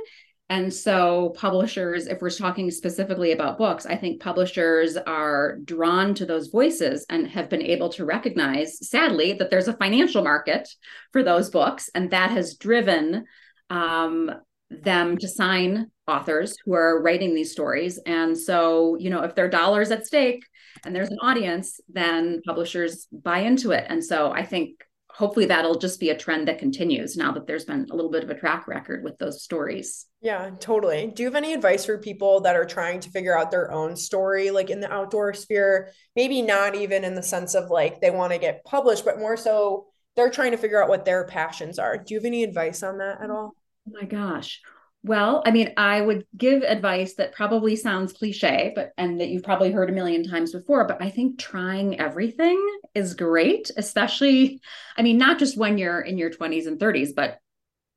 and 0.49 0.73
so, 0.73 1.33
publishers, 1.37 2.07
if 2.07 2.21
we're 2.21 2.29
talking 2.29 2.71
specifically 2.71 3.33
about 3.33 3.57
books, 3.57 3.85
I 3.85 3.97
think 3.97 4.21
publishers 4.21 4.95
are 4.95 5.57
drawn 5.65 6.13
to 6.15 6.25
those 6.25 6.47
voices 6.47 7.05
and 7.09 7.27
have 7.27 7.49
been 7.49 7.61
able 7.61 7.89
to 7.89 8.05
recognize, 8.05 8.87
sadly, 8.87 9.33
that 9.33 9.49
there's 9.49 9.67
a 9.67 9.75
financial 9.75 10.23
market 10.23 10.69
for 11.11 11.21
those 11.21 11.49
books. 11.49 11.89
And 11.93 12.11
that 12.11 12.31
has 12.31 12.55
driven 12.55 13.25
um, 13.69 14.31
them 14.69 15.17
to 15.17 15.27
sign 15.27 15.91
authors 16.07 16.55
who 16.63 16.73
are 16.73 17.01
writing 17.01 17.35
these 17.35 17.51
stories. 17.51 17.99
And 18.05 18.37
so, 18.37 18.95
you 18.97 19.09
know, 19.09 19.23
if 19.23 19.35
there 19.35 19.45
are 19.45 19.49
dollars 19.49 19.91
at 19.91 20.07
stake 20.07 20.45
and 20.85 20.95
there's 20.95 21.09
an 21.09 21.19
audience, 21.21 21.81
then 21.89 22.41
publishers 22.45 23.07
buy 23.11 23.39
into 23.39 23.71
it. 23.71 23.85
And 23.89 24.01
so, 24.01 24.31
I 24.31 24.45
think 24.45 24.86
hopefully 25.17 25.47
that'll 25.47 25.79
just 25.79 25.99
be 25.99 26.11
a 26.11 26.17
trend 26.17 26.47
that 26.47 26.59
continues 26.59 27.17
now 27.17 27.31
that 27.31 27.47
there's 27.47 27.65
been 27.65 27.87
a 27.89 27.95
little 27.95 28.11
bit 28.11 28.23
of 28.23 28.29
a 28.29 28.35
track 28.39 28.67
record 28.67 29.03
with 29.03 29.17
those 29.17 29.41
stories. 29.41 30.05
Yeah, 30.21 30.51
totally. 30.59 31.07
Do 31.07 31.23
you 31.23 31.27
have 31.27 31.35
any 31.35 31.53
advice 31.53 31.85
for 31.85 31.97
people 31.97 32.41
that 32.41 32.55
are 32.55 32.65
trying 32.65 32.99
to 32.99 33.09
figure 33.09 33.35
out 33.35 33.49
their 33.49 33.71
own 33.71 33.95
story, 33.95 34.51
like 34.51 34.69
in 34.69 34.79
the 34.79 34.93
outdoor 34.93 35.33
sphere? 35.33 35.91
Maybe 36.15 36.43
not 36.43 36.75
even 36.75 37.03
in 37.03 37.15
the 37.15 37.23
sense 37.23 37.55
of 37.55 37.71
like 37.71 37.99
they 37.99 38.11
want 38.11 38.31
to 38.33 38.37
get 38.37 38.63
published, 38.63 39.05
but 39.05 39.17
more 39.17 39.37
so 39.37 39.87
they're 40.15 40.29
trying 40.29 40.51
to 40.51 40.57
figure 40.57 40.81
out 40.81 40.89
what 40.89 41.03
their 41.03 41.25
passions 41.25 41.79
are. 41.79 41.97
Do 41.97 42.13
you 42.13 42.19
have 42.19 42.25
any 42.25 42.43
advice 42.43 42.83
on 42.83 42.99
that 42.99 43.19
at 43.19 43.31
all? 43.31 43.55
Oh 43.89 43.99
my 43.99 44.05
gosh. 44.05 44.61
Well, 45.03 45.41
I 45.45 45.51
mean, 45.51 45.73
I 45.77 46.01
would 46.01 46.25
give 46.35 46.63
advice 46.63 47.13
that 47.15 47.33
probably 47.33 47.75
sounds 47.75 48.11
cliche, 48.11 48.73
but 48.75 48.91
and 48.97 49.21
that 49.21 49.29
you've 49.29 49.43
probably 49.43 49.71
heard 49.71 49.89
a 49.89 49.93
million 49.93 50.23
times 50.23 50.51
before, 50.51 50.85
but 50.85 51.01
I 51.01 51.09
think 51.09 51.39
trying 51.39 51.99
everything 51.99 52.61
is 52.93 53.13
great, 53.13 53.71
especially 53.77 54.59
I 54.97 55.03
mean, 55.03 55.17
not 55.17 55.39
just 55.39 55.57
when 55.57 55.77
you're 55.77 56.01
in 56.01 56.17
your 56.17 56.29
20s 56.31 56.67
and 56.67 56.79
30s, 56.79 57.13
but 57.15 57.39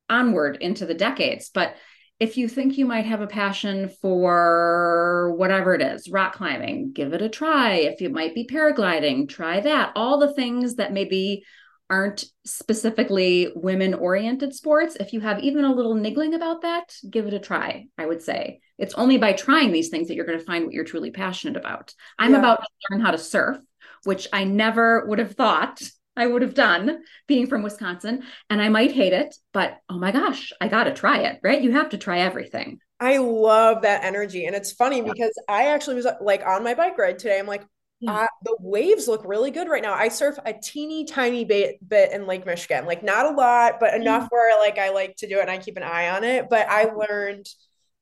onward 0.09 0.59
into 0.61 0.87
the 0.87 0.95
decades. 0.95 1.51
But 1.53 1.75
if 2.21 2.37
you 2.37 2.49
think 2.49 2.77
you 2.77 2.85
might 2.85 3.07
have 3.07 3.23
a 3.23 3.27
passion 3.27 3.89
for 4.03 5.35
whatever 5.37 5.75
it 5.75 5.81
is, 5.81 6.09
rock 6.11 6.35
climbing, 6.35 6.93
give 6.93 7.15
it 7.15 7.23
a 7.23 7.31
try. 7.31 7.77
If 7.77 8.03
you 8.03 8.11
might 8.11 8.35
be 8.35 8.47
paragliding, 8.47 9.29
try 9.29 9.61
that. 9.61 9.93
All 9.97 10.19
the 10.19 10.35
things 10.35 10.75
that 10.75 10.93
maybe 10.93 11.45
aren't 11.91 12.25
specifically 12.47 13.53
women 13.55 13.95
oriented 13.95 14.55
sports, 14.55 14.97
if 14.99 15.13
you 15.13 15.21
have 15.21 15.41
even 15.41 15.65
a 15.65 15.75
little 15.75 15.95
niggling 15.95 16.35
about 16.35 16.63
that, 16.63 16.95
give 17.11 17.27
it 17.27 17.35
a 17.35 17.39
try, 17.39 17.87
I 17.99 18.07
would 18.07 18.23
say. 18.23 18.61
It's 18.79 18.95
only 18.95 19.19
by 19.19 19.33
trying 19.33 19.73
these 19.73 19.89
things 19.89 20.09
that 20.09 20.15
you're 20.15 20.25
going 20.25 20.39
to 20.39 20.45
find 20.45 20.65
what 20.65 20.73
you're 20.73 20.85
truly 20.85 21.11
passionate 21.11 21.57
about. 21.57 21.93
I'm 22.19 22.33
yeah. 22.33 22.39
about 22.39 22.61
to 22.61 22.69
learn 22.91 23.01
how 23.01 23.11
to 23.11 23.19
surf, 23.19 23.59
which 24.05 24.29
I 24.33 24.45
never 24.45 25.05
would 25.07 25.19
have 25.19 25.33
thought 25.33 25.83
I 26.17 26.27
would 26.27 26.43
have 26.43 26.55
done 26.55 27.03
being 27.27 27.47
from 27.47 27.63
Wisconsin. 27.63 28.23
And 28.49 28.63
I 28.63 28.69
might 28.69 28.93
hate 28.93 29.13
it, 29.13 29.35
but 29.53 29.79
oh 29.89 29.99
my 29.99 30.13
gosh, 30.13 30.53
I 30.61 30.69
got 30.69 30.85
to 30.85 30.95
try 30.95 31.19
it, 31.19 31.41
right? 31.43 31.61
You 31.61 31.73
have 31.73 31.91
to 31.91 31.99
try 31.99 32.21
everything. 32.21 32.79
I 32.99 33.17
love 33.19 33.83
that 33.83 34.05
energy. 34.05 34.47
And 34.47 34.55
it's 34.55 34.73
funny 34.73 34.99
yeah. 34.99 35.11
because 35.13 35.33
I 35.49 35.69
actually 35.69 35.97
was 35.97 36.07
like 36.21 36.45
on 36.45 36.63
my 36.63 36.75
bike 36.75 36.99
ride 36.99 37.19
today. 37.19 37.39
I'm 37.39 37.47
like, 37.47 37.65
yeah. 38.01 38.13
uh, 38.13 38.27
the 38.45 38.57
waves 38.61 39.07
look 39.07 39.23
really 39.25 39.51
good 39.51 39.69
right 39.69 39.83
now. 39.83 39.95
I 39.95 40.09
surf 40.09 40.39
a 40.45 40.53
teeny 40.53 41.05
tiny 41.05 41.45
bit, 41.45 41.77
bit 41.87 42.13
in 42.13 42.27
Lake 42.27 42.47
Michigan, 42.47 42.87
like 42.87 43.03
not 43.03 43.27
a 43.27 43.31
lot, 43.31 43.79
but 43.79 43.95
enough 43.95 44.25
mm. 44.25 44.29
where 44.31 44.59
like 44.59 44.79
I 44.79 44.91
like 44.91 45.17
to 45.17 45.29
do 45.29 45.39
it 45.39 45.43
and 45.43 45.51
I 45.51 45.59
keep 45.59 45.77
an 45.77 45.83
eye 45.83 46.11
on 46.11 46.25
it. 46.25 46.49
But 46.49 46.69
I 46.69 46.85
learned 46.85 47.47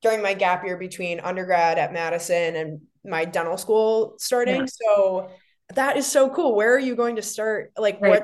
during 0.01 0.21
my 0.21 0.33
gap 0.33 0.63
year 0.63 0.77
between 0.77 1.19
undergrad 1.19 1.77
at 1.77 1.91
Madison 1.91 2.55
and 2.55 2.81
my 3.03 3.25
dental 3.25 3.57
school 3.57 4.15
starting. 4.17 4.61
Yeah. 4.61 4.65
So 4.67 5.29
that 5.75 5.97
is 5.97 6.07
so 6.07 6.29
cool. 6.29 6.55
Where 6.55 6.73
are 6.73 6.79
you 6.79 6.95
going 6.95 7.17
to 7.17 7.21
start? 7.21 7.73
Like 7.77 7.99
right. 8.01 8.09
what 8.11 8.23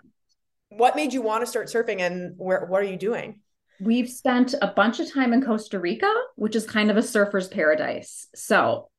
what 0.69 0.95
made 0.95 1.13
you 1.13 1.21
want 1.21 1.41
to 1.41 1.45
start 1.45 1.67
surfing 1.67 1.99
and 1.99 2.33
where 2.37 2.65
what 2.65 2.81
are 2.81 2.85
you 2.85 2.97
doing? 2.97 3.41
We've 3.81 4.09
spent 4.09 4.55
a 4.61 4.67
bunch 4.67 5.01
of 5.01 5.11
time 5.11 5.33
in 5.33 5.43
Costa 5.43 5.79
Rica, 5.79 6.13
which 6.35 6.55
is 6.55 6.65
kind 6.65 6.89
of 6.89 6.95
a 6.95 7.03
surfer's 7.03 7.49
paradise. 7.49 8.27
So 8.33 8.89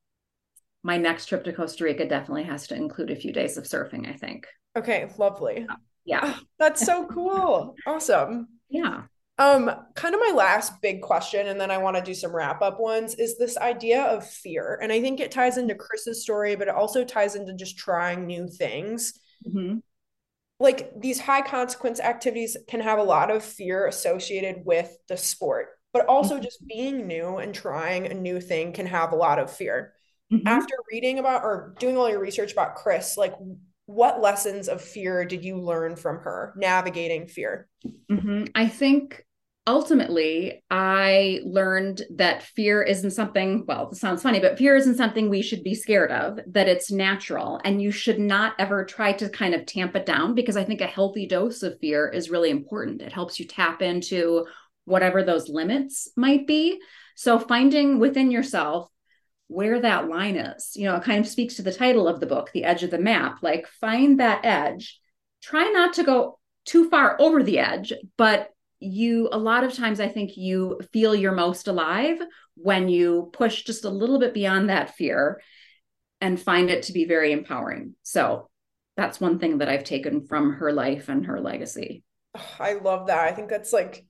my 0.87 0.95
next 0.95 1.25
trip 1.25 1.43
to 1.43 1.51
Costa 1.51 1.83
Rica 1.83 2.07
definitely 2.07 2.45
has 2.45 2.65
to 2.67 2.75
include 2.75 3.11
a 3.11 3.15
few 3.15 3.33
days 3.33 3.57
of 3.57 3.65
surfing, 3.65 4.07
I 4.09 4.13
think. 4.13 4.47
Okay, 4.77 5.09
lovely. 5.17 5.67
Yeah. 6.05 6.21
Oh, 6.23 6.39
that's 6.57 6.85
so 6.85 7.05
cool. 7.07 7.75
awesome. 7.85 8.47
Yeah. 8.69 9.03
Um, 9.37 9.69
kind 9.95 10.15
of 10.15 10.21
my 10.21 10.31
last 10.33 10.81
big 10.81 11.01
question, 11.01 11.47
and 11.47 11.59
then 11.59 11.71
I 11.71 11.77
want 11.77 11.97
to 11.97 12.01
do 12.01 12.13
some 12.13 12.33
wrap 12.33 12.61
up 12.61 12.79
ones, 12.79 13.15
is 13.15 13.37
this 13.37 13.57
idea 13.57 14.01
of 14.01 14.25
fear. 14.25 14.79
And 14.81 14.89
I 14.93 15.01
think 15.01 15.19
it 15.19 15.29
ties 15.29 15.57
into 15.57 15.75
Chris's 15.75 16.23
story, 16.23 16.55
but 16.55 16.69
it 16.69 16.73
also 16.73 17.03
ties 17.03 17.35
into 17.35 17.53
just 17.53 17.77
trying 17.77 18.25
new 18.25 18.47
things. 18.47 19.19
Mm-hmm. 19.45 19.79
Like 20.61 20.93
these 21.01 21.19
high 21.19 21.41
consequence 21.41 21.99
activities 21.99 22.55
can 22.69 22.79
have 22.79 22.97
a 22.97 23.03
lot 23.03 23.29
of 23.29 23.43
fear 23.43 23.87
associated 23.87 24.61
with 24.63 24.97
the 25.09 25.17
sport, 25.17 25.67
but 25.91 26.05
also 26.05 26.35
mm-hmm. 26.35 26.45
just 26.45 26.65
being 26.65 27.07
new 27.07 27.39
and 27.39 27.53
trying 27.53 28.07
a 28.07 28.13
new 28.13 28.39
thing 28.39 28.71
can 28.71 28.85
have 28.85 29.11
a 29.11 29.17
lot 29.17 29.37
of 29.37 29.51
fear. 29.51 29.91
Mm-hmm. 30.31 30.47
After 30.47 30.75
reading 30.91 31.19
about 31.19 31.43
or 31.43 31.73
doing 31.79 31.97
all 31.97 32.09
your 32.09 32.19
research 32.19 32.51
about 32.51 32.75
Chris, 32.75 33.15
like 33.17 33.33
what 33.85 34.21
lessons 34.21 34.67
of 34.67 34.81
fear 34.81 35.23
did 35.23 35.45
you 35.45 35.57
learn 35.57 35.95
from 35.95 36.17
her 36.17 36.53
navigating 36.57 37.27
fear? 37.27 37.69
Mm-hmm. 38.11 38.45
I 38.53 38.67
think 38.67 39.23
ultimately, 39.65 40.63
I 40.69 41.41
learned 41.45 42.01
that 42.15 42.43
fear 42.43 42.81
isn't 42.81 43.11
something, 43.11 43.65
well, 43.67 43.89
it 43.91 43.95
sounds 43.95 44.23
funny, 44.23 44.39
but 44.39 44.57
fear 44.57 44.75
isn't 44.75 44.95
something 44.95 45.29
we 45.29 45.41
should 45.41 45.63
be 45.63 45.75
scared 45.75 46.11
of, 46.11 46.39
that 46.47 46.69
it's 46.69 46.91
natural. 46.91 47.59
And 47.63 47.81
you 47.81 47.91
should 47.91 48.19
not 48.19 48.53
ever 48.59 48.85
try 48.85 49.13
to 49.13 49.29
kind 49.29 49.53
of 49.53 49.65
tamp 49.65 49.95
it 49.95 50.05
down 50.05 50.35
because 50.35 50.57
I 50.57 50.63
think 50.63 50.81
a 50.81 50.87
healthy 50.87 51.27
dose 51.27 51.63
of 51.63 51.79
fear 51.79 52.07
is 52.07 52.29
really 52.29 52.49
important. 52.49 53.01
It 53.01 53.11
helps 53.13 53.39
you 53.39 53.45
tap 53.45 53.81
into 53.81 54.45
whatever 54.85 55.23
those 55.23 55.49
limits 55.49 56.09
might 56.15 56.47
be. 56.47 56.79
So 57.15 57.39
finding 57.39 57.99
within 57.99 58.31
yourself 58.31 58.89
where 59.47 59.79
that 59.79 60.09
line 60.09 60.35
is, 60.35 60.73
you 60.75 60.85
know, 60.85 60.95
it 60.95 61.03
kind 61.03 61.19
of 61.19 61.27
speaks 61.27 61.55
to 61.55 61.61
the 61.61 61.73
title 61.73 62.07
of 62.07 62.19
the 62.19 62.25
book, 62.25 62.51
The 62.53 62.63
Edge 62.63 62.83
of 62.83 62.91
the 62.91 62.97
Map. 62.97 63.39
Like 63.41 63.67
find 63.79 64.19
that 64.19 64.45
edge. 64.45 64.99
Try 65.41 65.69
not 65.69 65.93
to 65.93 66.03
go 66.03 66.39
too 66.65 66.89
far 66.89 67.15
over 67.19 67.41
the 67.43 67.59
edge, 67.59 67.93
but 68.17 68.51
you 68.79 69.27
a 69.31 69.37
lot 69.37 69.63
of 69.63 69.73
times 69.73 69.99
i 69.99 70.07
think 70.07 70.37
you 70.37 70.79
feel 70.93 71.15
you're 71.15 71.31
most 71.31 71.67
alive 71.67 72.19
when 72.55 72.87
you 72.87 73.29
push 73.33 73.63
just 73.63 73.85
a 73.85 73.89
little 73.89 74.19
bit 74.19 74.33
beyond 74.33 74.69
that 74.69 74.95
fear 74.95 75.41
and 76.21 76.39
find 76.39 76.69
it 76.69 76.83
to 76.83 76.93
be 76.93 77.05
very 77.05 77.31
empowering 77.31 77.95
so 78.03 78.49
that's 78.95 79.19
one 79.19 79.39
thing 79.39 79.59
that 79.59 79.69
i've 79.69 79.83
taken 79.83 80.27
from 80.27 80.53
her 80.53 80.71
life 80.71 81.09
and 81.09 81.25
her 81.25 81.39
legacy 81.39 82.03
i 82.59 82.73
love 82.73 83.07
that 83.07 83.23
i 83.23 83.31
think 83.31 83.49
that's 83.49 83.73
like 83.73 84.05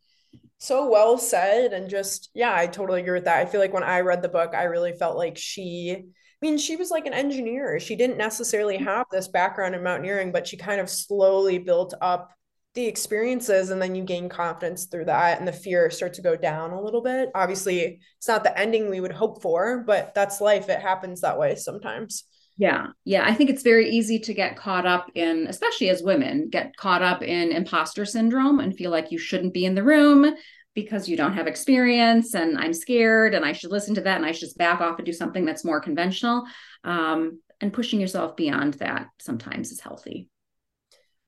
so 0.60 0.90
well 0.90 1.18
said 1.18 1.74
and 1.74 1.90
just 1.90 2.30
yeah 2.34 2.54
i 2.56 2.66
totally 2.66 3.02
agree 3.02 3.14
with 3.14 3.26
that. 3.26 3.38
I 3.38 3.46
feel 3.46 3.62
like 3.62 3.74
when 3.74 3.84
i 3.84 4.00
read 4.00 4.22
the 4.22 4.30
book 4.30 4.54
i 4.56 4.64
really 4.64 4.94
felt 4.94 5.18
like 5.18 5.38
she 5.38 6.06
I 6.40 6.46
mean, 6.46 6.60
she 6.60 6.76
was 6.76 6.92
like 6.92 7.08
an 7.08 7.16
engineer. 7.16 7.80
She 7.80 7.96
didn't 7.96 8.20
necessarily 8.20 8.76
mm-hmm. 8.76 8.86
have 8.86 9.08
this 9.12 9.28
background 9.28 9.74
in 9.74 9.82
mountaineering, 9.82 10.32
but 10.32 10.46
she 10.46 10.56
kind 10.56 10.80
of 10.80 10.88
slowly 10.88 11.58
built 11.58 11.96
up 12.00 12.30
the 12.78 12.86
experiences 12.86 13.72
and 13.72 13.82
then 13.82 13.96
you 13.96 14.04
gain 14.04 14.30
confidence 14.30 14.86
through 14.86 15.06
that 15.06 15.40
and 15.40 15.48
the 15.48 15.52
fear 15.52 15.90
starts 15.90 16.18
to 16.18 16.22
go 16.22 16.36
down 16.36 16.70
a 16.70 16.80
little 16.80 17.02
bit. 17.02 17.30
Obviously 17.34 18.00
it's 18.20 18.28
not 18.28 18.44
the 18.44 18.56
ending 18.56 18.88
we 18.88 19.00
would 19.00 19.12
hope 19.12 19.42
for 19.42 19.80
but 19.80 20.14
that's 20.14 20.40
life. 20.40 20.70
It 20.70 20.80
happens 20.80 21.22
that 21.22 21.40
way 21.40 21.56
sometimes 21.56 22.26
yeah 22.58 22.88
yeah 23.06 23.24
i 23.26 23.34
think 23.34 23.50
it's 23.50 23.64
very 23.64 23.90
easy 23.90 24.20
to 24.20 24.34
get 24.34 24.58
caught 24.58 24.86
up 24.86 25.10
in 25.16 25.46
especially 25.48 25.90
as 25.90 26.02
women 26.02 26.50
get 26.50 26.76
caught 26.76 27.02
up 27.02 27.22
in 27.22 27.52
imposter 27.52 28.06
syndrome 28.06 28.60
and 28.60 28.76
feel 28.76 28.92
like 28.92 29.12
you 29.12 29.18
shouldn't 29.18 29.54
be 29.54 29.66
in 29.66 29.76
the 29.76 29.84
room 29.84 30.36
because 30.74 31.08
you 31.08 31.16
don't 31.16 31.34
have 31.34 31.48
experience 31.48 32.34
and 32.34 32.58
i'm 32.58 32.74
scared 32.74 33.34
and 33.34 33.46
i 33.46 33.52
should 33.52 33.72
listen 33.72 33.96
to 33.96 34.02
that 34.02 34.18
and 34.18 34.26
i 34.26 34.32
should 34.32 34.42
just 34.42 34.58
back 34.58 34.82
off 34.82 34.98
and 34.98 35.06
do 35.06 35.14
something 35.14 35.46
that's 35.46 35.66
more 35.66 35.80
conventional 35.80 36.46
um, 36.84 37.40
and 37.62 37.74
pushing 37.74 38.02
yourself 38.02 38.36
beyond 38.36 38.74
that 38.76 39.08
sometimes 39.20 39.72
is 39.72 39.80
healthy 39.80 40.30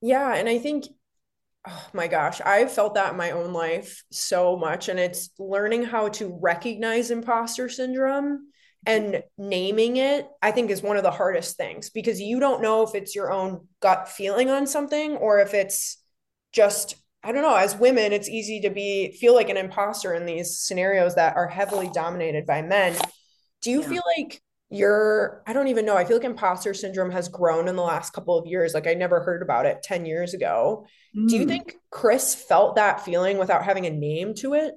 yeah 0.01 0.35
and 0.35 0.49
i 0.49 0.57
think 0.57 0.85
oh 1.67 1.85
my 1.93 2.07
gosh, 2.07 2.39
I've 2.41 2.71
felt 2.71 2.95
that 2.95 3.11
in 3.11 3.17
my 3.17 3.31
own 3.31 3.51
life 3.51 4.03
so 4.11 4.55
much. 4.55 4.87
And 4.87 4.97
it's 4.97 5.29
learning 5.37 5.83
how 5.83 6.07
to 6.09 6.39
recognize 6.41 7.11
imposter 7.11 7.67
syndrome 7.67 8.47
and 8.85 9.23
naming 9.37 9.97
it, 9.97 10.27
I 10.41 10.51
think, 10.51 10.71
is 10.71 10.81
one 10.81 10.97
of 10.97 11.03
the 11.03 11.11
hardest 11.11 11.57
things 11.57 11.89
because 11.89 12.21
you 12.21 12.39
don't 12.39 12.61
know 12.61 12.83
if 12.83 12.95
it's 12.95 13.15
your 13.15 13.31
own 13.31 13.67
gut 13.81 14.07
feeling 14.07 14.49
on 14.49 14.67
something 14.67 15.17
or 15.17 15.39
if 15.39 15.53
it's 15.53 15.97
just 16.53 16.95
I 17.21 17.33
don't 17.33 17.41
know, 17.41 17.55
as 17.55 17.75
women, 17.75 18.13
it's 18.13 18.29
easy 18.29 18.61
to 18.61 18.69
be 18.69 19.11
feel 19.19 19.35
like 19.35 19.49
an 19.49 19.57
imposter 19.57 20.13
in 20.13 20.25
these 20.25 20.57
scenarios 20.59 21.15
that 21.15 21.35
are 21.35 21.47
heavily 21.47 21.89
dominated 21.93 22.45
by 22.45 22.61
men. 22.61 22.95
Do 23.61 23.71
you 23.71 23.81
yeah. 23.81 23.89
feel 23.89 24.03
like 24.17 24.41
you're 24.69 25.43
I 25.45 25.53
don't 25.53 25.67
even 25.67 25.85
know. 25.85 25.97
I 25.97 26.05
feel 26.05 26.17
like 26.17 26.25
imposter 26.25 26.73
syndrome 26.73 27.11
has 27.11 27.27
grown 27.27 27.67
in 27.67 27.75
the 27.75 27.81
last 27.81 28.13
couple 28.13 28.37
of 28.37 28.45
years. 28.45 28.73
Like 28.73 28.87
I 28.87 28.93
never 28.93 29.19
heard 29.19 29.41
about 29.41 29.65
it 29.65 29.83
10 29.83 30.05
years 30.05 30.33
ago. 30.33 30.85
Mm. 31.17 31.27
Do 31.27 31.35
you 31.35 31.43
hmm. 31.43 31.49
think 31.49 31.75
Chris 31.89 32.35
felt 32.35 32.75
that 32.75 33.01
feeling 33.01 33.37
without 33.37 33.65
having 33.65 33.85
a 33.85 33.91
name 33.91 34.33
to 34.35 34.53
it? 34.53 34.75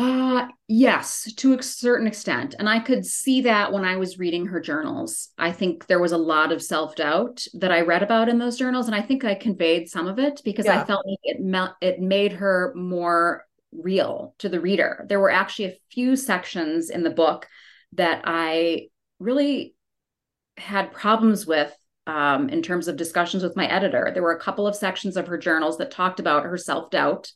Uh 0.00 0.48
yes, 0.66 1.30
to 1.34 1.52
a 1.52 1.62
certain 1.62 2.06
extent. 2.06 2.54
And 2.58 2.68
I 2.68 2.78
could 2.78 3.04
see 3.04 3.42
that 3.42 3.70
when 3.70 3.84
I 3.84 3.96
was 3.96 4.18
reading 4.18 4.46
her 4.46 4.60
journals. 4.60 5.28
I 5.36 5.52
think 5.52 5.86
there 5.86 6.00
was 6.00 6.12
a 6.12 6.18
lot 6.18 6.52
of 6.52 6.62
self-doubt 6.62 7.46
that 7.54 7.70
I 7.70 7.82
read 7.82 8.02
about 8.02 8.30
in 8.30 8.38
those 8.38 8.56
journals 8.56 8.86
and 8.86 8.94
I 8.94 9.02
think 9.02 9.24
I 9.24 9.34
conveyed 9.34 9.90
some 9.90 10.06
of 10.06 10.18
it 10.18 10.40
because 10.42 10.64
yeah. 10.64 10.80
I 10.80 10.84
felt 10.84 11.06
like 11.06 11.18
it 11.22 11.74
it 11.82 12.00
made 12.00 12.32
her 12.32 12.72
more 12.74 13.44
real 13.72 14.34
to 14.38 14.48
the 14.48 14.60
reader. 14.60 15.04
There 15.06 15.20
were 15.20 15.30
actually 15.30 15.66
a 15.66 15.78
few 15.90 16.16
sections 16.16 16.88
in 16.88 17.02
the 17.02 17.10
book 17.10 17.46
that 17.92 18.22
I 18.24 18.88
really 19.18 19.74
had 20.56 20.92
problems 20.92 21.46
with 21.46 21.74
um, 22.06 22.48
in 22.48 22.62
terms 22.62 22.88
of 22.88 22.96
discussions 22.96 23.42
with 23.42 23.54
my 23.54 23.66
editor. 23.66 24.10
There 24.14 24.22
were 24.22 24.34
a 24.34 24.40
couple 24.40 24.66
of 24.66 24.74
sections 24.74 25.18
of 25.18 25.26
her 25.26 25.36
journals 25.36 25.76
that 25.76 25.90
talked 25.90 26.20
about 26.20 26.44
her 26.44 26.56
self 26.56 26.90
doubt. 26.90 27.30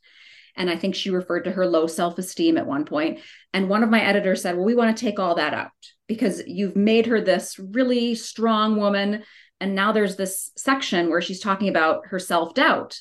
And 0.57 0.71
I 0.71 0.77
think 0.77 0.95
she 0.95 1.11
referred 1.11 1.45
to 1.45 1.53
her 1.53 1.67
low 1.67 1.87
self 1.87 2.19
esteem 2.19 2.57
at 2.57 2.67
one 2.67 2.85
point. 2.85 3.21
And 3.53 3.69
one 3.69 3.83
of 3.83 3.91
my 3.91 4.03
editors 4.03 4.43
said, 4.43 4.57
Well, 4.57 4.65
we 4.65 4.75
want 4.75 4.97
to 4.97 5.05
take 5.05 5.19
all 5.19 5.35
that 5.37 5.55
out 5.55 5.71
because 6.07 6.43
you've 6.47 6.77
made 6.77 7.07
her 7.07 7.21
this 7.21 7.59
really 7.59 8.15
strong 8.15 8.77
woman. 8.77 9.25
And 9.61 9.75
now 9.75 9.93
there's 9.93 10.17
this 10.17 10.51
section 10.57 11.11
where 11.11 11.21
she's 11.21 11.41
talking 11.41 11.69
about 11.69 12.07
her 12.09 12.19
self 12.19 12.55
doubt 12.55 13.01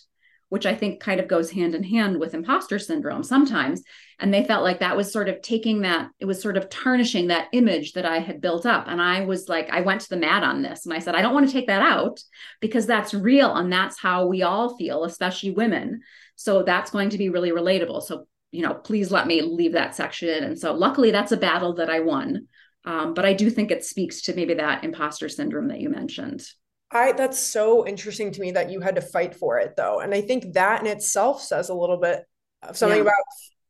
which 0.54 0.68
I 0.68 0.76
think 0.76 0.99
kind 0.99 1.20
of 1.20 1.28
goes 1.28 1.49
hand 1.49 1.74
in 1.74 1.82
hand 1.82 2.20
with 2.20 2.36
imposter 2.36 2.78
syndrome 2.78 3.24
sometimes. 3.24 3.82
And 4.20 4.32
they 4.32 4.43
felt 4.43 4.64
like 4.64 4.82
that 4.82 4.95
was 4.95 5.12
sort 5.12 5.28
of 5.28 5.41
taking 5.41 5.82
that, 5.82 6.12
it 6.20 6.26
was 6.26 6.39
sort 6.39 6.58
of 6.58 6.70
tarnishing 6.70 7.30
that 7.30 7.47
image 7.54 7.93
that 7.93 8.06
I 8.06 8.20
had 8.20 8.39
built 8.39 8.68
up. 8.68 8.86
And 8.88 9.01
I 9.01 9.26
was 9.26 9.49
like, 9.49 9.72
I 9.72 9.82
went 9.82 10.01
to 10.01 10.10
the 10.10 10.18
mat 10.18 10.43
on 10.43 10.62
this 10.62 10.86
and 10.86 10.93
I 10.93 10.99
said, 10.99 11.16
I 11.16 11.24
don't 11.24 11.34
want 11.34 11.47
to 11.47 11.51
take 11.51 11.66
that 11.66 11.82
out 11.82 12.22
because 12.62 12.86
that's 12.86 13.16
real. 13.16 13.56
And 13.56 13.74
that's 13.74 13.99
how 13.99 14.28
we 14.28 14.43
all 14.43 14.78
feel, 14.78 15.06
especially 15.06 15.49
women. 15.49 16.01
So 16.36 16.63
that's 16.63 16.91
going 16.91 17.09
to 17.11 17.17
be 17.17 17.29
really 17.29 17.51
relatable. 17.51 18.03
So, 18.03 18.27
you 18.51 18.61
know, 18.61 18.73
please 18.73 19.11
let 19.11 19.27
me 19.27 19.41
leave 19.41 19.73
that 19.73 19.95
section. 19.95 20.43
And 20.43 20.57
so 20.57 20.73
luckily 20.73 21.11
that's 21.11 21.31
a 21.31 21.38
battle 21.38 21.75
that 21.75 21.89
I 21.89 21.99
won. 21.99 22.47
Um, 22.86 23.13
but 23.13 23.25
I 23.25 23.34
do 23.34 23.49
think 23.49 23.71
it 23.71 23.86
speaks 23.86 24.23
to 24.23 24.36
maybe 24.36 24.55
that 24.55 24.84
imposter 24.84 25.29
syndrome 25.29 25.69
that 25.69 25.79
you 25.79 25.89
mentioned. 25.89 26.45
I 26.91 27.13
that's 27.13 27.39
so 27.39 27.88
interesting 27.88 28.31
to 28.31 28.41
me 28.41 28.51
that 28.51 28.69
you 28.69 28.79
had 28.79 28.95
to 28.95 29.01
fight 29.01 29.36
for 29.36 29.57
it 29.57 29.75
though. 29.75 29.99
And 29.99 30.13
I 30.13 30.21
think 30.21 30.53
that 30.53 30.81
in 30.81 30.88
itself 30.88 31.41
says 31.41 31.69
a 31.69 31.73
little 31.73 31.97
bit 31.97 32.23
of 32.61 32.77
something 32.77 32.97
yeah. 32.97 33.03
about 33.03 33.15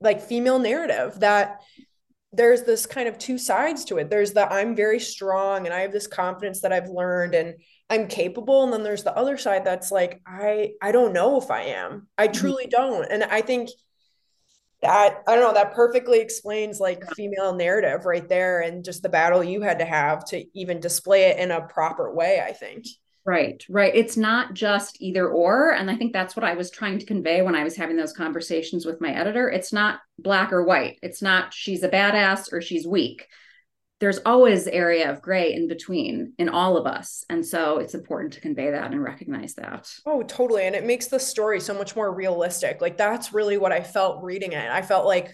like 0.02 0.22
female 0.22 0.60
narrative 0.60 1.20
that 1.22 1.62
there's 2.34 2.64
this 2.64 2.86
kind 2.86 3.08
of 3.08 3.18
two 3.18 3.38
sides 3.38 3.86
to 3.86 3.98
it. 3.98 4.10
There's 4.10 4.34
the 4.34 4.52
I'm 4.52 4.76
very 4.76 5.00
strong 5.00 5.66
and 5.66 5.74
I 5.74 5.82
have 5.82 5.92
this 5.92 6.08
confidence 6.08 6.62
that 6.62 6.74
I've 6.74 6.90
learned 6.90 7.36
and 7.36 7.56
I'm 7.94 8.08
capable 8.08 8.64
and 8.64 8.74
then 8.74 8.82
there's 8.82 9.04
the 9.04 9.16
other 9.16 9.38
side 9.38 9.64
that's 9.64 9.92
like 9.92 10.20
I 10.26 10.72
I 10.82 10.92
don't 10.92 11.14
know 11.14 11.40
if 11.40 11.52
I 11.52 11.62
am. 11.66 12.08
I 12.18 12.28
mm-hmm. 12.28 12.40
truly 12.40 12.66
don't. 12.66 13.06
And 13.10 13.24
I 13.24 13.42
think 13.42 13.70
that 14.82 15.22
I 15.28 15.36
don't 15.36 15.44
know 15.44 15.54
that 15.54 15.76
perfectly 15.76 16.20
explains 16.20 16.80
like 16.80 17.08
female 17.16 17.54
narrative 17.54 18.06
right 18.06 18.28
there 18.28 18.62
and 18.62 18.84
just 18.84 19.04
the 19.04 19.10
battle 19.10 19.44
you 19.44 19.62
had 19.62 19.78
to 19.78 19.86
have 19.86 20.26
to 20.26 20.44
even 20.58 20.80
display 20.80 21.26
it 21.26 21.38
in 21.38 21.52
a 21.52 21.62
proper 21.62 22.12
way, 22.12 22.44
I 22.44 22.52
think. 22.52 22.88
Right, 23.26 23.64
right. 23.70 23.96
It's 23.96 24.18
not 24.18 24.56
just 24.56 24.98
either 25.00 25.30
or. 25.30 25.74
And 25.74 25.90
I 25.90 25.96
think 25.96 26.14
that's 26.14 26.36
what 26.36 26.44
I 26.44 26.56
was 26.56 26.72
trying 26.72 26.98
to 26.98 27.06
convey 27.06 27.44
when 27.44 27.56
I 27.56 27.64
was 27.64 27.76
having 27.76 27.96
those 27.96 28.12
conversations 28.12 28.88
with 28.88 29.00
my 29.00 29.14
editor. 29.14 29.50
It's 29.50 29.72
not 29.72 30.00
black 30.18 30.52
or 30.52 30.64
white. 30.64 30.98
It's 31.04 31.22
not 31.22 31.54
she's 31.54 31.84
a 31.84 31.90
badass 31.90 32.52
or 32.52 32.60
she's 32.60 32.88
weak. 32.88 33.28
There's 34.04 34.20
always 34.26 34.68
area 34.68 35.10
of 35.10 35.22
gray 35.22 35.54
in 35.54 35.70
between 35.70 36.34
in 36.38 36.50
all 36.50 36.76
of 36.76 36.86
us. 36.86 37.24
And 37.30 37.46
so 37.46 37.78
it's 37.78 37.94
important 37.94 38.34
to 38.34 38.42
convey 38.42 38.70
that 38.70 38.92
and 38.92 39.02
recognize 39.02 39.54
that. 39.54 39.90
Oh, 40.06 40.24
totally. 40.24 40.64
And 40.64 40.76
it 40.76 40.86
makes 40.86 41.08
the 41.08 41.22
story 41.22 41.62
so 41.62 41.74
much 41.74 41.96
more 41.96 42.14
realistic. 42.14 42.82
Like 42.82 42.98
that's 42.98 43.32
really 43.34 43.58
what 43.58 43.72
I 43.72 43.80
felt 43.80 44.22
reading 44.22 44.52
it. 44.52 44.70
I 44.70 44.82
felt 44.82 45.06
like 45.06 45.32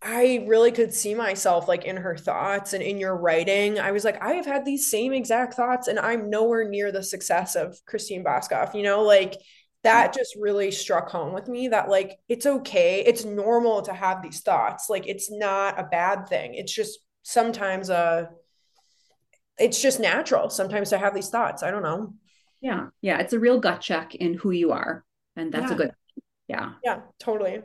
I 0.00 0.44
really 0.46 0.70
could 0.70 0.94
see 0.94 1.16
myself 1.16 1.66
like 1.66 1.84
in 1.84 1.96
her 1.96 2.16
thoughts 2.16 2.72
and 2.72 2.84
in 2.84 3.00
your 3.00 3.16
writing. 3.16 3.80
I 3.80 3.90
was 3.90 4.04
like, 4.04 4.22
I 4.22 4.34
have 4.34 4.46
had 4.46 4.64
these 4.64 4.88
same 4.88 5.12
exact 5.12 5.54
thoughts 5.54 5.88
and 5.88 5.98
I'm 5.98 6.30
nowhere 6.30 6.68
near 6.68 6.92
the 6.92 7.02
success 7.02 7.56
of 7.56 7.76
Christine 7.84 8.22
Boskoff, 8.22 8.76
you 8.76 8.84
know, 8.84 9.02
like 9.02 9.34
that 9.82 10.12
mm-hmm. 10.12 10.18
just 10.20 10.36
really 10.38 10.70
struck 10.70 11.10
home 11.10 11.32
with 11.32 11.48
me 11.48 11.66
that 11.66 11.88
like 11.88 12.20
it's 12.28 12.46
okay. 12.46 13.02
It's 13.04 13.24
normal 13.24 13.82
to 13.82 13.92
have 13.92 14.22
these 14.22 14.42
thoughts. 14.42 14.88
Like 14.88 15.08
it's 15.08 15.32
not 15.32 15.80
a 15.80 15.88
bad 15.90 16.28
thing. 16.28 16.54
It's 16.54 16.72
just 16.72 17.00
sometimes 17.26 17.90
uh 17.90 18.26
it's 19.58 19.82
just 19.82 19.98
natural 19.98 20.48
sometimes 20.48 20.90
to 20.90 20.98
have 20.98 21.14
these 21.14 21.28
thoughts. 21.28 21.62
I 21.62 21.70
don't 21.72 21.82
know. 21.82 22.14
Yeah. 22.60 22.88
Yeah. 23.00 23.18
It's 23.18 23.32
a 23.32 23.38
real 23.38 23.58
gut 23.58 23.80
check 23.80 24.14
in 24.14 24.34
who 24.34 24.50
you 24.52 24.72
are. 24.72 25.04
And 25.34 25.52
that's 25.52 25.70
yeah. 25.70 25.74
a 25.74 25.76
good 25.76 25.90
yeah. 26.46 26.72
Yeah, 26.84 27.00
totally. 27.18 27.62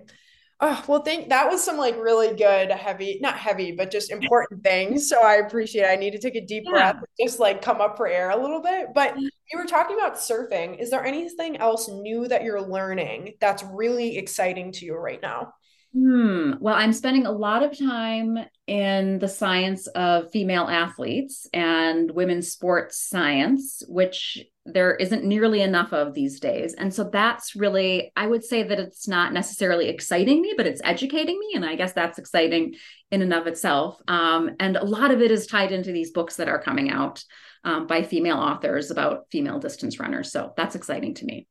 Oh, 0.60 0.84
well, 0.88 1.02
think 1.04 1.30
that 1.30 1.50
was 1.50 1.64
some 1.64 1.78
like 1.78 1.96
really 1.98 2.36
good, 2.36 2.72
heavy, 2.72 3.20
not 3.22 3.38
heavy, 3.38 3.72
but 3.74 3.92
just 3.92 4.12
important 4.12 4.64
things. 4.64 5.08
So 5.10 5.22
I 5.22 5.36
appreciate 5.36 5.84
it. 5.84 5.90
I 5.90 5.96
need 5.96 6.12
to 6.12 6.20
take 6.20 6.36
a 6.36 6.46
deep 6.46 6.64
yeah. 6.66 6.94
breath, 6.94 7.04
just 7.20 7.40
like 7.40 7.62
come 7.62 7.82
up 7.82 7.98
for 7.98 8.08
air 8.08 8.32
a 8.32 8.42
little 8.42 8.62
bit. 8.62 8.88
But 8.96 9.20
you 9.20 9.30
were 9.56 9.66
talking 9.66 9.98
about 9.98 10.16
surfing. 10.16 10.80
Is 10.80 10.90
there 10.90 11.06
anything 11.06 11.58
else 11.58 11.88
new 11.88 12.28
that 12.30 12.44
you're 12.44 12.62
learning 12.62 13.34
that's 13.40 13.64
really 13.64 14.18
exciting 14.18 14.72
to 14.74 14.86
you 14.86 14.96
right 14.96 15.22
now? 15.22 15.54
Hmm. 15.94 16.54
Well, 16.62 16.76
I'm 16.76 16.94
spending 16.94 17.26
a 17.26 17.34
lot 17.34 17.64
of 17.64 17.78
time 17.78 18.38
in 18.66 19.20
the 19.20 19.28
science 19.28 19.88
of 19.88 20.32
female 20.32 20.68
athletes 20.70 21.48
and 21.54 22.10
women's 22.12 22.50
sports 22.50 22.98
science, 22.98 23.84
which 23.90 24.42
there 24.66 24.96
isn't 24.96 25.26
nearly 25.26 25.62
enough 25.62 25.92
of 25.92 26.14
these 26.14 26.40
days. 26.40 26.76
And 26.76 26.94
so 26.94 27.10
that's 27.12 27.58
really, 27.58 28.14
I 28.16 28.26
would 28.26 28.46
say 28.46 28.64
that 28.64 28.80
it's 28.80 29.06
not 29.06 29.34
necessarily 29.34 29.90
exciting 29.90 30.42
me, 30.42 30.54
but 30.56 30.68
it's 30.68 30.82
educating 30.84 31.38
me. 31.38 31.54
And 31.56 31.66
I 31.66 31.76
guess 31.76 31.92
that's 31.92 32.20
exciting 32.20 32.76
in 33.10 33.22
and 33.22 33.34
of 33.34 33.48
itself. 33.48 34.00
Um, 34.08 34.52
and 34.62 34.78
a 34.78 34.86
lot 34.86 35.12
of 35.12 35.22
it 35.22 35.32
is 35.32 35.46
tied 35.46 35.74
into 35.74 35.92
these 35.92 36.12
books 36.12 36.38
that 36.38 36.48
are 36.48 36.62
coming 36.62 36.90
out 36.90 37.22
um, 37.66 37.86
by 37.86 38.04
female 38.04 38.38
authors 38.38 38.92
about 38.92 39.26
female 39.30 39.60
distance 39.60 40.00
runners. 40.00 40.32
So 40.32 40.54
that's 40.56 40.76
exciting 40.76 41.16
to 41.16 41.26
me. 41.26 41.48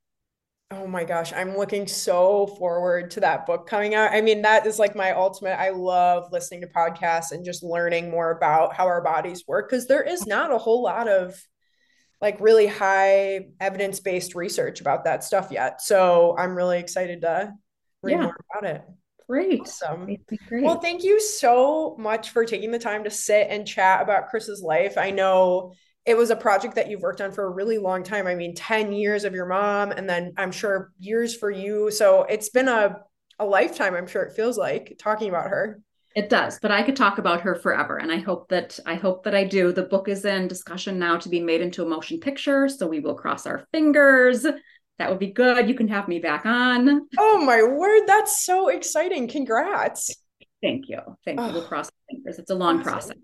Oh 0.72 0.86
my 0.86 1.02
gosh, 1.02 1.32
I'm 1.32 1.56
looking 1.56 1.88
so 1.88 2.46
forward 2.46 3.10
to 3.12 3.20
that 3.20 3.44
book 3.44 3.66
coming 3.66 3.96
out. 3.96 4.12
I 4.12 4.20
mean, 4.20 4.42
that 4.42 4.66
is 4.66 4.78
like 4.78 4.94
my 4.94 5.10
ultimate. 5.12 5.58
I 5.58 5.70
love 5.70 6.30
listening 6.30 6.60
to 6.60 6.68
podcasts 6.68 7.32
and 7.32 7.44
just 7.44 7.64
learning 7.64 8.08
more 8.08 8.30
about 8.30 8.74
how 8.74 8.86
our 8.86 9.02
bodies 9.02 9.44
work 9.48 9.68
because 9.68 9.88
there 9.88 10.02
is 10.02 10.26
not 10.26 10.52
a 10.52 10.58
whole 10.58 10.80
lot 10.80 11.08
of 11.08 11.42
like 12.20 12.40
really 12.40 12.68
high 12.68 13.48
evidence 13.58 13.98
based 13.98 14.36
research 14.36 14.80
about 14.80 15.04
that 15.04 15.24
stuff 15.24 15.48
yet. 15.50 15.82
So 15.82 16.36
I'm 16.38 16.54
really 16.54 16.78
excited 16.78 17.22
to 17.22 17.52
read 18.02 18.12
yeah. 18.12 18.22
more 18.22 18.36
about 18.54 18.70
it. 18.70 18.84
Great. 19.28 19.62
Awesome. 19.62 20.16
Great. 20.48 20.64
Well, 20.64 20.80
thank 20.80 21.02
you 21.02 21.20
so 21.20 21.96
much 21.98 22.30
for 22.30 22.44
taking 22.44 22.70
the 22.70 22.78
time 22.78 23.04
to 23.04 23.10
sit 23.10 23.48
and 23.50 23.66
chat 23.66 24.02
about 24.02 24.28
Chris's 24.28 24.62
life. 24.62 24.98
I 24.98 25.10
know 25.10 25.72
it 26.10 26.16
was 26.16 26.30
a 26.30 26.36
project 26.36 26.74
that 26.74 26.90
you've 26.90 27.02
worked 27.02 27.20
on 27.20 27.30
for 27.30 27.44
a 27.44 27.50
really 27.50 27.78
long 27.78 28.02
time. 28.02 28.26
I 28.26 28.34
mean, 28.34 28.52
10 28.52 28.92
years 28.92 29.22
of 29.22 29.32
your 29.32 29.46
mom, 29.46 29.92
and 29.92 30.10
then 30.10 30.32
I'm 30.36 30.50
sure 30.50 30.92
years 30.98 31.36
for 31.36 31.52
you. 31.52 31.92
So 31.92 32.24
it's 32.24 32.48
been 32.48 32.66
a, 32.66 32.96
a 33.38 33.44
lifetime, 33.44 33.94
I'm 33.94 34.08
sure 34.08 34.24
it 34.24 34.34
feels 34.34 34.58
like 34.58 34.96
talking 34.98 35.28
about 35.28 35.48
her. 35.48 35.80
It 36.16 36.28
does, 36.28 36.58
but 36.60 36.72
I 36.72 36.82
could 36.82 36.96
talk 36.96 37.18
about 37.18 37.42
her 37.42 37.54
forever. 37.54 37.96
And 37.96 38.10
I 38.10 38.18
hope 38.18 38.48
that 38.48 38.80
I 38.84 38.96
hope 38.96 39.22
that 39.22 39.36
I 39.36 39.44
do. 39.44 39.72
The 39.72 39.84
book 39.84 40.08
is 40.08 40.24
in 40.24 40.48
discussion 40.48 40.98
now 40.98 41.16
to 41.18 41.28
be 41.28 41.38
made 41.38 41.60
into 41.60 41.84
a 41.84 41.88
motion 41.88 42.18
picture. 42.18 42.68
So 42.68 42.88
we 42.88 42.98
will 42.98 43.14
cross 43.14 43.46
our 43.46 43.64
fingers. 43.70 44.44
That 44.98 45.08
would 45.08 45.20
be 45.20 45.30
good. 45.30 45.68
You 45.68 45.76
can 45.76 45.86
have 45.86 46.08
me 46.08 46.18
back 46.18 46.44
on. 46.44 47.06
Oh 47.16 47.44
my 47.44 47.62
word. 47.62 48.08
That's 48.08 48.44
so 48.44 48.70
exciting. 48.70 49.28
Congrats. 49.28 50.12
Thank 50.60 50.88
you. 50.88 50.98
Thank 51.24 51.38
you. 51.38 51.46
Oh. 51.46 51.52
We'll 51.52 51.68
cross 51.68 51.88
fingers. 52.10 52.40
It's 52.40 52.50
a 52.50 52.56
long 52.56 52.80
awesome. 52.80 52.92
process. 52.92 53.16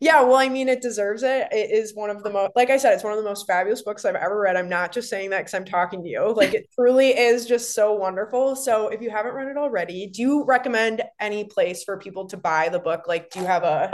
Yeah, 0.00 0.22
well, 0.22 0.36
I 0.36 0.48
mean, 0.48 0.68
it 0.68 0.82
deserves 0.82 1.22
it. 1.22 1.48
It 1.50 1.70
is 1.70 1.94
one 1.94 2.10
of 2.10 2.22
the 2.22 2.30
most, 2.30 2.52
like 2.56 2.70
I 2.70 2.76
said, 2.76 2.94
it's 2.94 3.04
one 3.04 3.12
of 3.12 3.18
the 3.18 3.28
most 3.28 3.46
fabulous 3.46 3.82
books 3.82 4.04
I've 4.04 4.14
ever 4.14 4.40
read. 4.40 4.56
I'm 4.56 4.68
not 4.68 4.92
just 4.92 5.08
saying 5.08 5.30
that 5.30 5.38
because 5.38 5.54
I'm 5.54 5.64
talking 5.64 6.02
to 6.02 6.08
you. 6.08 6.34
Like, 6.38 6.54
it 6.54 6.68
truly 6.74 7.08
is 7.18 7.46
just 7.46 7.74
so 7.74 7.94
wonderful. 7.94 8.54
So, 8.54 8.88
if 8.88 9.00
you 9.02 9.10
haven't 9.10 9.34
read 9.34 9.48
it 9.48 9.56
already, 9.56 10.06
do 10.06 10.22
you 10.22 10.44
recommend 10.44 11.02
any 11.18 11.44
place 11.44 11.82
for 11.82 11.98
people 11.98 12.26
to 12.28 12.36
buy 12.36 12.68
the 12.68 12.78
book? 12.78 13.08
Like, 13.08 13.30
do 13.30 13.40
you 13.40 13.46
have 13.46 13.64
a 13.64 13.92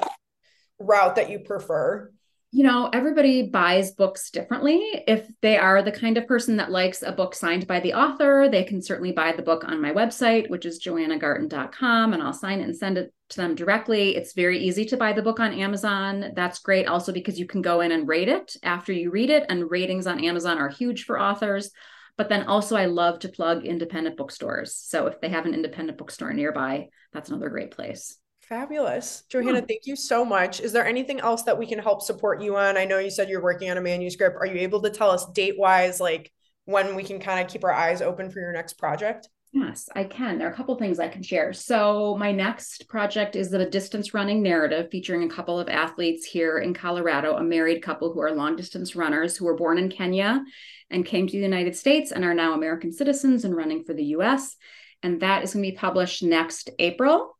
route 0.79 1.17
that 1.17 1.31
you 1.31 1.39
prefer? 1.39 2.13
You 2.57 2.63
know, 2.63 2.89
everybody 2.93 3.51
buys 3.51 3.91
books 3.91 4.31
differently. 4.31 5.03
If 5.09 5.27
they 5.43 5.57
are 5.57 5.83
the 5.83 5.91
kind 5.91 6.17
of 6.17 6.29
person 6.29 6.59
that 6.59 6.71
likes 6.71 7.03
a 7.03 7.11
book 7.11 7.35
signed 7.35 7.67
by 7.67 7.81
the 7.81 7.95
author, 7.95 8.49
they 8.49 8.63
can 8.63 8.81
certainly 8.81 9.11
buy 9.11 9.33
the 9.33 9.43
book 9.43 9.65
on 9.65 9.83
my 9.83 9.91
website, 9.91 10.49
which 10.49 10.65
is 10.65 10.81
johannagarton.com, 10.81 12.13
and 12.13 12.23
I'll 12.23 12.33
sign 12.33 12.61
it 12.61 12.67
and 12.67 12.77
send 12.77 12.97
it 12.97 13.13
to 13.31 13.39
them 13.39 13.57
directly. 13.57 14.15
It's 14.15 14.35
very 14.35 14.61
easy 14.61 14.85
to 14.85 14.97
buy 14.97 15.13
the 15.13 15.21
book 15.21 15.41
on 15.41 15.53
Amazon. 15.53 16.31
That's 16.37 16.61
great 16.61 16.87
also 16.87 17.11
because 17.11 17.41
you 17.41 17.47
can 17.47 17.61
go 17.61 17.81
in 17.81 17.91
and 17.91 18.07
rate 18.07 18.29
it 18.29 18.57
after 18.63 18.93
you 18.93 19.11
read 19.11 19.31
it, 19.31 19.47
and 19.49 19.69
ratings 19.69 20.07
on 20.07 20.23
Amazon 20.23 20.59
are 20.59 20.69
huge 20.69 21.07
for 21.07 21.21
authors. 21.21 21.73
But 22.17 22.29
then 22.29 22.45
also, 22.45 22.77
I 22.77 22.85
love 22.85 23.19
to 23.19 23.29
plug 23.31 23.65
independent 23.65 24.17
bookstores. 24.17 24.77
So 24.77 25.09
if 25.09 25.21
they 25.21 25.31
have 25.31 25.47
an 25.47 25.55
independent 25.55 25.99
bookstore 25.99 26.33
nearby, 26.33 26.91
that's 27.13 27.31
another 27.31 27.49
great 27.49 27.73
place. 27.73 28.17
Fabulous. 28.49 29.23
Johanna, 29.31 29.61
yeah. 29.61 29.65
thank 29.67 29.87
you 29.87 29.97
so 29.97 30.25
much. 30.25 30.61
Is 30.61 30.73
there 30.73 30.87
anything 30.87 31.21
else 31.21 31.43
that 31.45 31.59
we 31.59 31.67
can 31.67 31.79
help 31.79 32.03
support 32.03 32.43
you 32.43 32.57
on? 32.57 32.77
I 32.77 32.85
know 32.85 32.99
you 32.99 33.11
said 33.11 33.29
you're 33.29 33.43
working 33.43 33.71
on 33.71 33.79
a 33.79 33.81
manuscript. 33.81 34.37
Are 34.39 34.47
you 34.47 34.61
able 34.61 34.83
to 34.83 34.91
tell 34.91 35.11
us 35.11 35.27
date 35.33 35.59
wise, 35.59 35.99
like 36.01 36.31
when 36.67 36.95
we 36.95 37.03
can 37.03 37.21
kind 37.21 37.41
of 37.41 37.51
keep 37.51 37.65
our 37.65 37.73
eyes 37.73 38.03
open 38.03 38.31
for 38.31 38.41
your 38.41 38.53
next 38.53 38.75
project? 38.75 39.29
Yes, 39.55 39.89
I 39.95 40.03
can. 40.03 40.37
There 40.37 40.49
are 40.49 40.53
a 40.53 40.57
couple 40.57 40.75
things 40.75 40.99
I 40.99 41.07
can 41.07 41.23
share. 41.23 41.53
So, 41.53 42.17
my 42.19 42.33
next 42.33 42.89
project 42.89 43.37
is 43.37 43.53
a 43.53 43.71
distance 43.71 44.13
running 44.13 44.43
narrative 44.43 44.89
featuring 44.91 45.23
a 45.23 45.33
couple 45.33 45.61
of 45.61 45.69
athletes 45.69 46.27
here 46.27 46.59
in 46.59 46.75
Colorado, 46.75 47.37
a 47.37 47.43
married 47.43 47.81
couple 47.81 48.13
who 48.13 48.21
are 48.21 48.33
long 48.33 48.57
distance 48.57 48.97
runners 48.97 49.37
who 49.37 49.45
were 49.45 49.57
born 49.57 49.79
in 49.79 49.89
Kenya 49.89 50.43
and 50.91 51.07
came 51.07 51.29
to 51.29 51.37
the 51.37 51.39
United 51.39 51.77
States 51.77 52.11
and 52.11 52.25
are 52.25 52.35
now 52.35 52.55
American 52.55 52.91
citizens 52.91 53.45
and 53.45 53.57
running 53.57 53.85
for 53.85 53.95
the 53.95 54.07
US. 54.17 54.57
And 55.05 55.21
that 55.21 55.45
is 55.45 55.55
going 55.55 55.65
to 55.65 55.71
be 55.71 55.77
published 55.77 56.25
next 56.25 56.71
April. 56.81 57.39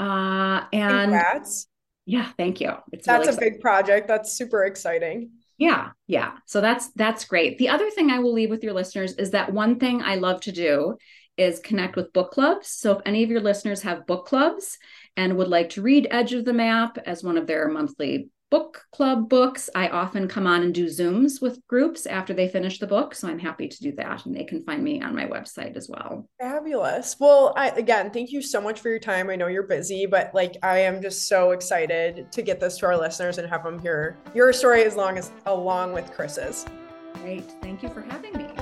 Uh, 0.00 0.64
and 0.72 1.12
Congrats. 1.12 1.66
yeah, 2.06 2.30
thank 2.38 2.60
you. 2.60 2.72
It's 2.90 3.06
that's 3.06 3.26
really 3.26 3.36
a 3.36 3.50
big 3.50 3.60
project. 3.60 4.08
That's 4.08 4.32
super 4.32 4.64
exciting. 4.64 5.32
Yeah, 5.58 5.90
yeah. 6.06 6.38
So 6.46 6.62
that's 6.62 6.90
that's 6.94 7.26
great. 7.26 7.58
The 7.58 7.68
other 7.68 7.90
thing 7.90 8.10
I 8.10 8.20
will 8.20 8.32
leave 8.32 8.48
with 8.48 8.64
your 8.64 8.72
listeners 8.72 9.12
is 9.12 9.32
that 9.32 9.52
one 9.52 9.78
thing 9.78 10.00
I 10.00 10.14
love 10.14 10.40
to 10.42 10.52
do 10.52 10.96
is 11.36 11.60
connect 11.60 11.96
with 11.96 12.14
book 12.14 12.30
clubs. 12.30 12.68
So 12.68 12.92
if 12.92 13.02
any 13.04 13.22
of 13.22 13.30
your 13.30 13.42
listeners 13.42 13.82
have 13.82 14.06
book 14.06 14.26
clubs 14.26 14.78
and 15.18 15.36
would 15.36 15.48
like 15.48 15.70
to 15.70 15.82
read 15.82 16.08
Edge 16.10 16.32
of 16.32 16.46
the 16.46 16.54
Map 16.54 16.96
as 17.04 17.22
one 17.22 17.36
of 17.36 17.46
their 17.46 17.68
monthly 17.68 18.30
book 18.50 18.84
club 18.92 19.28
books. 19.28 19.70
I 19.74 19.88
often 19.88 20.28
come 20.28 20.46
on 20.46 20.62
and 20.62 20.74
do 20.74 20.86
Zooms 20.86 21.40
with 21.40 21.66
groups 21.66 22.06
after 22.06 22.34
they 22.34 22.48
finish 22.48 22.78
the 22.78 22.86
book. 22.86 23.14
So 23.14 23.28
I'm 23.28 23.38
happy 23.38 23.68
to 23.68 23.82
do 23.82 23.92
that. 23.92 24.26
And 24.26 24.34
they 24.34 24.44
can 24.44 24.62
find 24.64 24.82
me 24.82 25.00
on 25.00 25.14
my 25.14 25.26
website 25.26 25.76
as 25.76 25.88
well. 25.88 26.28
Fabulous. 26.40 27.16
Well, 27.18 27.54
I, 27.56 27.68
again, 27.70 28.10
thank 28.10 28.30
you 28.30 28.42
so 28.42 28.60
much 28.60 28.80
for 28.80 28.88
your 28.88 28.98
time. 28.98 29.30
I 29.30 29.36
know 29.36 29.46
you're 29.46 29.62
busy, 29.62 30.06
but 30.06 30.34
like 30.34 30.56
I 30.62 30.78
am 30.80 31.00
just 31.00 31.28
so 31.28 31.52
excited 31.52 32.30
to 32.32 32.42
get 32.42 32.60
this 32.60 32.78
to 32.78 32.86
our 32.86 32.98
listeners 32.98 33.38
and 33.38 33.48
have 33.48 33.64
them 33.64 33.78
hear 33.78 34.18
your 34.34 34.52
story 34.52 34.84
as 34.84 34.96
long 34.96 35.16
as 35.16 35.30
along 35.46 35.92
with 35.92 36.10
Chris's. 36.12 36.66
Great. 37.14 37.50
Thank 37.62 37.82
you 37.82 37.88
for 37.88 38.02
having 38.02 38.32
me. 38.36 38.59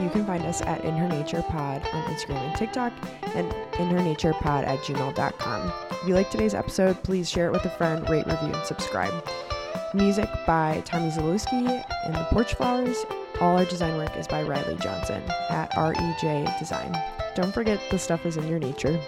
You 0.00 0.08
can 0.08 0.24
find 0.24 0.44
us 0.44 0.62
at 0.62 0.84
In 0.84 0.96
Her 0.96 1.06
Nature 1.06 1.42
Pod 1.42 1.82
on 1.92 2.02
Instagram 2.04 2.48
and 2.48 2.56
TikTok 2.56 2.92
and 3.34 3.52
inhernaturepod 3.72 4.66
at 4.66 4.78
gmail.com. 4.78 5.72
If 5.90 6.08
you 6.08 6.14
like 6.14 6.30
today's 6.30 6.54
episode, 6.54 7.02
please 7.02 7.28
share 7.28 7.46
it 7.46 7.52
with 7.52 7.64
a 7.66 7.70
friend, 7.70 8.08
rate, 8.08 8.26
review, 8.26 8.52
and 8.54 8.66
subscribe. 8.66 9.12
Music 9.92 10.28
by 10.46 10.82
Tommy 10.86 11.10
Zalewski 11.10 11.84
and 12.04 12.14
the 12.14 12.26
Porch 12.30 12.54
Flowers, 12.54 13.04
All 13.40 13.56
our 13.58 13.64
design 13.64 13.96
work 13.98 14.16
is 14.16 14.26
by 14.26 14.42
Riley 14.42 14.76
Johnson 14.76 15.22
at 15.50 15.70
REJ 15.72 16.58
Design. 16.58 16.96
Don't 17.34 17.52
forget 17.52 17.80
the 17.90 17.98
stuff 17.98 18.24
is 18.24 18.36
in 18.36 18.48
your 18.48 18.58
nature. 18.58 18.98